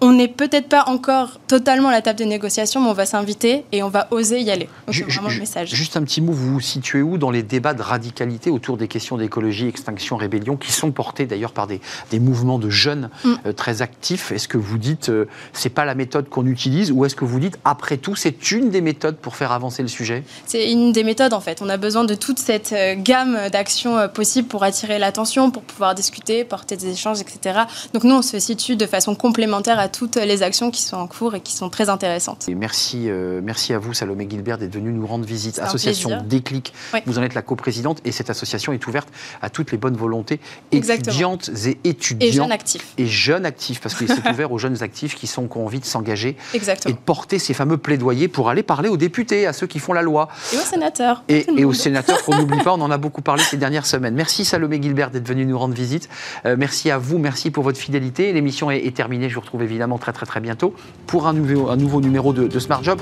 on 0.00 0.12
n'est 0.12 0.28
peut-être 0.28 0.68
pas 0.68 0.84
encore 0.86 1.40
totalement 1.46 1.88
à 1.88 1.92
la 1.92 2.02
table 2.02 2.18
des 2.18 2.26
négociations, 2.26 2.80
mais 2.82 2.88
on 2.88 2.94
va 2.94 3.06
s'inviter 3.06 3.64
et 3.72 3.82
on 3.82 3.88
va 3.88 4.08
oser 4.10 4.40
y 4.40 4.50
aller. 4.50 4.68
C'est 4.90 5.04
vraiment 5.04 5.28
le 5.28 5.38
message. 5.38 5.74
Juste 5.74 5.96
un 5.96 6.02
petit 6.02 6.20
mot, 6.20 6.32
vous 6.32 6.54
vous 6.54 6.60
situez 6.60 7.02
où 7.02 7.16
dans 7.18 7.30
les 7.30 7.42
débats 7.42 7.74
de 7.74 7.82
radicalité 7.82 8.50
autour 8.50 8.76
des 8.76 8.88
questions 8.88 9.16
d'écologie, 9.16 9.68
extinction, 9.68 10.16
rébellion, 10.16 10.56
qui 10.56 10.72
sont 10.72 10.90
portés 10.90 11.26
d'ailleurs 11.26 11.52
par 11.52 11.66
des, 11.66 11.80
mouvements 12.18 12.58
de 12.58 12.70
jeunes 12.70 13.10
mm. 13.24 13.34
euh, 13.46 13.52
très 13.52 13.82
actifs? 13.82 14.32
Est-ce 14.32 14.48
que 14.48 14.58
vous 14.58 14.78
dites, 14.78 15.08
euh, 15.08 15.26
c'est 15.52 15.70
pas 15.70 15.84
la 15.84 15.94
méthode 15.94 16.28
qu'on 16.28 16.46
utilise, 16.46 16.92
ou 16.92 17.04
est-ce 17.04 17.14
que 17.14 17.24
vous 17.24 17.40
dites, 17.40 17.58
après 17.64 17.96
tout, 17.96 18.16
c'est 18.16 18.50
une 18.50 18.70
des 18.70 18.80
méthodes 18.80 19.16
pour 19.16 19.36
faire 19.36 19.52
avancer 19.52 19.82
le 19.82 19.88
sujet? 19.88 20.24
C'est 20.46 20.70
une 20.70 20.92
des 20.92 21.04
méthodes 21.04 21.32
en 21.32 21.40
fait. 21.40 21.62
On 21.62 21.68
a 21.68 21.76
besoin 21.76 22.04
de 22.04 22.14
toute 22.14 22.38
cette 22.38 22.72
euh, 22.72 22.94
gamme 22.98 23.48
d'actions 23.50 24.08
possibles 24.12 24.48
pour 24.48 24.62
attirer 24.62 24.98
l'attention, 24.98 25.50
pour 25.50 25.62
pouvoir 25.62 25.94
discuter, 25.94 26.44
porter 26.44 26.76
des 26.76 26.90
échanges, 26.90 27.20
etc. 27.20 27.60
Donc 27.94 28.04
nous, 28.04 28.14
on 28.14 28.22
se 28.22 28.38
situe 28.38 28.76
de 28.76 28.86
façon 28.86 29.14
complémentaire 29.14 29.78
à 29.78 29.85
toutes 29.88 30.16
les 30.16 30.42
actions 30.42 30.70
qui 30.70 30.82
sont 30.82 30.96
en 30.96 31.06
cours 31.06 31.34
et 31.34 31.40
qui 31.40 31.54
sont 31.54 31.70
très 31.70 31.88
intéressantes. 31.88 32.48
Et 32.48 32.54
merci, 32.54 33.08
euh, 33.08 33.40
merci 33.42 33.72
à 33.72 33.78
vous, 33.78 33.94
Salomé 33.94 34.26
Gilbert, 34.28 34.58
d'être 34.58 34.74
venu 34.74 34.92
nous 34.92 35.06
rendre 35.06 35.24
visite. 35.24 35.58
Association 35.58 36.22
Déclic, 36.24 36.72
vous 37.06 37.18
en 37.18 37.22
êtes 37.22 37.34
la 37.34 37.42
coprésidente 37.42 38.00
et 38.04 38.12
cette 38.12 38.30
association 38.30 38.72
est 38.72 38.86
ouverte 38.86 39.08
à 39.42 39.50
toutes 39.50 39.72
les 39.72 39.78
bonnes 39.78 39.96
volontés 39.96 40.40
étudiantes 40.72 41.50
et 41.66 41.78
étudiants. 41.84 42.28
Et 42.28 42.32
jeunes 42.32 42.52
actifs. 42.52 42.86
Et 42.98 43.06
jeunes 43.06 43.46
actifs, 43.46 43.80
parce 43.80 43.94
que 43.94 44.06
c'est 44.06 44.28
ouvert 44.30 44.52
aux 44.52 44.58
jeunes 44.58 44.82
actifs 44.82 45.14
qui, 45.14 45.26
sont, 45.26 45.48
qui 45.48 45.56
ont 45.58 45.66
envie 45.66 45.80
de 45.80 45.84
s'engager 45.84 46.36
et 46.54 46.92
de 46.92 46.98
porter 46.98 47.38
ces 47.38 47.54
fameux 47.54 47.78
plaidoyers 47.78 48.28
pour 48.28 48.48
aller 48.48 48.62
parler 48.62 48.88
aux 48.88 48.96
députés, 48.96 49.46
à 49.46 49.52
ceux 49.52 49.66
qui 49.66 49.78
font 49.78 49.92
la 49.92 50.02
loi. 50.02 50.28
Et 50.52 50.58
aux 50.58 50.60
sénateurs. 50.60 51.24
Et, 51.28 51.64
aux 51.64 51.72
sénateurs 51.72 52.22
qu'on 52.24 52.36
n'oublie 52.36 52.62
pas, 52.62 52.72
on 52.74 52.80
en 52.80 52.90
a 52.90 52.98
beaucoup 52.98 53.22
parlé 53.22 53.42
ces 53.42 53.56
dernières 53.56 53.86
semaines. 53.86 54.14
Merci 54.14 54.44
Salomé 54.44 54.80
Gilbert 54.80 55.10
d'être 55.10 55.26
venu 55.28 55.46
nous 55.46 55.58
rendre 55.58 55.74
visite. 55.74 56.08
Euh, 56.44 56.56
merci 56.58 56.90
à 56.90 56.98
vous, 56.98 57.18
merci 57.18 57.50
pour 57.50 57.64
votre 57.64 57.78
fidélité. 57.78 58.32
L'émission 58.32 58.70
est, 58.70 58.84
est 58.86 58.96
terminée, 58.96 59.28
je 59.28 59.34
vous 59.34 59.40
retrouve 59.40 59.62
évidemment 59.62 59.75
très 59.98 60.12
très 60.12 60.26
très 60.26 60.40
bientôt 60.40 60.74
pour 61.06 61.26
un 61.26 61.32
nouveau, 61.32 61.70
un 61.70 61.76
nouveau 61.76 62.00
numéro 62.00 62.32
de, 62.32 62.58
Smart 62.58 62.82
Job. 62.82 62.98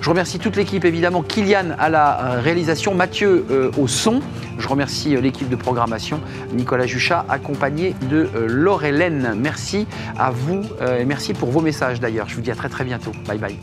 Je 0.00 0.08
remercie 0.08 0.38
toute 0.38 0.56
l'équipe, 0.56 0.84
évidemment, 0.84 1.22
Kylian 1.22 1.76
à 1.78 1.88
la 1.88 2.20
euh, 2.20 2.40
réalisation, 2.40 2.94
Mathieu 2.94 3.44
euh, 3.50 3.70
au 3.78 3.86
son. 3.86 4.20
Je 4.58 4.68
remercie 4.68 5.14
euh, 5.14 5.20
l'équipe 5.20 5.48
de 5.48 5.56
programmation, 5.56 6.20
Nicolas 6.52 6.86
Juchat, 6.86 7.24
accompagné 7.28 7.94
de 8.10 8.28
Hélène. 8.82 9.34
Merci 9.36 9.86
à 10.18 10.30
vous 10.30 10.62
et 10.98 11.04
merci 11.04 11.34
pour 11.34 11.50
vos 11.50 11.60
messages 11.60 12.00
d'ailleurs. 12.00 12.28
Je 12.28 12.36
vous 12.36 12.40
dis 12.40 12.50
à 12.50 12.54
très 12.54 12.68
très 12.68 12.84
bientôt. 12.84 13.12
Bye 13.26 13.38
bye. 13.38 13.56